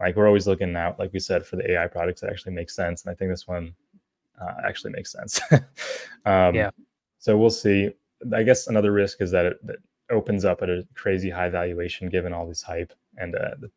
Like 0.00 0.16
we're 0.16 0.26
always 0.28 0.46
looking 0.46 0.76
out, 0.76 0.98
like 0.98 1.12
we 1.12 1.20
said, 1.20 1.44
for 1.44 1.56
the 1.56 1.72
AI 1.72 1.86
products 1.88 2.20
that 2.20 2.30
actually 2.30 2.52
make 2.52 2.70
sense, 2.70 3.04
and 3.04 3.10
I 3.12 3.14
think 3.14 3.30
this 3.30 3.46
one 3.46 3.74
uh, 4.40 4.54
actually 4.66 4.92
makes 4.92 5.12
sense. 5.12 5.40
um, 6.24 6.54
yeah. 6.54 6.70
So 7.24 7.38
we'll 7.38 7.48
see. 7.48 7.88
I 8.34 8.42
guess 8.42 8.66
another 8.66 8.92
risk 8.92 9.22
is 9.22 9.30
that 9.30 9.46
it, 9.46 9.58
it, 9.66 9.78
opens 10.10 10.44
up 10.44 10.60
at 10.60 10.68
a 10.68 10.86
crazy 10.94 11.30
high 11.30 11.48
valuation 11.48 12.10
given 12.10 12.34
all 12.34 12.46
this 12.46 12.60
hype 12.60 12.92
and 13.16 13.34
uh, 13.34 13.52
the 13.58 13.70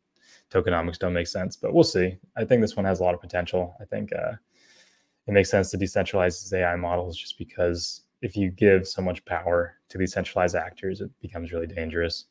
tokenomics 0.52 0.98
don't 0.98 1.14
make 1.14 1.26
sense, 1.26 1.56
but 1.56 1.72
we'll 1.72 1.82
see. 1.82 2.18
I 2.36 2.44
think 2.44 2.60
this 2.60 2.76
one 2.76 2.84
has 2.84 3.00
a 3.00 3.04
lot 3.04 3.14
of 3.14 3.22
potential. 3.22 3.74
I 3.80 3.86
think 3.86 4.12
uh, 4.12 4.32
it 5.26 5.32
makes 5.32 5.50
sense 5.50 5.70
to 5.70 5.78
decentralize 5.78 6.42
these 6.42 6.52
AI 6.52 6.76
models 6.76 7.16
just 7.16 7.38
because 7.38 8.02
if 8.20 8.36
you 8.36 8.50
give 8.50 8.86
so 8.86 9.00
much 9.00 9.24
power 9.24 9.76
to 9.88 9.96
these 9.96 10.12
centralized 10.12 10.54
actors, 10.54 11.00
it 11.00 11.10
becomes 11.22 11.50
really 11.50 11.66
dangerous. 11.66 12.26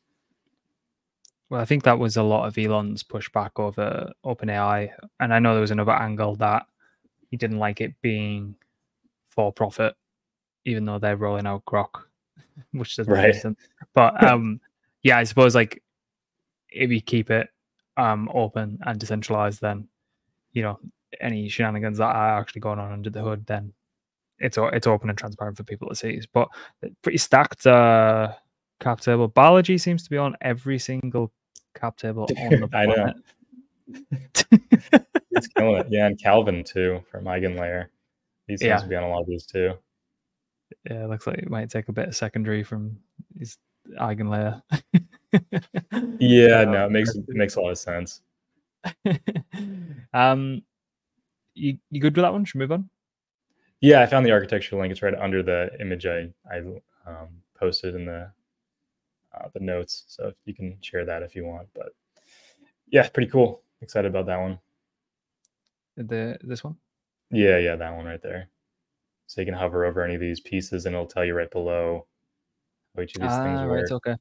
Well, 1.50 1.60
I 1.60 1.64
think 1.64 1.82
that 1.82 1.98
was 1.98 2.16
a 2.16 2.22
lot 2.22 2.46
of 2.46 2.56
Elon's 2.56 3.02
pushback 3.02 3.50
over 3.56 4.12
OpenAI, 4.24 4.92
and 5.18 5.34
I 5.34 5.40
know 5.40 5.54
there 5.54 5.62
was 5.62 5.72
another 5.72 5.90
angle 5.90 6.36
that 6.36 6.66
he 7.28 7.36
didn't 7.36 7.58
like 7.58 7.80
it 7.80 8.00
being 8.02 8.54
for 9.28 9.52
profit, 9.52 9.96
even 10.64 10.84
though 10.84 10.98
they're 10.98 11.16
rolling 11.16 11.46
out 11.46 11.64
Grok, 11.64 12.02
which 12.72 12.96
doesn't 12.96 13.12
right. 13.12 13.32
make 13.32 13.34
sense. 13.34 13.58
But 13.94 14.22
um, 14.28 14.60
yeah, 15.02 15.18
I 15.18 15.24
suppose 15.24 15.54
like 15.54 15.82
if 16.70 16.90
you 16.90 17.00
keep 17.00 17.30
it 17.30 17.48
um, 17.96 18.30
open 18.32 18.78
and 18.86 18.98
decentralized, 18.98 19.60
then 19.60 19.88
you 20.52 20.62
know 20.62 20.78
any 21.20 21.48
shenanigans 21.48 21.98
that 21.98 22.14
are 22.14 22.38
actually 22.38 22.60
going 22.60 22.78
on 22.78 22.92
under 22.92 23.10
the 23.10 23.22
hood, 23.22 23.46
then 23.46 23.72
it's 24.38 24.58
it's 24.58 24.86
open 24.86 25.08
and 25.08 25.18
transparent 25.18 25.56
for 25.56 25.64
people 25.64 25.88
to 25.88 25.94
see. 25.94 26.20
But 26.32 26.48
pretty 27.02 27.18
stacked 27.18 27.66
uh, 27.66 28.32
cap 28.80 29.00
table. 29.00 29.28
Balaji 29.28 29.80
seems 29.80 30.02
to 30.04 30.10
be 30.10 30.16
on 30.16 30.36
every 30.40 30.78
single 30.78 31.32
cap 31.74 31.96
table 31.96 32.28
on 32.38 32.60
the 32.60 32.68
planet. 32.68 32.98
I 32.98 33.04
know. 33.92 35.04
it's 35.30 35.48
killing 35.48 35.76
it. 35.76 35.86
Yeah, 35.90 36.06
and 36.06 36.20
Calvin 36.20 36.64
too 36.64 37.02
from 37.10 37.24
Eigenlayer. 37.24 37.86
He 38.46 38.56
seems 38.56 38.68
yeah. 38.68 38.78
to 38.78 38.86
be 38.86 38.96
on 38.96 39.04
a 39.04 39.08
lot 39.08 39.22
of 39.22 39.26
these 39.26 39.46
too. 39.46 39.74
Yeah, 40.88 41.06
looks 41.06 41.26
like 41.26 41.38
it 41.38 41.50
might 41.50 41.70
take 41.70 41.88
a 41.88 41.92
bit 41.92 42.08
of 42.08 42.16
secondary 42.16 42.62
from 42.62 42.98
his 43.38 43.58
Eigenlayer. 43.98 44.62
yeah, 46.18 46.64
no, 46.64 46.86
it 46.86 46.90
makes 46.90 47.14
it 47.14 47.28
makes 47.28 47.56
a 47.56 47.60
lot 47.60 47.70
of 47.70 47.78
sense. 47.78 48.22
um, 50.14 50.62
you 51.54 51.78
you 51.90 52.00
good 52.00 52.16
with 52.16 52.24
that 52.24 52.32
one? 52.32 52.44
Should 52.44 52.58
we 52.58 52.64
move 52.64 52.72
on? 52.72 52.88
Yeah, 53.80 54.00
I 54.02 54.06
found 54.06 54.24
the 54.24 54.32
architecture 54.32 54.76
link. 54.76 54.90
It's 54.90 55.02
right 55.02 55.14
under 55.14 55.42
the 55.42 55.70
image 55.80 56.06
I 56.06 56.30
I 56.50 56.58
um, 57.06 57.28
posted 57.58 57.94
in 57.94 58.06
the 58.06 58.30
uh, 59.34 59.48
the 59.52 59.60
notes. 59.60 60.04
So 60.08 60.32
you 60.46 60.54
can 60.54 60.78
share 60.80 61.04
that 61.04 61.22
if 61.22 61.36
you 61.36 61.44
want. 61.44 61.68
But 61.74 61.90
yeah, 62.88 63.08
pretty 63.08 63.30
cool. 63.30 63.62
Excited 63.82 64.08
about 64.08 64.26
that 64.26 64.40
one. 64.40 64.58
The 65.96 66.38
this 66.42 66.64
one? 66.64 66.76
Yeah, 67.30 67.58
yeah, 67.58 67.76
that 67.76 67.94
one 67.94 68.06
right 68.06 68.22
there. 68.22 68.48
So 69.28 69.40
you 69.40 69.44
can 69.44 69.54
hover 69.54 69.84
over 69.84 70.02
any 70.02 70.14
of 70.14 70.20
these 70.20 70.40
pieces, 70.40 70.86
and 70.86 70.94
it'll 70.94 71.06
tell 71.06 71.24
you 71.24 71.34
right 71.34 71.50
below 71.50 72.06
which 72.94 73.14
of 73.14 73.22
these 73.22 73.30
ah, 73.30 73.44
things 73.44 73.60
were. 73.60 73.76
Right, 73.76 73.92
okay. 73.92 74.16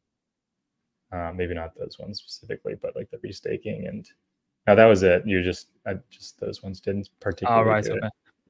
Uh, 1.11 1.31
maybe 1.33 1.53
not 1.53 1.71
those 1.79 1.97
ones 1.97 2.19
specifically, 2.19 2.75
but 2.79 2.95
like 2.95 3.09
the 3.09 3.17
restaking 3.17 3.87
and 3.87 4.09
now 4.67 4.75
that 4.75 4.85
was 4.85 5.01
it. 5.01 5.23
You 5.25 5.41
just 5.41 5.69
I 5.87 5.93
just 6.09 6.39
those 6.39 6.61
ones 6.61 6.81
didn't 6.81 7.09
oh, 7.09 7.15
particularly. 7.21 7.63
Oh 7.63 7.71
right, 7.71 7.87
okay. 7.87 8.09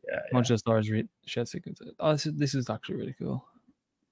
Yeah, 0.10 0.20
Modular 0.34 0.50
yeah. 0.50 0.56
storage 0.56 0.89
re- 0.89 1.08
shared 1.26 1.48
sequence. 1.48 1.80
Oh, 2.00 2.13
this 2.13 2.26
is, 2.26 2.34
this 2.34 2.56
is 2.56 2.70
actually 2.70 2.96
really 2.96 3.15
cool. 3.20 3.46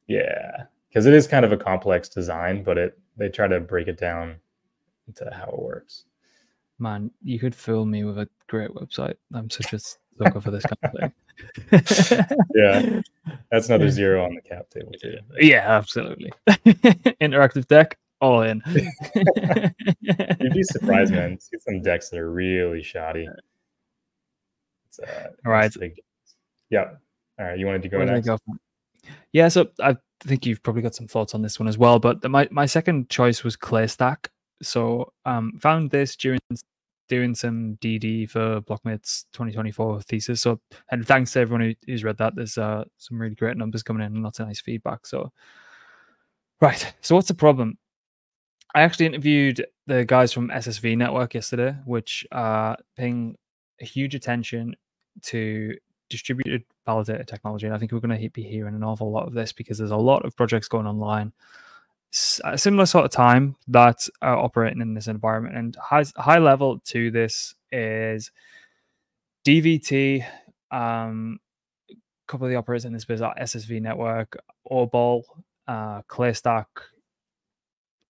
Yeah, 0.08 0.66
because 0.88 1.08
it 1.08 1.14
is 1.14 1.26
kind 1.26 1.44
of 1.44 1.52
a 1.52 1.58
complex 1.58 2.08
design, 2.10 2.64
but 2.64 2.78
it 2.78 3.00
they 3.18 3.30
try 3.30 3.48
to 3.48 3.60
break 3.60 3.88
it 3.88 3.98
down 3.98 4.36
into 5.08 5.28
how 5.34 5.48
it 5.48 5.60
works. 5.60 6.06
Man, 6.78 7.10
you 7.24 7.40
could 7.40 7.56
fool 7.56 7.86
me 7.86 8.04
with 8.04 8.20
a 8.20 8.30
great 8.48 8.70
website. 8.72 9.16
I'm 9.34 9.50
such 9.50 9.74
a 9.74 9.80
sucker 9.80 10.42
for 10.42 10.52
this 10.52 10.66
kind 10.66 10.78
of 10.84 11.00
thing. 11.00 11.14
yeah, 12.56 13.02
that's 13.52 13.68
another 13.70 13.90
zero 13.90 14.24
on 14.24 14.36
the 14.36 14.42
cap 14.42 14.70
table 14.70 14.92
too. 15.00 15.18
Yeah, 15.40 15.66
absolutely. 15.68 16.32
Interactive 17.22 17.68
deck, 17.68 17.98
all 18.22 18.42
in. 18.42 18.62
You'd 19.16 20.54
be 20.54 20.64
surprised, 20.64 21.14
man. 21.14 21.40
See 21.40 21.58
some 21.60 21.82
decks 21.82 22.10
that 22.10 22.20
are 22.20 22.32
really 22.32 22.84
shoddy. 22.84 23.28
It's, 24.88 25.00
uh, 25.00 25.30
all 25.46 25.52
right. 25.52 25.72
Big... 25.80 26.02
Yeah. 26.70 26.92
All 27.40 27.46
right. 27.46 27.60
You 27.60 27.66
wanted 27.66 27.84
to 27.84 27.90
go 27.90 27.98
Where 27.98 28.08
next? 28.08 28.28
Go 28.28 28.38
yeah. 29.34 29.48
So 29.50 29.68
I 29.82 29.98
think 30.22 30.46
you've 30.46 30.64
probably 30.64 30.82
got 30.82 30.96
some 30.96 31.08
thoughts 31.08 31.36
on 31.36 31.42
this 31.42 31.60
one 31.60 31.68
as 31.68 31.78
well. 31.78 32.00
But 32.00 32.22
the, 32.22 32.30
my 32.30 32.48
my 32.52 32.66
second 32.66 33.10
choice 33.10 33.44
was 33.44 33.58
ClayStack. 33.58 34.28
So 34.62 35.12
um, 35.26 35.60
found 35.60 35.92
this 35.92 36.16
during 36.16 36.40
doing 37.08 37.36
some 37.36 37.78
DD 37.82 38.30
for 38.30 38.62
blocmates' 38.62 39.26
2024 39.34 40.02
thesis. 40.02 40.42
So, 40.42 40.60
and 40.92 41.06
thanks 41.06 41.34
to 41.34 41.40
everyone 41.40 41.62
who, 41.62 41.74
who's 41.86 42.04
read 42.04 42.18
that. 42.18 42.36
There's 42.36 42.58
uh, 42.58 42.86
some 42.98 43.20
really 43.20 43.36
great 43.36 43.58
numbers 43.58 43.84
coming 43.84 44.06
in 44.06 44.14
and 44.14 44.24
lots 44.24 44.40
of 44.40 44.48
nice 44.48 44.62
feedback. 44.62 45.06
So, 45.06 45.32
right. 46.62 46.94
So, 47.02 47.16
what's 47.16 47.28
the 47.28 47.34
problem? 47.34 47.78
I 48.74 48.82
actually 48.82 49.06
interviewed 49.06 49.66
the 49.88 50.04
guys 50.04 50.34
from 50.34 50.50
SSV 50.50 50.98
Network 50.98 51.34
yesterday, 51.34 51.76
which 51.86 52.26
are 52.32 52.78
paying 52.98 53.36
huge 53.80 54.16
attention 54.16 54.76
to 55.24 55.76
distributed 56.10 56.64
validator 56.88 57.26
technology. 57.26 57.66
And 57.66 57.76
I 57.76 57.80
think 57.80 57.92
we're 57.92 58.00
going 58.00 58.22
to 58.22 58.30
be 58.30 58.44
hearing 58.44 58.76
an 58.76 58.84
awful 58.84 59.12
lot 59.12 59.28
of 59.28 59.34
this 59.34 59.52
because 59.52 59.78
there's 59.78 59.92
a 59.92 59.98
lot 59.98 60.26
of 60.26 60.36
projects 60.36 60.68
going 60.68 60.88
online 60.88 61.32
a 62.44 62.58
similar 62.58 62.86
sort 62.86 63.06
of 63.06 63.12
time 63.12 63.56
that 63.68 64.08
are 64.22 64.38
operating 64.38 64.82
in 64.82 64.94
this 64.94 65.08
environment. 65.08 65.58
And 65.58 65.76
high, 65.76 66.06
high 66.16 66.40
level 66.40 66.80
to 66.86 67.12
this 67.12 67.56
is 67.72 68.32
DVT, 69.46 70.26
um, 70.72 71.40
a 71.90 71.96
couple 72.28 72.48
of 72.48 72.52
the 72.52 72.58
operators 72.58 72.86
in 72.86 72.94
this 72.94 73.06
business 73.06 73.28
are 73.28 73.44
SSV 73.44 73.82
Network, 73.82 74.38
Obol, 74.72 75.24
uh, 75.68 76.02
ClayStack, 76.10 76.66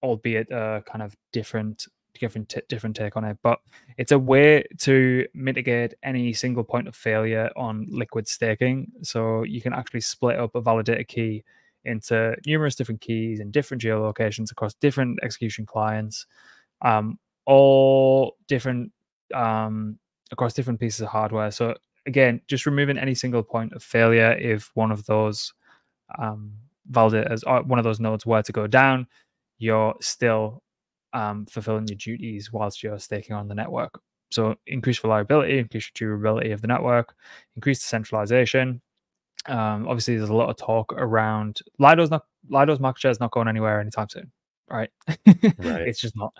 albeit 0.03 0.51
a 0.51 0.83
kind 0.85 1.01
of 1.01 1.15
different 1.31 1.87
different 2.19 2.47
t- 2.47 2.61
different 2.69 2.95
take 2.95 3.17
on 3.17 3.25
it, 3.25 3.37
but 3.43 3.59
it's 3.97 4.11
a 4.11 4.19
way 4.19 4.63
to 4.79 5.25
mitigate 5.33 5.93
any 6.03 6.31
single 6.31 6.63
point 6.63 6.87
of 6.87 6.95
failure 6.95 7.49
on 7.55 7.85
liquid 7.89 8.27
staking. 8.27 8.87
So 9.01 9.43
you 9.43 9.61
can 9.61 9.73
actually 9.73 10.01
split 10.01 10.39
up 10.39 10.55
a 10.55 10.61
validator 10.61 11.07
key 11.07 11.43
into 11.85 12.35
numerous 12.45 12.75
different 12.75 13.01
keys 13.01 13.39
and 13.39 13.51
different 13.51 13.81
geolocations 13.81 14.51
across 14.51 14.73
different 14.75 15.19
execution 15.23 15.65
clients, 15.65 16.25
um, 16.81 17.17
all 17.45 18.37
different 18.47 18.91
um, 19.33 19.97
across 20.31 20.53
different 20.53 20.79
pieces 20.79 21.01
of 21.01 21.07
hardware. 21.07 21.51
So 21.51 21.75
again, 22.05 22.41
just 22.47 22.65
removing 22.65 22.97
any 22.97 23.15
single 23.15 23.43
point 23.43 23.73
of 23.73 23.83
failure 23.83 24.33
if 24.33 24.71
one 24.75 24.91
of 24.91 25.05
those 25.05 25.53
um, 26.19 26.53
validators 26.91 27.43
or 27.45 27.63
one 27.63 27.79
of 27.79 27.85
those 27.85 27.99
nodes 27.99 28.25
were 28.25 28.41
to 28.41 28.51
go 28.51 28.67
down, 28.67 29.07
you're 29.57 29.95
still 30.01 30.61
um, 31.13 31.45
fulfilling 31.45 31.87
your 31.87 31.97
duties 31.97 32.51
whilst 32.51 32.83
you're 32.83 32.99
staking 32.99 33.35
on 33.35 33.47
the 33.47 33.55
network. 33.55 33.99
So 34.31 34.55
increase 34.67 35.03
reliability, 35.03 35.59
increase 35.59 35.89
durability 35.93 36.51
of 36.51 36.61
the 36.61 36.67
network, 36.67 37.15
increase 37.55 37.79
decentralization. 37.79 38.81
Um, 39.47 39.87
obviously, 39.87 40.17
there's 40.17 40.29
a 40.29 40.33
lot 40.33 40.49
of 40.49 40.57
talk 40.57 40.93
around 40.93 41.59
Lido's 41.79 42.09
not 42.11 42.23
Lido's 42.49 42.79
market 42.79 43.01
share 43.01 43.11
is 43.11 43.19
not 43.19 43.31
going 43.31 43.47
anywhere 43.47 43.79
anytime 43.79 44.09
soon, 44.09 44.31
right? 44.69 44.89
Right. 45.57 45.87
it's 45.87 45.99
just 46.01 46.15
not. 46.15 46.33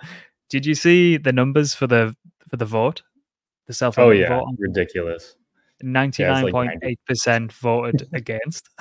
Did 0.50 0.66
you 0.66 0.76
see 0.76 1.18
the 1.18 1.32
numbers 1.34 1.74
for 1.76 1.88
the 1.88 2.16
for 2.50 2.58
the 2.58 2.66
vote? 2.66 3.02
The 3.68 3.74
self 3.74 3.98
Oh 3.98 4.12
yeah, 4.12 4.30
vote 4.40 4.56
ridiculous. 4.60 5.36
ninety 5.82 6.24
nine 6.24 6.52
point 6.52 6.72
eight 6.84 7.00
percent 7.08 7.52
voted 7.54 8.08
against. 8.14 8.70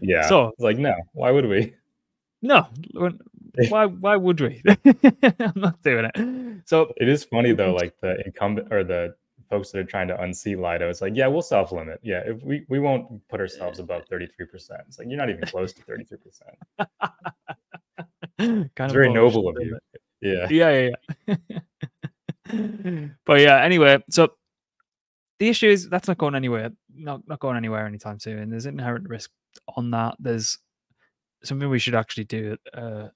Yeah. 0.00 0.28
So 0.28 0.48
It's 0.48 0.60
like 0.60 0.78
no, 0.78 0.94
why 1.12 1.30
would 1.30 1.46
we? 1.46 1.74
no, 2.42 2.66
why 3.68 3.86
why 3.86 4.16
would 4.16 4.40
we? 4.40 4.62
I'm 4.66 5.52
not 5.56 5.82
doing 5.82 6.08
it. 6.14 6.62
So 6.66 6.92
It 6.96 7.08
is 7.08 7.24
funny 7.24 7.52
though, 7.52 7.74
like 7.74 7.94
the 8.00 8.22
incumbent 8.24 8.72
or 8.72 8.84
the 8.84 9.14
folks 9.48 9.70
that 9.70 9.78
are 9.78 9.84
trying 9.84 10.08
to 10.08 10.20
unseat 10.20 10.58
Lido. 10.58 10.88
It's 10.88 11.00
like, 11.00 11.14
yeah, 11.16 11.26
we'll 11.26 11.42
self 11.42 11.72
limit. 11.72 12.00
Yeah, 12.02 12.22
if 12.26 12.42
we 12.42 12.64
we 12.68 12.78
won't 12.78 13.26
put 13.28 13.40
ourselves 13.40 13.78
above 13.78 14.04
thirty 14.08 14.26
three 14.26 14.46
percent. 14.46 14.82
It's 14.88 14.98
like 14.98 15.08
you're 15.08 15.18
not 15.18 15.30
even 15.30 15.46
close 15.46 15.72
to 15.74 15.82
thirty 15.82 16.04
three 16.04 16.18
percent. 16.18 16.56
kind 18.38 18.70
It's 18.76 18.80
of 18.80 18.92
very 18.92 19.12
noble 19.12 19.48
of 19.48 19.56
you. 19.60 19.78
Yeah. 20.20 20.48
yeah, 20.50 20.90
yeah, 21.26 21.36
yeah. 22.48 23.06
but 23.24 23.40
yeah, 23.40 23.62
anyway, 23.62 24.02
so 24.10 24.32
the 25.38 25.48
issue 25.48 25.68
is 25.68 25.88
that's 25.88 26.08
not 26.08 26.18
going 26.18 26.34
anywhere. 26.34 26.70
Not 26.94 27.26
not 27.26 27.40
going 27.40 27.56
anywhere 27.56 27.86
anytime 27.86 28.18
soon. 28.18 28.38
And 28.38 28.52
there's 28.52 28.66
inherent 28.66 29.08
risk 29.08 29.30
on 29.76 29.90
that. 29.92 30.16
There's 30.18 30.58
something 31.44 31.68
we 31.68 31.78
should 31.78 31.94
actually 31.94 32.24
do. 32.24 32.56
Uh, 32.74 33.08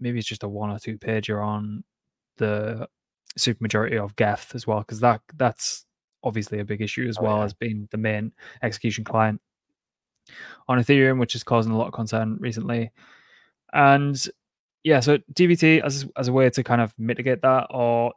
maybe 0.00 0.18
it's 0.18 0.28
just 0.28 0.42
a 0.42 0.48
one 0.48 0.70
or 0.70 0.78
two 0.78 0.98
pager 0.98 1.44
on 1.44 1.84
the 2.38 2.88
supermajority 3.38 4.02
of 4.02 4.16
Geth 4.16 4.54
as 4.54 4.66
well, 4.66 4.80
because 4.80 5.00
that 5.00 5.20
that's 5.36 5.84
obviously 6.24 6.58
a 6.58 6.64
big 6.64 6.80
issue 6.80 7.06
as 7.08 7.18
Oh, 7.18 7.22
well 7.22 7.38
yeah. 7.38 7.44
as 7.44 7.54
being 7.54 7.88
the 7.90 7.98
main 7.98 8.32
execution 8.62 9.04
client 9.04 9.40
on 10.68 10.78
Ethereum, 10.78 11.20
which 11.20 11.34
is 11.34 11.44
causing 11.44 11.72
a 11.72 11.78
lot 11.78 11.86
of 11.86 11.92
concern 11.92 12.36
recently. 12.40 12.90
And 13.72 14.28
yeah, 14.82 15.00
so 15.00 15.18
DVT 15.34 15.84
as 15.84 16.06
as 16.16 16.28
a 16.28 16.32
way 16.32 16.48
to 16.50 16.62
kind 16.64 16.80
of 16.80 16.94
mitigate 16.98 17.42
that 17.42 17.66
or 17.70 18.12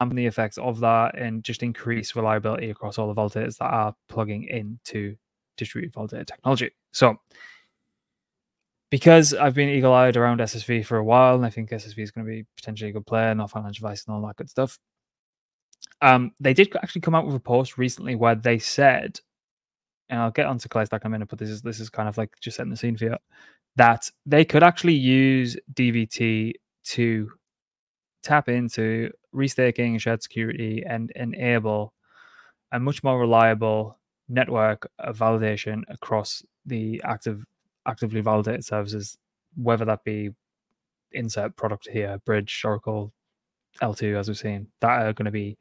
dampen 0.00 0.16
the 0.16 0.26
effects 0.26 0.56
of 0.58 0.80
that 0.80 1.18
and 1.18 1.44
just 1.44 1.62
increase 1.62 2.16
reliability 2.16 2.70
across 2.70 2.98
all 2.98 3.12
the 3.12 3.20
validators 3.20 3.58
that 3.58 3.66
are 3.66 3.94
plugging 4.08 4.44
into 4.44 5.14
distributed 5.56 5.94
validator 5.94 6.26
technology. 6.26 6.70
So 6.92 7.16
because 8.94 9.34
I've 9.34 9.56
been 9.56 9.70
eagle-eyed 9.70 10.16
around 10.16 10.38
SSV 10.38 10.86
for 10.86 10.98
a 10.98 11.02
while, 11.04 11.34
and 11.34 11.44
I 11.44 11.50
think 11.50 11.70
SSV 11.70 11.98
is 11.98 12.12
going 12.12 12.24
to 12.24 12.30
be 12.30 12.46
potentially 12.56 12.90
a 12.90 12.92
good 12.92 13.04
player, 13.04 13.34
not 13.34 13.50
financial 13.50 13.84
advice 13.84 14.04
and 14.06 14.14
all 14.14 14.24
that 14.24 14.36
good 14.36 14.48
stuff. 14.48 14.78
Um, 16.00 16.30
they 16.38 16.54
did 16.54 16.72
actually 16.76 17.00
come 17.00 17.16
out 17.16 17.26
with 17.26 17.34
a 17.34 17.40
post 17.40 17.76
recently 17.76 18.14
where 18.14 18.36
they 18.36 18.60
said, 18.60 19.18
and 20.08 20.20
I'll 20.20 20.30
get 20.30 20.46
onto 20.46 20.68
ClayStack 20.68 21.00
in 21.00 21.08
a 21.08 21.10
minute, 21.10 21.26
but 21.28 21.40
this 21.40 21.50
is 21.50 21.60
this 21.60 21.80
is 21.80 21.90
kind 21.90 22.08
of 22.08 22.16
like 22.16 22.34
just 22.40 22.56
setting 22.56 22.70
the 22.70 22.76
scene 22.76 22.96
for 22.96 23.06
you, 23.06 23.16
that 23.74 24.08
they 24.26 24.44
could 24.44 24.62
actually 24.62 24.94
use 24.94 25.56
DVT 25.72 26.52
to 26.84 27.32
tap 28.22 28.48
into 28.48 29.10
restaking, 29.34 29.98
shared 29.98 30.22
security, 30.22 30.84
and 30.88 31.10
enable 31.16 31.94
a 32.70 32.78
much 32.78 33.02
more 33.02 33.18
reliable 33.18 33.98
network 34.28 34.88
of 35.00 35.18
validation 35.18 35.82
across 35.88 36.44
the 36.64 37.02
active 37.04 37.44
actively 37.86 38.20
validated 38.20 38.64
services, 38.64 39.16
whether 39.56 39.84
that 39.84 40.04
be 40.04 40.30
insert 41.12 41.56
product 41.56 41.88
here, 41.90 42.18
Bridge, 42.24 42.62
Oracle, 42.64 43.12
L2, 43.82 44.18
as 44.18 44.28
we've 44.28 44.36
seen, 44.38 44.68
that 44.80 45.02
are 45.02 45.12
going 45.12 45.26
to 45.26 45.30
be 45.30 45.56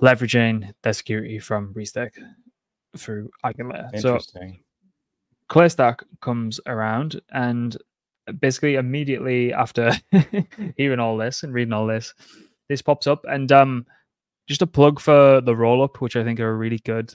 leveraging 0.00 0.72
their 0.82 0.92
security 0.92 1.38
from 1.38 1.72
Restake 1.74 2.18
through 2.96 3.30
Eigenlayer. 3.44 3.98
So. 4.00 4.18
ClayStack 5.48 6.02
comes 6.20 6.58
around 6.66 7.20
and 7.30 7.76
basically 8.40 8.74
immediately 8.74 9.52
after 9.52 9.92
hearing 10.76 10.98
all 10.98 11.16
this 11.16 11.44
and 11.44 11.54
reading 11.54 11.72
all 11.72 11.86
this, 11.86 12.14
this 12.68 12.82
pops 12.82 13.06
up 13.06 13.24
and 13.28 13.52
um 13.52 13.86
just 14.48 14.62
a 14.62 14.66
plug 14.66 15.00
for 15.00 15.40
the 15.40 15.52
Rollup, 15.54 15.96
which 16.00 16.16
I 16.16 16.24
think 16.24 16.40
are 16.40 16.50
a 16.50 16.54
really 16.54 16.78
good 16.84 17.12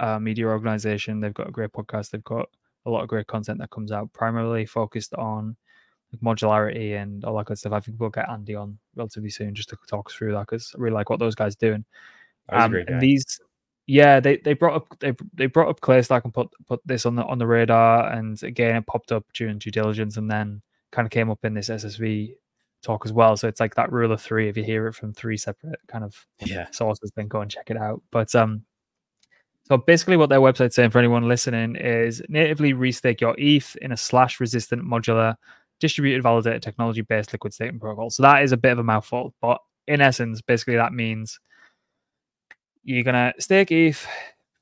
uh, 0.00 0.18
media 0.18 0.46
organization. 0.46 1.20
They've 1.20 1.34
got 1.34 1.48
a 1.48 1.52
great 1.52 1.72
podcast. 1.72 2.10
They've 2.10 2.24
got 2.24 2.48
a 2.86 2.90
lot 2.90 3.02
of 3.02 3.08
great 3.08 3.26
content 3.26 3.58
that 3.60 3.70
comes 3.70 3.92
out, 3.92 4.12
primarily 4.12 4.66
focused 4.66 5.14
on 5.14 5.56
modularity 6.22 7.00
and 7.00 7.24
all 7.24 7.36
that 7.36 7.46
good 7.46 7.58
stuff. 7.58 7.72
I 7.72 7.80
think 7.80 7.98
we'll 7.98 8.10
get 8.10 8.28
Andy 8.28 8.54
on 8.54 8.78
relatively 8.94 9.30
soon 9.30 9.54
just 9.54 9.68
to 9.70 9.76
talk 9.88 10.10
through 10.10 10.32
that 10.32 10.46
because 10.46 10.72
I 10.74 10.80
really 10.80 10.94
like 10.94 11.10
what 11.10 11.18
those 11.18 11.34
guys 11.34 11.56
doing. 11.56 11.84
That 12.48 12.56
was 12.56 12.62
a 12.62 12.66
Um, 12.66 12.84
and 12.88 13.00
these, 13.02 13.40
yeah, 13.86 14.20
they 14.20 14.38
they 14.38 14.54
brought 14.54 14.76
up 14.76 14.98
they 15.00 15.12
they 15.34 15.46
brought 15.46 15.68
up 15.68 15.80
ClayStack 15.80 16.24
and 16.24 16.32
put 16.32 16.48
put 16.66 16.80
this 16.84 17.06
on 17.06 17.16
the 17.16 17.24
on 17.24 17.38
the 17.38 17.46
radar, 17.46 18.10
and 18.12 18.40
again 18.42 18.76
it 18.76 18.86
popped 18.86 19.12
up 19.12 19.24
during 19.34 19.58
due 19.58 19.70
diligence, 19.70 20.16
and 20.16 20.30
then 20.30 20.62
kind 20.92 21.06
of 21.06 21.10
came 21.10 21.30
up 21.30 21.44
in 21.44 21.54
this 21.54 21.68
SSV 21.68 22.34
talk 22.82 23.04
as 23.04 23.12
well. 23.12 23.36
So 23.36 23.48
it's 23.48 23.60
like 23.60 23.74
that 23.74 23.92
rule 23.92 24.12
of 24.12 24.20
three. 24.20 24.48
If 24.48 24.56
you 24.56 24.64
hear 24.64 24.86
it 24.86 24.94
from 24.94 25.12
three 25.12 25.36
separate 25.36 25.80
kind 25.88 26.04
of 26.04 26.26
yeah. 26.44 26.70
sources, 26.70 27.10
then 27.16 27.28
go 27.28 27.40
and 27.40 27.50
check 27.50 27.70
it 27.70 27.76
out. 27.76 28.02
But 28.10 28.34
um, 28.34 28.64
so 29.66 29.78
basically, 29.78 30.16
what 30.16 30.28
their 30.28 30.40
website's 30.40 30.74
saying 30.74 30.90
for 30.90 30.98
anyone 30.98 31.26
listening 31.26 31.76
is 31.76 32.22
natively 32.28 32.74
restake 32.74 33.20
your 33.20 33.34
ETH 33.38 33.76
in 33.76 33.92
a 33.92 33.96
slash 33.96 34.38
resistant 34.38 34.82
modular 34.82 35.36
distributed 35.80 36.22
validated 36.22 36.62
technology 36.62 37.00
based 37.00 37.32
liquid 37.32 37.54
staking 37.54 37.80
protocol. 37.80 38.10
So 38.10 38.22
that 38.22 38.42
is 38.42 38.52
a 38.52 38.56
bit 38.56 38.72
of 38.72 38.78
a 38.78 38.84
mouthful, 38.84 39.34
but 39.40 39.58
in 39.86 40.00
essence, 40.00 40.42
basically 40.42 40.76
that 40.76 40.92
means 40.92 41.40
you're 42.82 43.04
gonna 43.04 43.32
stake 43.38 43.72
ETH 43.72 44.06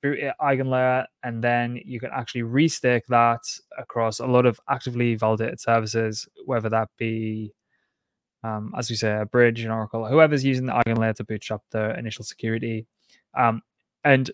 through 0.00 0.30
Eigenlayer, 0.40 1.06
and 1.22 1.42
then 1.42 1.80
you 1.84 1.98
can 1.98 2.10
actually 2.12 2.42
restake 2.42 3.06
that 3.08 3.40
across 3.78 4.20
a 4.20 4.26
lot 4.26 4.46
of 4.46 4.60
actively 4.68 5.16
validated 5.16 5.60
services, 5.60 6.28
whether 6.44 6.68
that 6.68 6.88
be 6.96 7.52
um, 8.44 8.72
as 8.76 8.90
we 8.90 8.96
say, 8.96 9.20
a 9.20 9.24
bridge, 9.24 9.60
an 9.60 9.70
Oracle, 9.70 10.06
whoever's 10.06 10.44
using 10.44 10.66
the 10.66 10.72
Eigenlayer 10.72 11.14
to 11.14 11.24
bootstrap 11.24 11.60
their 11.70 11.96
initial 11.96 12.24
security. 12.24 12.86
Um, 13.38 13.62
and 14.04 14.30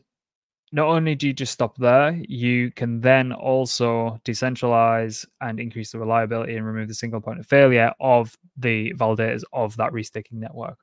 not 0.73 0.89
only 0.89 1.15
do 1.15 1.29
you 1.29 1.33
just 1.33 1.53
stop 1.53 1.77
there, 1.79 2.21
you 2.29 2.71
can 2.73 3.01
then 3.01 3.33
also 3.33 4.21
decentralize 4.25 5.25
and 5.41 5.59
increase 5.59 5.93
the 5.93 5.99
reliability 5.99 6.57
and 6.57 6.67
remove 6.67 6.89
the 6.89 6.95
single 6.95 7.21
point 7.21 7.41
of 7.41 7.47
failure 7.47 7.93
of 8.01 8.37
the 8.57 8.93
validators 8.95 9.43
of 9.53 9.77
that 9.77 9.93
restaking 9.93 10.33
network. 10.33 10.79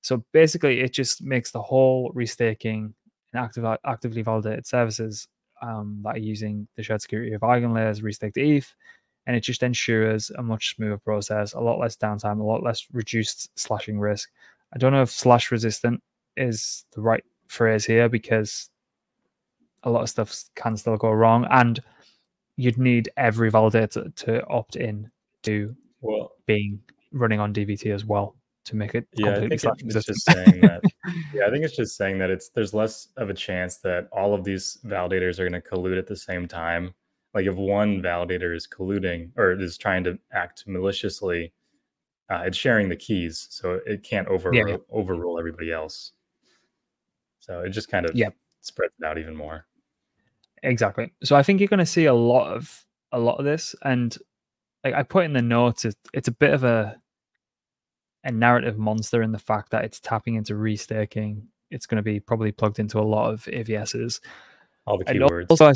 So 0.00 0.24
basically, 0.32 0.80
it 0.80 0.92
just 0.92 1.22
makes 1.22 1.50
the 1.50 1.60
whole 1.60 2.12
restaking 2.12 2.92
and 3.32 3.44
active, 3.44 3.64
actively 3.84 4.22
validated 4.22 4.66
services 4.66 5.28
um, 5.62 6.00
that 6.04 6.16
are 6.16 6.18
using 6.18 6.68
the 6.76 6.82
shared 6.82 7.02
security 7.02 7.32
of 7.32 7.42
Eigenlayers 7.42 8.02
restaked 8.02 8.36
ETH 8.36 8.74
and 9.26 9.36
it 9.36 9.40
just 9.40 9.62
ensures 9.62 10.30
a 10.30 10.42
much 10.42 10.76
smoother 10.76 10.98
process, 10.98 11.52
a 11.52 11.60
lot 11.60 11.78
less 11.78 11.96
downtime, 11.96 12.40
a 12.40 12.44
lot 12.44 12.62
less 12.62 12.86
reduced 12.92 13.50
slashing 13.58 13.98
risk. 13.98 14.30
I 14.72 14.78
don't 14.78 14.92
know 14.92 15.02
if 15.02 15.10
slash 15.10 15.50
resistant 15.50 16.02
is 16.36 16.84
the 16.94 17.00
right 17.00 17.24
phrase 17.48 17.84
here 17.84 18.08
because 18.08 18.70
a 19.86 19.90
lot 19.90 20.02
of 20.02 20.10
stuff 20.10 20.34
can 20.56 20.76
still 20.76 20.96
go 20.96 21.10
wrong, 21.10 21.46
and 21.50 21.80
you'd 22.56 22.76
need 22.76 23.08
every 23.16 23.50
validator 23.50 24.14
to, 24.16 24.46
opt 24.48 24.76
in 24.76 25.10
to 25.44 25.74
Well, 26.00 26.32
being 26.46 26.80
running 27.12 27.38
on 27.40 27.54
DVT 27.54 27.94
as 27.94 28.04
well 28.04 28.34
to 28.64 28.74
make 28.76 28.96
it 28.96 29.06
yeah, 29.14 29.30
I 29.36 29.40
think 29.40 29.52
it- 29.52 29.62
it's 29.84 30.04
just 30.06 30.24
saying 30.24 30.60
that. 30.62 30.82
Yeah, 31.32 31.46
I 31.46 31.50
think 31.50 31.64
it's 31.64 31.76
just 31.76 31.96
saying 31.96 32.18
that 32.18 32.30
it's 32.30 32.48
there's 32.48 32.74
less 32.74 33.08
of 33.16 33.30
a 33.30 33.34
chance 33.34 33.76
that 33.78 34.08
all 34.10 34.34
of 34.34 34.42
these 34.42 34.78
validators 34.84 35.38
are 35.38 35.48
going 35.48 35.60
to 35.62 35.66
collude 35.66 35.98
at 35.98 36.06
the 36.08 36.16
same 36.16 36.48
time. 36.48 36.92
Like 37.32 37.46
if 37.46 37.54
one 37.54 38.02
validator 38.02 38.56
is 38.56 38.66
colluding 38.66 39.30
or 39.36 39.52
is 39.52 39.78
trying 39.78 40.02
to 40.04 40.18
act 40.32 40.64
maliciously, 40.66 41.52
uh, 42.28 42.42
it's 42.46 42.56
sharing 42.56 42.88
the 42.88 42.96
keys, 42.96 43.46
so 43.50 43.78
it 43.86 44.02
can't 44.02 44.26
over 44.26 44.52
yeah. 44.52 44.78
overrule 44.90 45.38
everybody 45.38 45.70
else. 45.70 46.12
So 47.38 47.60
it 47.60 47.70
just 47.70 47.88
kind 47.88 48.04
of 48.06 48.16
Yep. 48.16 48.34
spreads 48.62 48.94
it 48.98 49.04
out 49.06 49.18
even 49.18 49.36
more. 49.36 49.66
Exactly 50.66 51.12
so 51.22 51.34
i 51.36 51.42
think 51.42 51.60
you're 51.60 51.68
going 51.68 51.78
to 51.78 51.86
see 51.86 52.06
a 52.06 52.14
lot 52.14 52.52
of 52.52 52.84
a 53.12 53.18
lot 53.18 53.38
of 53.38 53.44
this 53.44 53.74
and 53.82 54.18
like 54.84 54.94
i 54.94 55.02
put 55.02 55.24
in 55.24 55.32
the 55.32 55.42
notes 55.42 55.84
it, 55.84 55.96
it's 56.12 56.28
a 56.28 56.32
bit 56.32 56.52
of 56.52 56.64
a 56.64 56.96
a 58.26 58.32
narrative 58.32 58.76
monster 58.76 59.22
in 59.22 59.32
the 59.32 59.38
fact 59.38 59.70
that 59.70 59.84
it's 59.84 60.00
tapping 60.00 60.34
into 60.34 60.54
restaking. 60.54 61.42
It's 61.70 61.86
going 61.86 61.96
to 61.96 62.02
be 62.02 62.20
probably 62.20 62.52
plugged 62.52 62.80
into 62.80 62.98
a 62.98 63.00
lot 63.02 63.32
of 63.32 63.44
AVSs. 63.44 64.20
All 64.84 64.98
the 64.98 65.04
keywords. 65.04 65.46
also, 65.48 65.72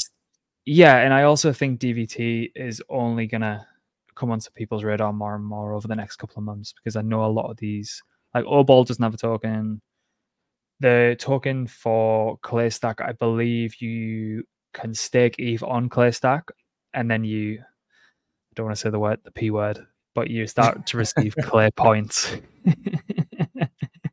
yeah, 0.66 0.96
and 0.98 1.14
I 1.14 1.22
also 1.22 1.52
think 1.52 1.80
DVT 1.80 2.52
is 2.54 2.82
only 2.88 3.26
gonna 3.26 3.66
come 4.14 4.30
onto 4.30 4.50
people's 4.52 4.84
radar 4.84 5.12
more 5.12 5.34
and 5.34 5.44
more 5.44 5.72
over 5.72 5.88
the 5.88 5.96
next 5.96 6.16
couple 6.16 6.38
of 6.38 6.44
months 6.44 6.72
because 6.72 6.94
I 6.94 7.02
know 7.02 7.24
a 7.24 7.26
lot 7.26 7.50
of 7.50 7.56
these, 7.56 8.02
like 8.34 8.44
Obol 8.44 8.86
doesn't 8.86 9.02
have 9.02 9.14
a 9.14 9.16
token. 9.16 9.80
The 10.78 11.16
token 11.18 11.66
for 11.66 12.38
ClayStack, 12.38 13.04
I 13.04 13.12
believe 13.12 13.80
you 13.80 14.44
can 14.72 14.94
stake 14.94 15.36
ETH 15.38 15.62
on 15.62 15.88
ClayStack, 15.88 16.42
and 16.94 17.10
then 17.10 17.24
you 17.24 17.60
I 17.60 18.52
don't 18.54 18.66
want 18.66 18.76
to 18.76 18.80
say 18.80 18.90
the 18.90 18.98
word, 18.98 19.20
the 19.24 19.30
P 19.30 19.50
word, 19.50 19.84
but 20.14 20.28
you 20.30 20.46
start 20.46 20.86
to 20.86 20.96
receive 20.96 21.34
Clay 21.42 21.70
points. 21.76 22.36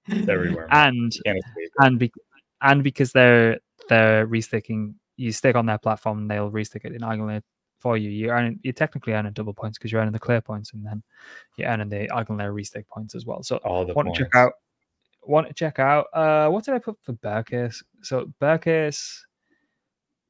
It's 0.09 0.27
everywhere. 0.29 0.67
and 0.71 1.11
Can't 1.25 1.37
escape 1.37 1.53
it. 1.57 1.71
and 1.79 1.99
be- 1.99 2.13
and 2.61 2.83
because 2.83 3.11
they're 3.11 3.59
they're 3.89 4.25
restaking, 4.27 4.95
you 5.17 5.31
stick 5.31 5.55
on 5.55 5.65
their 5.65 5.77
platform, 5.77 6.19
and 6.19 6.31
they'll 6.31 6.49
restick 6.49 6.85
it 6.85 6.93
in 6.93 7.01
Eigenlayer 7.01 7.41
for 7.79 7.97
you. 7.97 8.09
You 8.09 8.29
earn 8.29 8.59
you 8.63 8.71
technically 8.73 9.13
earning 9.13 9.33
double 9.33 9.53
points 9.53 9.77
because 9.77 9.91
you're 9.91 10.01
earning 10.01 10.13
the 10.13 10.19
Clay 10.19 10.41
points, 10.41 10.73
and 10.73 10.85
then 10.85 11.03
you're 11.57 11.67
earning 11.69 11.89
the 11.89 12.07
Eigenlayer 12.07 12.53
restake 12.53 12.87
points 12.87 13.15
as 13.15 13.25
well. 13.25 13.43
So 13.43 13.57
All 13.57 13.85
the 13.85 13.93
want 13.93 14.07
to 14.07 14.09
points. 14.11 14.19
check 14.19 14.35
out 14.35 14.53
want 15.23 15.45
to 15.47 15.53
check 15.53 15.77
out 15.77 16.05
uh 16.13 16.47
what 16.47 16.63
did 16.63 16.73
I 16.73 16.79
put 16.79 16.97
for 17.03 17.11
bear 17.13 17.43
case? 17.43 17.83
So 18.01 18.31
bear 18.39 18.57
case 18.57 19.25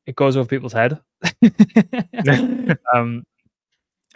it 0.07 0.15
goes 0.15 0.35
over 0.35 0.47
people's 0.47 0.73
head. 0.73 0.99
um 2.93 3.23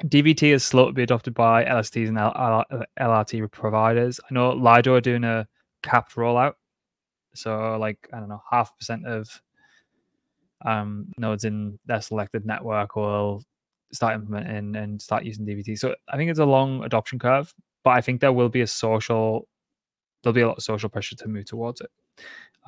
DVT 0.03 0.53
is 0.53 0.63
slow 0.63 0.87
to 0.87 0.93
be 0.93 1.03
adopted 1.03 1.35
by 1.35 1.63
LSTs 1.63 2.07
and 2.07 2.17
L- 2.17 2.65
LRT 2.99 3.51
providers. 3.51 4.19
I 4.19 4.33
know 4.33 4.51
Lido 4.51 4.95
are 4.95 5.01
doing 5.01 5.23
a 5.23 5.47
capped 5.83 6.15
rollout. 6.15 6.53
So 7.35 7.77
like 7.79 8.09
I 8.11 8.19
don't 8.19 8.29
know, 8.29 8.41
half 8.49 8.75
percent 8.77 9.05
of 9.05 9.41
um 10.65 11.11
nodes 11.17 11.43
in 11.43 11.77
their 11.85 12.01
selected 12.01 12.45
network 12.45 12.95
will 12.95 13.43
start 13.93 14.15
implementing 14.15 14.75
and 14.75 15.01
start 15.01 15.23
using 15.23 15.45
DVT. 15.45 15.77
So 15.77 15.95
I 16.07 16.17
think 16.17 16.31
it's 16.31 16.39
a 16.39 16.45
long 16.45 16.83
adoption 16.83 17.19
curve, 17.19 17.53
but 17.83 17.91
I 17.91 18.01
think 18.01 18.21
there 18.21 18.33
will 18.33 18.49
be 18.49 18.61
a 18.61 18.67
social 18.67 19.47
there'll 20.23 20.33
be 20.33 20.41
a 20.41 20.47
lot 20.47 20.57
of 20.57 20.63
social 20.63 20.89
pressure 20.89 21.15
to 21.15 21.27
move 21.27 21.45
towards 21.45 21.81
it. 21.81 21.89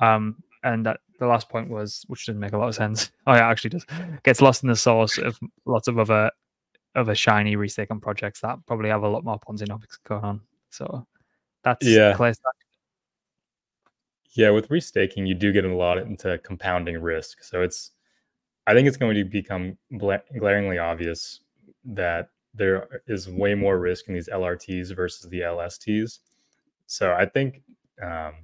Um, 0.00 0.42
and 0.64 0.84
that 0.86 1.00
the 1.20 1.26
last 1.26 1.48
point 1.48 1.68
was, 1.68 2.04
which 2.08 2.26
doesn't 2.26 2.40
make 2.40 2.52
a 2.52 2.58
lot 2.58 2.68
of 2.68 2.74
sense. 2.74 3.10
Oh, 3.26 3.32
yeah, 3.32 3.48
it 3.48 3.52
actually 3.52 3.70
does. 3.70 3.86
Gets 4.24 4.42
lost 4.42 4.62
in 4.62 4.68
the 4.68 4.76
source 4.76 5.18
of 5.18 5.38
lots 5.66 5.88
of 5.88 5.98
other 5.98 6.30
other 6.96 7.14
shiny 7.14 7.56
restaking 7.56 8.00
projects 8.00 8.40
that 8.40 8.58
probably 8.66 8.88
have 8.88 9.02
a 9.02 9.08
lot 9.08 9.24
more 9.24 9.38
Ponzinomics 9.38 9.98
going 10.06 10.24
on. 10.24 10.40
So 10.70 11.06
that's 11.62 11.86
Yeah. 11.86 12.12
Claystack. 12.14 12.58
Yeah, 14.30 14.50
with 14.50 14.68
restaking, 14.68 15.26
you 15.26 15.34
do 15.34 15.52
get 15.52 15.64
a 15.64 15.74
lot 15.74 15.98
into 15.98 16.38
compounding 16.38 17.00
risk. 17.00 17.42
So 17.42 17.62
it's, 17.62 17.92
I 18.66 18.74
think 18.74 18.88
it's 18.88 18.96
going 18.96 19.14
to 19.14 19.24
become 19.24 19.78
glaringly 19.96 20.78
obvious 20.78 21.40
that 21.84 22.30
there 22.52 23.02
is 23.06 23.28
way 23.28 23.54
more 23.54 23.78
risk 23.78 24.08
in 24.08 24.14
these 24.14 24.28
LRTs 24.28 24.94
versus 24.94 25.28
the 25.30 25.40
LSTs. 25.40 26.20
So 26.86 27.12
I 27.12 27.26
think 27.26 27.62
um, 28.02 28.34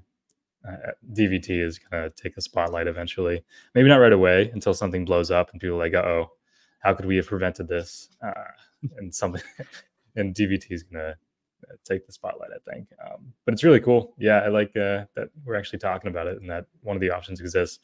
DVT 1.12 1.64
is 1.64 1.78
going 1.78 2.02
to 2.02 2.10
take 2.10 2.34
the 2.34 2.42
spotlight 2.42 2.86
eventually. 2.86 3.42
Maybe 3.74 3.88
not 3.88 3.96
right 3.96 4.12
away 4.12 4.50
until 4.52 4.74
something 4.74 5.04
blows 5.04 5.30
up 5.30 5.50
and 5.52 5.60
people 5.60 5.76
are 5.76 5.78
like, 5.78 5.94
"Uh 5.94 6.06
oh, 6.06 6.32
how 6.80 6.94
could 6.94 7.06
we 7.06 7.16
have 7.16 7.26
prevented 7.26 7.68
this?" 7.68 8.10
Uh, 8.24 8.32
and 8.98 9.14
something, 9.14 9.42
and 10.16 10.34
DVT 10.34 10.66
is 10.70 10.82
going 10.82 11.02
to 11.02 11.10
uh, 11.10 11.76
take 11.84 12.06
the 12.06 12.12
spotlight, 12.12 12.50
I 12.54 12.70
think. 12.70 12.88
Um, 13.04 13.32
but 13.44 13.54
it's 13.54 13.64
really 13.64 13.80
cool. 13.80 14.14
Yeah, 14.18 14.40
I 14.40 14.48
like 14.48 14.76
uh, 14.76 15.04
that 15.16 15.28
we're 15.44 15.56
actually 15.56 15.78
talking 15.78 16.10
about 16.10 16.26
it 16.26 16.40
and 16.40 16.50
that 16.50 16.66
one 16.82 16.96
of 16.96 17.00
the 17.00 17.10
options 17.10 17.40
exists. 17.40 17.78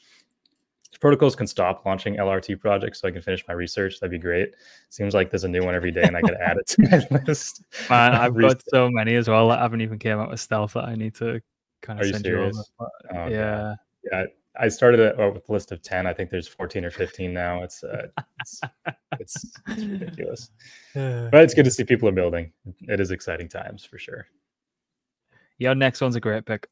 If 0.92 1.00
protocols 1.00 1.34
can 1.34 1.46
stop 1.46 1.84
launching 1.84 2.16
LRT 2.16 2.60
projects 2.60 3.00
so 3.00 3.08
I 3.08 3.10
can 3.10 3.20
finish 3.20 3.44
my 3.48 3.54
research. 3.54 4.00
That'd 4.00 4.12
be 4.12 4.18
great. 4.18 4.54
Seems 4.88 5.14
like 5.14 5.30
there's 5.30 5.44
a 5.44 5.48
new 5.48 5.62
one 5.62 5.74
every 5.74 5.90
day 5.90 6.02
and 6.02 6.16
I 6.16 6.22
could 6.22 6.36
add 6.36 6.56
it 6.56 6.66
to 6.68 7.06
my 7.10 7.20
list. 7.26 7.64
Man, 7.90 8.12
I've 8.14 8.38
got 8.38 8.62
so 8.68 8.88
many 8.88 9.16
as 9.16 9.28
well 9.28 9.48
that 9.48 9.58
haven't 9.58 9.80
even 9.80 9.98
came 9.98 10.18
out 10.18 10.30
with 10.30 10.40
stealth 10.40 10.74
that 10.74 10.84
I 10.84 10.94
need 10.94 11.14
to 11.16 11.42
kind 11.82 11.98
Are 11.98 12.02
of 12.02 12.08
you 12.08 12.12
send 12.14 12.26
you 12.26 12.36
over. 12.36 12.52
serious? 12.52 12.70
Oh, 12.80 13.26
yeah. 13.28 13.74
yeah, 14.10 14.24
I 14.58 14.68
started 14.68 15.00
it 15.00 15.20
uh, 15.20 15.30
with 15.30 15.48
a 15.48 15.52
list 15.52 15.72
of 15.72 15.82
10. 15.82 16.06
I 16.06 16.12
think 16.12 16.30
there's 16.30 16.48
14 16.48 16.84
or 16.84 16.90
15 16.90 17.32
now. 17.32 17.62
It's 17.62 17.84
uh, 17.84 18.06
it's, 18.40 18.60
it's 19.20 19.46
it's 19.68 19.84
ridiculous. 19.84 20.50
But 20.94 21.42
it's 21.42 21.54
good 21.54 21.64
to 21.64 21.70
see 21.70 21.84
people 21.84 22.08
are 22.08 22.12
building. 22.12 22.52
It 22.82 23.00
is 23.00 23.10
exciting 23.10 23.48
times 23.48 23.84
for 23.84 23.98
sure. 23.98 24.26
Your 25.58 25.74
next 25.74 26.00
one's 26.00 26.16
a 26.16 26.20
great 26.20 26.46
pick. 26.46 26.68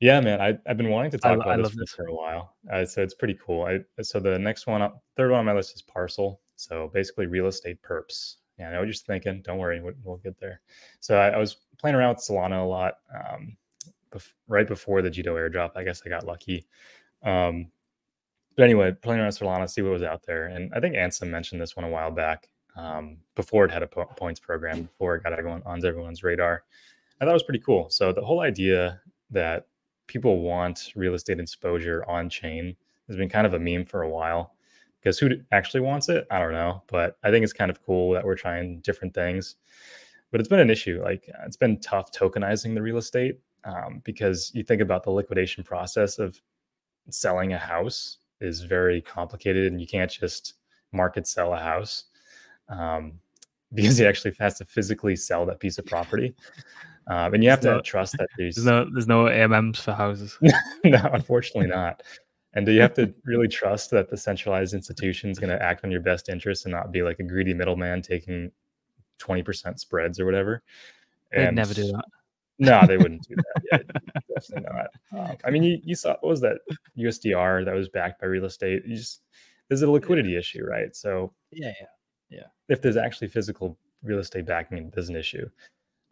Yeah, 0.00 0.20
man. 0.20 0.40
I, 0.40 0.58
I've 0.68 0.76
been 0.76 0.90
wanting 0.90 1.12
to 1.12 1.18
talk 1.18 1.32
I 1.32 1.34
about 1.34 1.56
this 1.62 1.70
for, 1.72 1.76
this. 1.76 1.90
for 1.92 2.06
a 2.06 2.14
while. 2.14 2.56
Uh, 2.72 2.84
so 2.84 3.02
it's 3.02 3.14
pretty 3.14 3.38
cool. 3.44 3.64
I 3.64 3.80
so 4.02 4.20
the 4.20 4.38
next 4.38 4.66
one, 4.66 4.82
up, 4.82 5.02
third 5.16 5.30
one 5.30 5.40
on 5.40 5.46
my 5.46 5.54
list 5.54 5.74
is 5.74 5.82
Parcl. 5.82 6.38
So 6.56 6.90
basically, 6.92 7.26
real 7.26 7.46
estate 7.46 7.78
perps. 7.82 8.36
Yeah, 8.58 8.68
I 8.68 8.72
know 8.72 8.78
what 8.80 8.86
you're 8.86 8.94
thinking. 8.94 9.42
Don't 9.42 9.58
worry, 9.58 9.80
we'll, 9.80 9.94
we'll 10.04 10.18
get 10.18 10.38
there. 10.38 10.60
So 11.00 11.18
I, 11.18 11.30
I 11.30 11.38
was 11.38 11.56
playing 11.78 11.96
around 11.96 12.10
with 12.10 12.18
Solana 12.18 12.62
a 12.62 12.64
lot 12.64 12.94
um, 13.12 13.56
bef- 14.14 14.34
right 14.48 14.66
before 14.66 15.02
the 15.02 15.10
Jito 15.10 15.34
airdrop. 15.34 15.72
I 15.76 15.84
guess 15.84 16.02
I 16.04 16.08
got 16.08 16.26
lucky. 16.26 16.66
Um, 17.22 17.70
but 18.56 18.64
anyway, 18.64 18.92
playing 18.92 19.20
around 19.20 19.30
Solana, 19.30 19.68
see 19.68 19.82
what 19.82 19.92
was 19.92 20.02
out 20.02 20.22
there. 20.26 20.46
And 20.46 20.72
I 20.74 20.80
think 20.80 20.94
Ansem 20.94 21.28
mentioned 21.28 21.60
this 21.60 21.76
one 21.76 21.84
a 21.84 21.88
while 21.88 22.10
back 22.10 22.48
um, 22.76 23.18
before 23.34 23.64
it 23.64 23.70
had 23.70 23.82
a 23.82 23.86
po- 23.86 24.04
points 24.16 24.40
program, 24.40 24.82
before 24.82 25.16
it 25.16 25.24
got 25.24 25.32
everyone 25.32 25.62
on 25.66 25.84
everyone's 25.84 26.22
radar. 26.22 26.62
I 27.20 27.24
thought 27.24 27.30
it 27.30 27.34
was 27.34 27.42
pretty 27.42 27.62
cool. 27.64 27.90
So 27.90 28.12
the 28.12 28.24
whole 28.24 28.40
idea 28.40 29.00
that 29.30 29.66
people 30.06 30.40
want 30.40 30.92
real 30.94 31.14
estate 31.14 31.40
exposure 31.40 32.04
on 32.08 32.28
chain 32.28 32.76
has 33.08 33.16
been 33.16 33.28
kind 33.28 33.46
of 33.46 33.54
a 33.54 33.58
meme 33.58 33.84
for 33.84 34.02
a 34.02 34.08
while 34.08 34.54
because 35.00 35.18
who 35.18 35.30
actually 35.52 35.80
wants 35.80 36.08
it 36.08 36.26
i 36.30 36.38
don't 36.38 36.52
know 36.52 36.82
but 36.88 37.16
i 37.22 37.30
think 37.30 37.44
it's 37.44 37.52
kind 37.52 37.70
of 37.70 37.84
cool 37.84 38.12
that 38.12 38.24
we're 38.24 38.34
trying 38.34 38.80
different 38.80 39.14
things 39.14 39.56
but 40.30 40.40
it's 40.40 40.48
been 40.48 40.60
an 40.60 40.70
issue 40.70 41.00
like 41.02 41.28
it's 41.46 41.56
been 41.56 41.78
tough 41.80 42.10
tokenizing 42.12 42.74
the 42.74 42.82
real 42.82 42.96
estate 42.96 43.38
um, 43.64 44.00
because 44.04 44.50
you 44.54 44.62
think 44.62 44.80
about 44.82 45.02
the 45.04 45.10
liquidation 45.10 45.64
process 45.64 46.18
of 46.18 46.40
selling 47.10 47.52
a 47.52 47.58
house 47.58 48.18
is 48.40 48.62
very 48.62 49.00
complicated 49.00 49.66
and 49.70 49.80
you 49.80 49.86
can't 49.86 50.10
just 50.10 50.54
market 50.92 51.26
sell 51.26 51.52
a 51.54 51.58
house 51.58 52.04
um, 52.68 53.12
because 53.74 53.98
you 53.98 54.06
actually 54.06 54.34
has 54.38 54.56
to 54.58 54.64
physically 54.64 55.16
sell 55.16 55.44
that 55.46 55.60
piece 55.60 55.78
of 55.78 55.86
property 55.86 56.34
um, 57.08 57.34
and 57.34 57.44
you 57.44 57.50
have 57.50 57.60
There's 57.60 57.72
to 57.74 57.76
no- 57.78 57.82
trust 57.82 58.16
that 58.18 58.28
there's 58.38 58.54
There's 58.56 58.66
no 58.66 58.86
there's 58.92 59.06
no 59.08 59.24
AMMs 59.24 59.76
for 59.78 59.92
houses. 59.92 60.38
no, 60.84 61.10
unfortunately 61.12 61.68
not. 61.68 62.02
And 62.54 62.64
do 62.64 62.72
you 62.72 62.80
have 62.80 62.94
to 62.94 63.12
really 63.24 63.48
trust 63.48 63.90
that 63.90 64.08
the 64.08 64.16
centralized 64.16 64.72
institution 64.74 65.28
is 65.28 65.38
going 65.38 65.50
to 65.50 65.60
act 65.62 65.84
on 65.84 65.90
your 65.90 66.00
best 66.00 66.28
interest 66.30 66.64
and 66.64 66.72
not 66.72 66.92
be 66.92 67.02
like 67.02 67.18
a 67.18 67.24
greedy 67.24 67.52
middleman 67.52 68.00
taking 68.00 68.50
20% 69.20 69.78
spreads 69.78 70.18
or 70.20 70.24
whatever? 70.24 70.62
They'd 71.32 71.48
And- 71.48 71.56
never 71.56 71.74
do 71.74 71.88
that. 71.88 72.04
No, 72.58 72.86
they 72.86 72.96
wouldn't 72.96 73.26
do 73.28 73.34
that. 73.36 73.62
Yeah, 73.72 73.78
definitely 74.34 74.68
not. 74.72 75.30
Um, 75.30 75.36
I 75.44 75.50
mean, 75.50 75.62
you, 75.64 75.78
you 75.82 75.94
saw 75.94 76.10
what 76.20 76.28
was 76.30 76.40
that 76.42 76.58
USDR 76.98 77.64
that 77.64 77.74
was 77.74 77.88
backed 77.88 78.20
by 78.20 78.26
real 78.26 78.44
estate? 78.44 78.82
You 78.86 78.96
just 78.96 79.22
there's 79.68 79.82
a 79.82 79.90
liquidity 79.90 80.36
issue, 80.36 80.64
right? 80.64 80.94
So 80.94 81.32
Yeah, 81.50 81.72
yeah, 81.80 81.86
yeah. 82.30 82.46
if 82.68 82.82
there's 82.82 82.96
actually 82.96 83.28
physical 83.28 83.76
real 84.02 84.18
estate 84.18 84.46
backing 84.46 84.78
it, 84.78 84.92
there's 84.94 85.08
an 85.08 85.16
issue. 85.16 85.48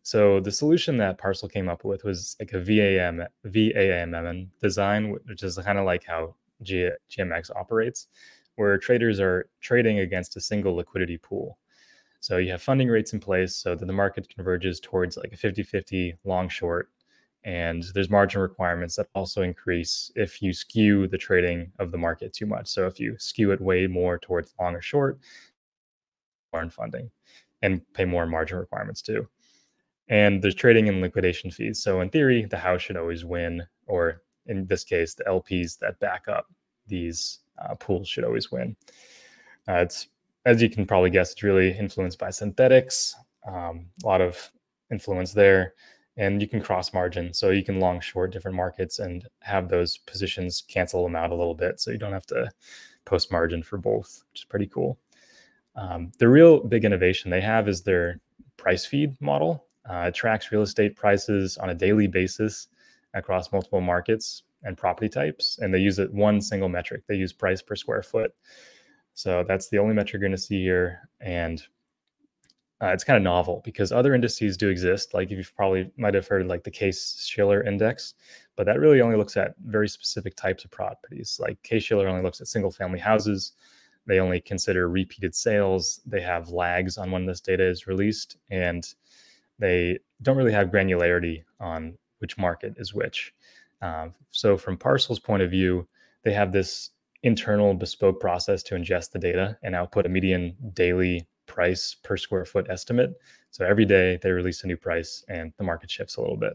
So 0.03 0.41
the 0.41 0.51
solution 0.51 0.97
that 0.99 1.19
Parcl 1.19 1.51
came 1.53 1.69
up 1.69 1.85
with 1.85 2.03
was 2.05 2.37
like 2.41 2.53
a 2.53 2.59
VAM 2.61 3.23
VAMM 3.47 4.49
design, 4.61 5.17
which 5.27 5.43
is 5.45 5.59
kind 5.59 5.79
of 5.79 5.85
like 5.85 6.05
how 6.05 6.35
G, 6.63 6.91
GMX 7.11 7.55
operates, 7.55 8.09
where 8.57 8.79
traders 8.79 9.21
are 9.21 9.49
trading 9.61 10.01
against 10.01 10.37
a 10.37 10.41
single 10.41 10.75
liquidity 10.75 11.19
pool. 11.19 11.59
So 12.23 12.37
you 12.37 12.53
have 12.53 12.63
funding 12.63 12.87
rates 12.87 13.13
in 13.13 13.19
place 13.19 13.57
so 13.57 13.75
that 13.75 13.85
the 13.85 13.93
market 13.93 14.29
converges 14.29 14.79
towards 14.79 15.17
like 15.17 15.33
a 15.33 15.37
50-50 15.37 16.15
long 16.25 16.49
short. 16.49 16.89
And 17.43 17.83
there's 17.95 18.11
margin 18.11 18.41
requirements 18.41 18.95
that 18.95 19.09
also 19.17 19.43
increase 19.43 20.13
if 20.15 20.41
you 20.41 20.53
skew 20.53 21.09
the 21.09 21.19
trading 21.19 21.73
of 21.81 21.91
the 21.91 21.99
market 21.99 22.33
too 22.33 22.47
much. 22.47 22.69
So 22.69 22.87
if 22.87 23.01
you 23.01 23.17
skew 23.19 23.51
it 23.51 23.61
way 23.61 23.89
more 23.89 24.19
towards 24.19 24.55
long 24.61 24.77
or 24.77 24.81
short, 24.81 25.19
more 26.53 26.63
in 26.63 26.71
funding 26.71 27.11
and 27.61 27.83
pay 27.93 28.05
more 28.05 28.25
margin 28.25 28.59
requirements 28.59 29.03
too. 29.03 29.27
And 30.07 30.41
there's 30.41 30.55
trading 30.55 30.89
and 30.89 31.01
liquidation 31.01 31.51
fees. 31.51 31.83
So 31.83 32.03
in 32.03 32.11
theory, 32.11 32.45
the 32.45 32.57
house 32.57 32.83
should 32.83 32.97
always 32.97 33.25
win, 33.25 33.65
or 33.89 34.23
in 34.47 34.65
this 34.67 34.85
case, 34.85 35.15
the 35.15 35.25
LPs 35.25 35.77
that 35.81 35.99
back 35.99 36.29
up 36.29 36.47
these 36.87 37.41
uh, 37.61 37.75
pools 37.75 38.07
should 38.07 38.23
always 38.23 38.53
win. 38.53 38.77
Uh, 39.67 39.79
it's 39.79 40.07
as 40.45 40.61
you 40.61 40.69
can 40.69 40.87
probably 40.87 41.11
guess, 41.11 41.33
it's 41.33 41.43
really 41.43 41.77
influenced 41.77 42.19
by 42.19 42.29
Synthetix. 42.29 43.15
Um, 43.47 43.87
a 44.03 44.07
lot 44.07 44.21
of 44.21 44.51
influence 44.91 45.33
there, 45.33 45.75
and 46.17 46.41
you 46.41 46.49
can 46.49 46.61
cross 46.61 46.93
margin, 46.93 47.33
so 47.33 47.51
you 47.51 47.65
can 47.65 47.81
long 47.81 48.01
short 48.01 48.33
different 48.33 48.57
markets 48.57 48.99
and 48.99 49.27
have 49.41 49.69
those 49.69 49.99
positions 49.99 50.63
cancel 50.69 51.03
them 51.03 51.17
out 51.17 51.31
a 51.31 51.35
little 51.35 51.55
bit, 51.55 51.81
so 51.81 51.91
you 51.91 51.99
don't 51.99 52.13
have 52.13 52.27
to 52.27 52.51
post 53.05 53.33
margin 53.33 53.63
for 53.63 53.79
both, 53.79 54.25
which 54.31 54.43
is 54.43 54.45
pretty 54.45 54.67
cool. 54.67 54.99
Um, 55.75 56.13
the 56.19 56.29
real 56.29 56.61
big 56.61 56.85
innovation 56.85 57.31
they 57.31 57.41
have 57.41 57.69
is 57.69 57.83
their 57.83 58.21
price 58.57 58.85
feed 58.85 59.21
model. 59.21 59.65
Uh, 59.89 60.07
it 60.09 60.15
tracks 60.15 60.53
real 60.53 60.63
estate 60.63 60.95
prices 60.95 61.57
on 61.59 61.71
a 61.71 61.75
daily 61.75 62.07
basis 62.07 62.69
across 63.15 63.51
multiple 63.53 63.81
markets 63.81 64.45
and 64.63 64.77
property 64.77 65.09
types, 65.09 65.59
and 65.61 65.75
they 65.75 65.79
use 65.79 65.99
it 65.99 66.13
one 66.13 66.41
single 66.41 66.69
metric. 66.69 67.03
They 67.09 67.17
use 67.17 67.33
price 67.33 67.63
per 67.63 67.75
square 67.75 68.03
foot. 68.03 68.33
So 69.15 69.45
that's 69.47 69.69
the 69.69 69.79
only 69.79 69.95
metric 69.95 70.15
you're 70.15 70.21
going 70.21 70.33
to 70.33 70.39
see 70.39 70.63
here, 70.63 71.09
and 71.21 71.63
uh, 72.83 72.89
it's 72.89 73.05
kind 73.05 73.17
of 73.17 73.23
novel 73.23 73.63
because 73.65 73.93
other 73.93 74.15
indices 74.15 74.57
do 74.57 74.69
exist. 74.69 75.15
Like 75.15 75.31
you've 75.31 75.55
probably 75.55 75.91
might 75.97 76.15
have 76.15 76.27
heard 76.27 76.49
like 76.49 76.65
the 76.65 76.71
Case 76.71 77.25
Shiller 77.25 77.63
Index, 77.63 78.15
but 78.57 78.67
that 78.67 78.81
really 78.81 79.01
only 79.01 79.17
looks 79.17 79.37
at 79.37 79.55
very 79.67 79.89
specific 79.89 80.35
types 80.35 80.65
of 80.65 80.71
properties. 80.73 81.39
Like 81.41 81.63
Case 81.63 81.85
Shiller 81.85 82.09
only 82.09 82.23
looks 82.23 82.41
at 82.41 82.49
single 82.49 82.73
family 82.73 82.99
houses. 82.99 83.53
They 84.07 84.19
only 84.19 84.41
consider 84.41 84.89
repeated 84.89 85.35
sales. 85.35 86.01
They 86.05 86.21
have 86.23 86.49
lags 86.49 86.99
on 86.99 87.13
when 87.13 87.25
this 87.25 87.41
data 87.41 87.65
is 87.65 87.87
released, 87.87 88.37
and 88.51 88.93
they 89.61 90.01
don't 90.23 90.37
really 90.37 90.53
have 90.53 90.71
granularity 90.71 91.45
on 91.61 91.97
which 92.19 92.37
market 92.37 92.75
is 92.79 92.93
which. 92.93 93.33
Um, 93.81 94.13
so, 94.31 94.57
from 94.57 94.77
Parcl's 94.77 95.21
point 95.21 95.43
of 95.43 95.51
view, 95.51 95.87
they 96.25 96.33
have 96.33 96.51
this 96.51 96.91
internal 97.23 97.75
bespoke 97.75 98.21
process 98.21 98.63
to 98.65 98.75
ingest 98.75 99.13
the 99.13 99.19
data 99.19 99.57
and 99.63 99.75
output 99.75 100.07
a 100.07 100.09
median 100.09 100.57
daily 100.75 101.27
price 101.47 101.95
per 102.03 102.17
square 102.17 102.45
foot 102.45 102.67
estimate. 102.69 103.15
So 103.51 103.65
every 103.65 103.85
day 103.85 104.19
they 104.23 104.31
release 104.31 104.65
a 104.65 104.67
new 104.67 104.77
price 104.77 105.25
and 105.29 105.53
the 105.59 105.65
market 105.65 105.91
shifts 105.91 106.17
a 106.17 106.21
little 106.21 106.37
bit. 106.37 106.55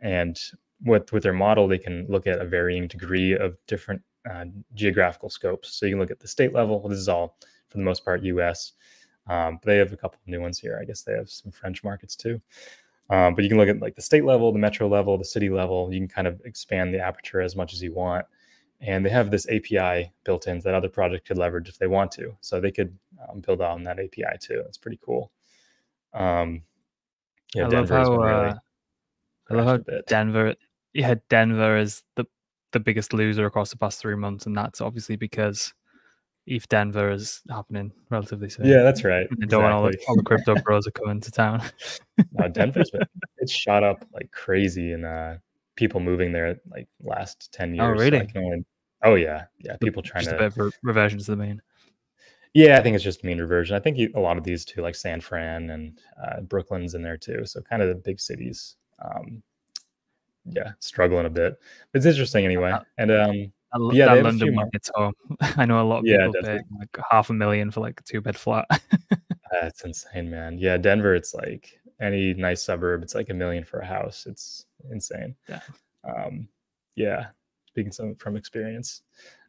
And 0.00 0.38
with 0.84 1.12
with 1.12 1.22
their 1.22 1.32
model, 1.32 1.66
they 1.68 1.78
can 1.78 2.06
look 2.08 2.26
at 2.26 2.40
a 2.40 2.44
varying 2.44 2.88
degree 2.88 3.34
of 3.34 3.56
different 3.66 4.02
uh, 4.30 4.44
geographical 4.74 5.30
scopes. 5.30 5.72
So 5.72 5.86
you 5.86 5.92
can 5.92 6.00
look 6.00 6.10
at 6.10 6.20
the 6.20 6.28
state 6.28 6.52
level. 6.52 6.86
This 6.88 6.98
is 6.98 7.08
all 7.08 7.38
for 7.68 7.78
the 7.78 7.84
most 7.84 8.04
part 8.04 8.22
U.S. 8.22 8.72
Um, 9.28 9.58
but 9.62 9.66
they 9.66 9.78
have 9.78 9.92
a 9.92 9.96
couple 9.96 10.18
of 10.20 10.28
new 10.28 10.40
ones 10.40 10.58
here. 10.58 10.78
I 10.80 10.84
guess 10.84 11.02
they 11.02 11.14
have 11.14 11.30
some 11.30 11.50
French 11.50 11.82
markets 11.82 12.14
too. 12.14 12.40
Um, 13.08 13.34
but 13.34 13.44
you 13.44 13.48
can 13.48 13.58
look 13.58 13.68
at 13.68 13.80
like 13.80 13.94
the 13.94 14.02
state 14.02 14.24
level, 14.24 14.52
the 14.52 14.58
metro 14.58 14.88
level, 14.88 15.16
the 15.16 15.24
city 15.24 15.48
level. 15.48 15.92
You 15.92 16.00
can 16.00 16.08
kind 16.08 16.26
of 16.26 16.40
expand 16.44 16.92
the 16.92 17.00
aperture 17.00 17.40
as 17.40 17.56
much 17.56 17.72
as 17.72 17.82
you 17.82 17.94
want 17.94 18.26
and 18.80 19.04
they 19.04 19.10
have 19.10 19.30
this 19.30 19.48
API 19.48 20.12
built 20.24 20.46
in 20.46 20.60
that 20.60 20.74
other 20.74 20.88
project 20.88 21.26
could 21.26 21.38
leverage 21.38 21.68
if 21.68 21.78
they 21.78 21.86
want 21.86 22.10
to. 22.12 22.36
So 22.40 22.60
they 22.60 22.70
could 22.70 22.96
um, 23.28 23.40
build 23.40 23.60
on 23.60 23.82
that 23.84 23.98
API 23.98 24.38
too. 24.40 24.62
It's 24.66 24.78
pretty 24.78 24.98
cool. 25.04 25.30
Um, 26.12 26.62
yeah, 27.54 27.64
I 27.64 27.68
love 27.68 27.88
how 27.88 28.16
really 28.16 28.50
uh, 28.50 28.54
I 29.50 29.54
love 29.54 29.66
how 29.66 30.00
Denver. 30.06 30.54
Yeah, 30.92 31.14
Denver 31.28 31.76
is 31.76 32.02
the 32.16 32.26
the 32.72 32.80
biggest 32.80 33.12
loser 33.12 33.46
across 33.46 33.70
the 33.70 33.76
past 33.76 34.00
three 34.00 34.16
months, 34.16 34.46
and 34.46 34.56
that's 34.56 34.80
obviously 34.80 35.16
because 35.16 35.72
ETHDenver 36.48 37.12
is 37.12 37.42
happening 37.48 37.92
relatively 38.10 38.48
soon. 38.48 38.66
Yeah, 38.66 38.82
that's 38.82 39.04
right. 39.04 39.22
Exactly. 39.24 39.46
Don't 39.46 39.62
want 39.62 39.74
all 39.74 39.82
the, 39.82 39.98
all 40.08 40.16
the 40.16 40.22
crypto 40.22 40.54
bros 40.64 40.86
are 40.86 40.92
coming 40.92 41.20
to 41.20 41.30
town. 41.30 41.62
no, 42.32 42.48
Denver's 42.48 42.90
been 42.90 43.02
it's 43.38 43.52
shot 43.52 43.82
up 43.82 44.04
like 44.12 44.30
crazy 44.30 44.92
in 44.92 45.04
uh 45.04 45.38
people 45.76 46.00
moving 46.00 46.32
there 46.32 46.58
like 46.70 46.88
last 47.02 47.52
10 47.52 47.74
years. 47.74 47.84
Oh, 47.84 47.90
really? 47.90 48.28
So 48.34 48.40
only, 48.40 48.64
oh, 49.04 49.14
yeah. 49.14 49.44
Yeah. 49.58 49.76
People 49.80 50.02
trying 50.02 50.24
just 50.24 50.36
to. 50.36 50.46
of 50.46 50.72
reversion 50.82 51.18
to 51.18 51.24
the 51.24 51.36
mean. 51.36 51.62
Yeah, 52.54 52.78
I 52.78 52.82
think 52.82 52.94
it's 52.94 53.04
just 53.04 53.22
mean 53.22 53.38
reversion. 53.38 53.76
I 53.76 53.80
think 53.80 53.98
you, 53.98 54.10
a 54.14 54.20
lot 54.20 54.38
of 54.38 54.44
these 54.44 54.64
too, 54.64 54.80
like 54.80 54.94
San 54.94 55.20
Fran 55.20 55.70
and 55.70 56.00
uh, 56.22 56.40
Brooklyn's 56.40 56.94
in 56.94 57.02
there 57.02 57.18
too. 57.18 57.44
So 57.44 57.60
kind 57.60 57.82
of 57.82 57.88
the 57.88 57.94
big 57.94 58.18
cities. 58.18 58.76
Um, 59.04 59.42
yeah, 60.46 60.72
struggling 60.80 61.26
a 61.26 61.30
bit. 61.30 61.58
But 61.92 61.98
it's 61.98 62.06
interesting 62.06 62.44
anyway. 62.44 62.72
And 62.96 63.10
um, 63.10 63.52
that, 63.72 63.90
yeah, 63.92 64.14
that 64.14 64.24
London 64.24 64.54
market's 64.54 64.90
home. 64.94 65.12
I 65.40 65.66
know 65.66 65.82
a 65.82 65.84
lot 65.84 65.98
of 65.98 66.06
yeah, 66.06 66.26
people 66.26 66.42
pay 66.42 66.60
like 66.78 66.96
half 67.10 67.30
a 67.30 67.34
million 67.34 67.70
for 67.70 67.80
like 67.80 68.00
a 68.00 68.02
two 68.04 68.20
bed 68.20 68.36
flat. 68.36 68.66
That's 69.52 69.84
insane, 69.84 70.30
man. 70.30 70.58
Yeah, 70.58 70.76
Denver, 70.76 71.14
it's 71.14 71.34
like 71.34 71.78
any 72.00 72.34
nice 72.34 72.62
suburb, 72.62 73.02
it's 73.02 73.14
like 73.14 73.30
a 73.30 73.34
million 73.34 73.64
for 73.64 73.80
a 73.80 73.86
house. 73.86 74.26
It's 74.28 74.66
insane. 74.90 75.34
Yeah. 75.48 75.60
Um, 76.04 76.48
yeah. 76.94 77.26
Speaking 77.68 77.92
some 77.92 78.14
from 78.16 78.36
experience. 78.36 79.02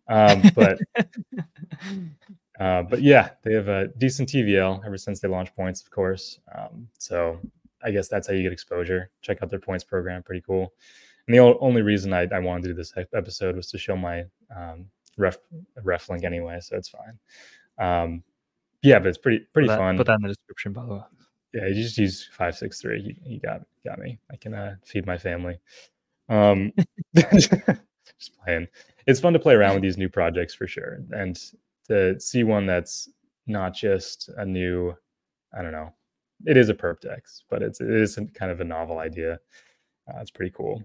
Um, 0.09 0.41
but 0.55 0.79
uh, 2.59 2.83
but 2.83 3.01
yeah, 3.01 3.31
they 3.43 3.53
have 3.53 3.67
a 3.67 3.87
decent 3.97 4.29
TVL 4.29 4.85
ever 4.85 4.97
since 4.97 5.19
they 5.19 5.27
launched 5.27 5.55
points, 5.55 5.81
of 5.81 5.91
course. 5.91 6.39
Um, 6.57 6.87
so 6.97 7.39
I 7.83 7.91
guess 7.91 8.07
that's 8.07 8.27
how 8.27 8.33
you 8.33 8.43
get 8.43 8.53
exposure. 8.53 9.11
Check 9.21 9.43
out 9.43 9.49
their 9.49 9.59
points 9.59 9.83
program, 9.83 10.23
pretty 10.23 10.41
cool. 10.41 10.73
And 11.27 11.35
the 11.35 11.39
only 11.39 11.81
reason 11.81 12.13
I, 12.13 12.27
I 12.33 12.39
wanted 12.39 12.63
to 12.63 12.69
do 12.69 12.73
this 12.73 12.93
episode 13.13 13.57
was 13.57 13.69
to 13.71 13.77
show 13.77 13.97
my 13.97 14.23
um, 14.55 14.85
ref 15.17 15.37
ref 15.83 16.09
link 16.09 16.23
anyway, 16.23 16.59
so 16.61 16.77
it's 16.77 16.89
fine. 16.89 17.19
Um, 17.77 18.23
yeah, 18.81 18.99
but 18.99 19.09
it's 19.09 19.17
pretty 19.17 19.39
pretty 19.53 19.67
put 19.67 19.73
that, 19.73 19.79
fun. 19.79 19.97
Put 19.97 20.07
that 20.07 20.15
in 20.15 20.21
the 20.21 20.29
description, 20.29 20.71
by 20.71 20.85
the 20.85 20.93
way. 20.93 21.01
Yeah, 21.57 21.69
just 21.73 21.97
use 21.97 22.29
five 22.31 22.55
six 22.55 22.79
three. 22.79 23.01
He, 23.01 23.33
you 23.33 23.39
got 23.39 23.61
got 23.83 23.97
me. 23.97 24.19
I 24.31 24.35
can 24.35 24.53
uh, 24.53 24.75
feed 24.85 25.07
my 25.07 25.17
family. 25.17 25.57
Um, 26.29 26.71
just 27.15 27.51
playing. 28.43 28.67
It's 29.07 29.19
fun 29.19 29.33
to 29.33 29.39
play 29.39 29.55
around 29.55 29.73
with 29.73 29.81
these 29.81 29.97
new 29.97 30.09
projects 30.09 30.53
for 30.53 30.67
sure, 30.67 30.99
and 31.11 31.39
to 31.87 32.19
see 32.19 32.43
one 32.43 32.67
that's 32.67 33.09
not 33.47 33.73
just 33.73 34.29
a 34.37 34.45
new. 34.45 34.93
I 35.57 35.63
don't 35.63 35.71
know. 35.71 35.93
It 36.45 36.57
is 36.57 36.69
a 36.69 36.75
perp 36.75 36.99
dex, 36.99 37.43
but 37.49 37.63
it's 37.63 37.81
it 37.81 37.89
is 37.89 38.19
kind 38.35 38.51
of 38.51 38.61
a 38.61 38.65
novel 38.65 38.99
idea. 38.99 39.39
Uh, 40.07 40.19
it's 40.19 40.29
pretty 40.31 40.53
cool, 40.55 40.83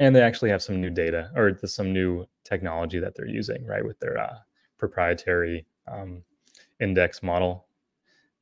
and 0.00 0.16
they 0.16 0.22
actually 0.22 0.50
have 0.50 0.62
some 0.62 0.80
new 0.80 0.90
data 0.90 1.30
or 1.36 1.56
some 1.66 1.92
new 1.92 2.26
technology 2.42 2.98
that 2.98 3.14
they're 3.14 3.28
using, 3.28 3.64
right, 3.64 3.84
with 3.84 4.00
their 4.00 4.18
uh, 4.18 4.38
proprietary 4.76 5.66
um, 5.86 6.24
index 6.80 7.22
model. 7.22 7.66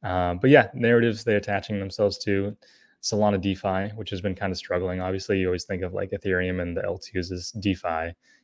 Um, 0.02 0.38
but 0.38 0.50
yeah, 0.50 0.68
narratives 0.74 1.24
they're 1.24 1.36
attaching 1.36 1.78
themselves 1.78 2.18
to. 2.18 2.56
Solana 3.02 3.40
DeFi, 3.40 3.94
which 3.96 4.10
has 4.10 4.20
been 4.20 4.34
kind 4.34 4.50
of 4.52 4.58
struggling. 4.58 5.00
Obviously, 5.00 5.38
you 5.38 5.46
always 5.46 5.64
think 5.64 5.82
of 5.82 5.94
like 5.94 6.10
Ethereum 6.10 6.60
and 6.60 6.76
the 6.76 6.82
L2s 6.82 7.32
as 7.32 7.50
DeFi, 7.52 7.88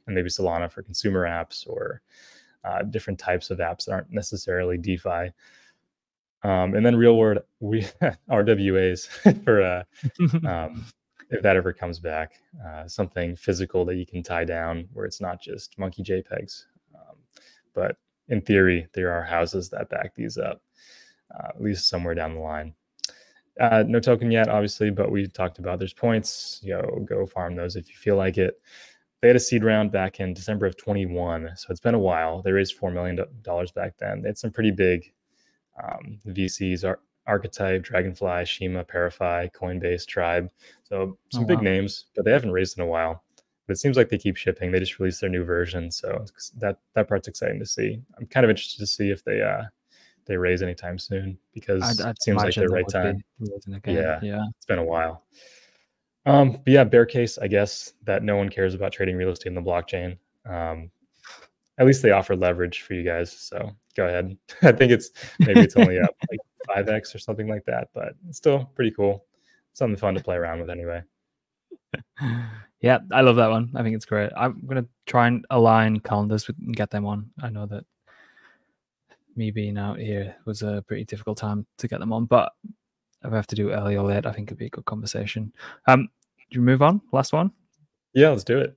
and 0.06 0.14
maybe 0.14 0.30
Solana 0.30 0.70
for 0.70 0.82
consumer 0.82 1.26
apps 1.26 1.68
or 1.68 2.00
uh, 2.64 2.82
different 2.82 3.18
types 3.18 3.50
of 3.50 3.58
apps 3.58 3.84
that 3.84 3.92
aren't 3.92 4.10
necessarily 4.10 4.78
DeFi. 4.78 5.30
Um, 6.42 6.74
and 6.74 6.84
then 6.84 6.96
real 6.96 7.16
world 7.16 7.40
we 7.60 7.82
RWAs 8.30 9.08
for 9.44 9.62
uh, 9.62 9.84
um, 10.48 10.84
if 11.30 11.42
that 11.42 11.56
ever 11.56 11.72
comes 11.72 11.98
back, 11.98 12.34
uh, 12.64 12.86
something 12.86 13.34
physical 13.36 13.84
that 13.84 13.96
you 13.96 14.06
can 14.06 14.22
tie 14.22 14.44
down 14.44 14.88
where 14.92 15.06
it's 15.06 15.20
not 15.20 15.40
just 15.40 15.78
monkey 15.78 16.02
JPEGs. 16.02 16.64
Um, 16.94 17.16
but 17.74 17.96
in 18.28 18.40
theory, 18.40 18.86
there 18.92 19.12
are 19.12 19.22
houses 19.22 19.68
that 19.70 19.88
back 19.88 20.14
these 20.14 20.38
up, 20.38 20.62
uh, 21.34 21.48
at 21.48 21.62
least 21.62 21.88
somewhere 21.88 22.14
down 22.14 22.34
the 22.34 22.40
line. 22.40 22.74
Uh, 23.58 23.84
no 23.86 24.00
token 24.00 24.30
yet, 24.30 24.48
obviously, 24.48 24.90
but 24.90 25.10
we 25.10 25.26
talked 25.26 25.58
about 25.58 25.78
there's 25.78 25.94
points. 25.94 26.60
You 26.62 26.74
know, 26.74 27.06
go 27.08 27.26
farm 27.26 27.56
those 27.56 27.76
if 27.76 27.88
you 27.88 27.96
feel 27.96 28.16
like 28.16 28.36
it. 28.36 28.60
They 29.20 29.28
had 29.28 29.36
a 29.36 29.40
seed 29.40 29.64
round 29.64 29.92
back 29.92 30.20
in 30.20 30.34
December 30.34 30.66
of 30.66 30.76
21, 30.76 31.52
so 31.56 31.66
it's 31.70 31.80
been 31.80 31.94
a 31.94 31.98
while. 31.98 32.42
They 32.42 32.52
raised 32.52 32.74
four 32.74 32.90
million 32.90 33.18
dollars 33.42 33.72
back 33.72 33.96
then. 33.98 34.20
They 34.20 34.28
had 34.28 34.38
some 34.38 34.50
pretty 34.50 34.72
big 34.72 35.10
um, 35.82 36.18
VCs, 36.26 36.84
Ar- 36.84 37.00
Archetype, 37.26 37.82
Dragonfly, 37.82 38.44
Shima, 38.44 38.84
ParaFi, 38.84 39.50
Coinbase, 39.52 40.06
Tribe. 40.06 40.50
So 40.84 41.18
some 41.32 41.44
oh, 41.44 41.46
big 41.46 41.58
wow. 41.58 41.64
names, 41.64 42.06
but 42.14 42.24
they 42.24 42.32
haven't 42.32 42.52
raised 42.52 42.76
in 42.76 42.84
a 42.84 42.86
while. 42.86 43.22
But 43.66 43.72
it 43.72 43.78
seems 43.78 43.96
like 43.96 44.10
they 44.10 44.18
keep 44.18 44.36
shipping. 44.36 44.70
They 44.70 44.80
just 44.80 44.98
released 44.98 45.22
their 45.22 45.30
new 45.30 45.44
version, 45.44 45.90
so 45.90 46.24
that 46.58 46.78
that 46.94 47.08
part's 47.08 47.26
exciting 47.26 47.58
to 47.58 47.66
see. 47.66 48.00
I'm 48.18 48.26
kind 48.26 48.44
of 48.44 48.50
interested 48.50 48.78
to 48.78 48.86
see 48.86 49.10
if 49.10 49.24
they 49.24 49.40
uh, 49.40 49.62
they 50.26 50.36
raise 50.36 50.62
anytime 50.62 50.98
soon 50.98 51.38
because 51.52 51.82
I'd, 51.82 52.06
I'd 52.06 52.10
it 52.16 52.22
seems 52.22 52.42
like 52.42 52.54
the 52.54 52.68
right 52.68 52.88
time. 52.88 53.22
Yeah, 53.86 54.20
yeah, 54.22 54.44
it's 54.56 54.66
been 54.66 54.78
a 54.78 54.84
while. 54.84 55.24
Um, 56.26 56.52
but 56.52 56.68
yeah, 56.68 56.84
bear 56.84 57.06
case, 57.06 57.38
I 57.38 57.46
guess 57.46 57.92
that 58.04 58.22
no 58.22 58.36
one 58.36 58.48
cares 58.48 58.74
about 58.74 58.92
trading 58.92 59.16
real 59.16 59.30
estate 59.30 59.48
in 59.50 59.54
the 59.54 59.62
blockchain. 59.62 60.18
Um, 60.44 60.90
at 61.78 61.86
least 61.86 62.02
they 62.02 62.10
offer 62.10 62.34
leverage 62.34 62.82
for 62.82 62.94
you 62.94 63.04
guys, 63.04 63.30
so 63.30 63.70
go 63.96 64.06
ahead. 64.06 64.36
I 64.62 64.72
think 64.72 64.92
it's 64.92 65.10
maybe 65.38 65.60
it's 65.60 65.76
only 65.76 66.00
up 66.00 66.14
like 66.30 66.40
five 66.66 66.88
x 66.88 67.14
or 67.14 67.18
something 67.18 67.48
like 67.48 67.64
that, 67.66 67.88
but 67.94 68.14
it's 68.28 68.38
still 68.38 68.64
pretty 68.74 68.90
cool. 68.90 69.24
Something 69.72 69.96
fun 69.96 70.14
to 70.14 70.20
play 70.22 70.36
around 70.36 70.60
with 70.60 70.70
anyway. 70.70 71.02
Yeah, 72.82 72.98
I 73.10 73.22
love 73.22 73.36
that 73.36 73.50
one. 73.50 73.72
I 73.74 73.82
think 73.82 73.96
it's 73.96 74.04
great. 74.04 74.30
I'm 74.36 74.62
gonna 74.66 74.86
try 75.06 75.28
and 75.28 75.46
align 75.50 75.98
calendars 76.00 76.46
with, 76.46 76.56
and 76.58 76.76
get 76.76 76.90
them 76.90 77.06
on. 77.06 77.30
I 77.42 77.48
know 77.48 77.66
that 77.66 77.84
me 79.36 79.50
being 79.50 79.78
out 79.78 79.98
here 79.98 80.36
was 80.44 80.62
a 80.62 80.84
pretty 80.86 81.04
difficult 81.04 81.38
time 81.38 81.66
to 81.78 81.88
get 81.88 82.00
them 82.00 82.12
on. 82.12 82.26
But 82.26 82.52
if 83.24 83.32
I 83.32 83.36
have 83.36 83.46
to 83.48 83.56
do 83.56 83.70
it 83.70 83.74
early 83.74 83.96
or 83.96 84.04
late, 84.06 84.26
I 84.26 84.32
think 84.32 84.48
it'd 84.48 84.58
be 84.58 84.66
a 84.66 84.70
good 84.70 84.84
conversation. 84.84 85.52
Um, 85.86 86.08
do 86.50 86.56
you 86.56 86.62
move 86.62 86.82
on? 86.82 87.00
Last 87.12 87.32
one? 87.32 87.50
Yeah, 88.14 88.30
let's 88.30 88.44
do 88.44 88.58
it. 88.58 88.76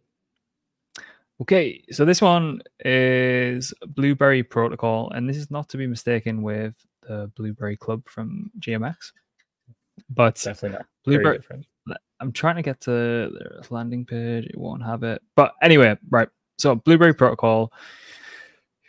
Okay, 1.41 1.81
so 1.91 2.03
this 2.03 2.21
one 2.21 2.61
is 2.83 3.73
Blueberry 3.87 4.43
Protocol, 4.43 5.09
and 5.11 5.29
this 5.29 5.37
is 5.37 5.49
not 5.49 5.69
to 5.69 5.77
be 5.77 5.87
mistaken 5.87 6.41
with 6.41 6.73
the 7.07 7.31
Blueberry 7.35 7.77
Club 7.77 8.03
from 8.09 8.51
GMX. 8.59 9.13
But 10.09 10.35
definitely 10.35 10.79
not. 10.79 10.85
Blueberry. 11.05 11.39
I'm 12.19 12.33
trying 12.33 12.57
to 12.57 12.61
get 12.61 12.81
to 12.81 12.91
the 12.91 13.65
landing 13.69 14.05
page. 14.05 14.45
It 14.47 14.57
won't 14.57 14.83
have 14.83 15.03
it. 15.03 15.21
But 15.35 15.53
anyway, 15.61 15.97
right. 16.09 16.27
So 16.57 16.75
Blueberry 16.75 17.13
Protocol. 17.13 17.71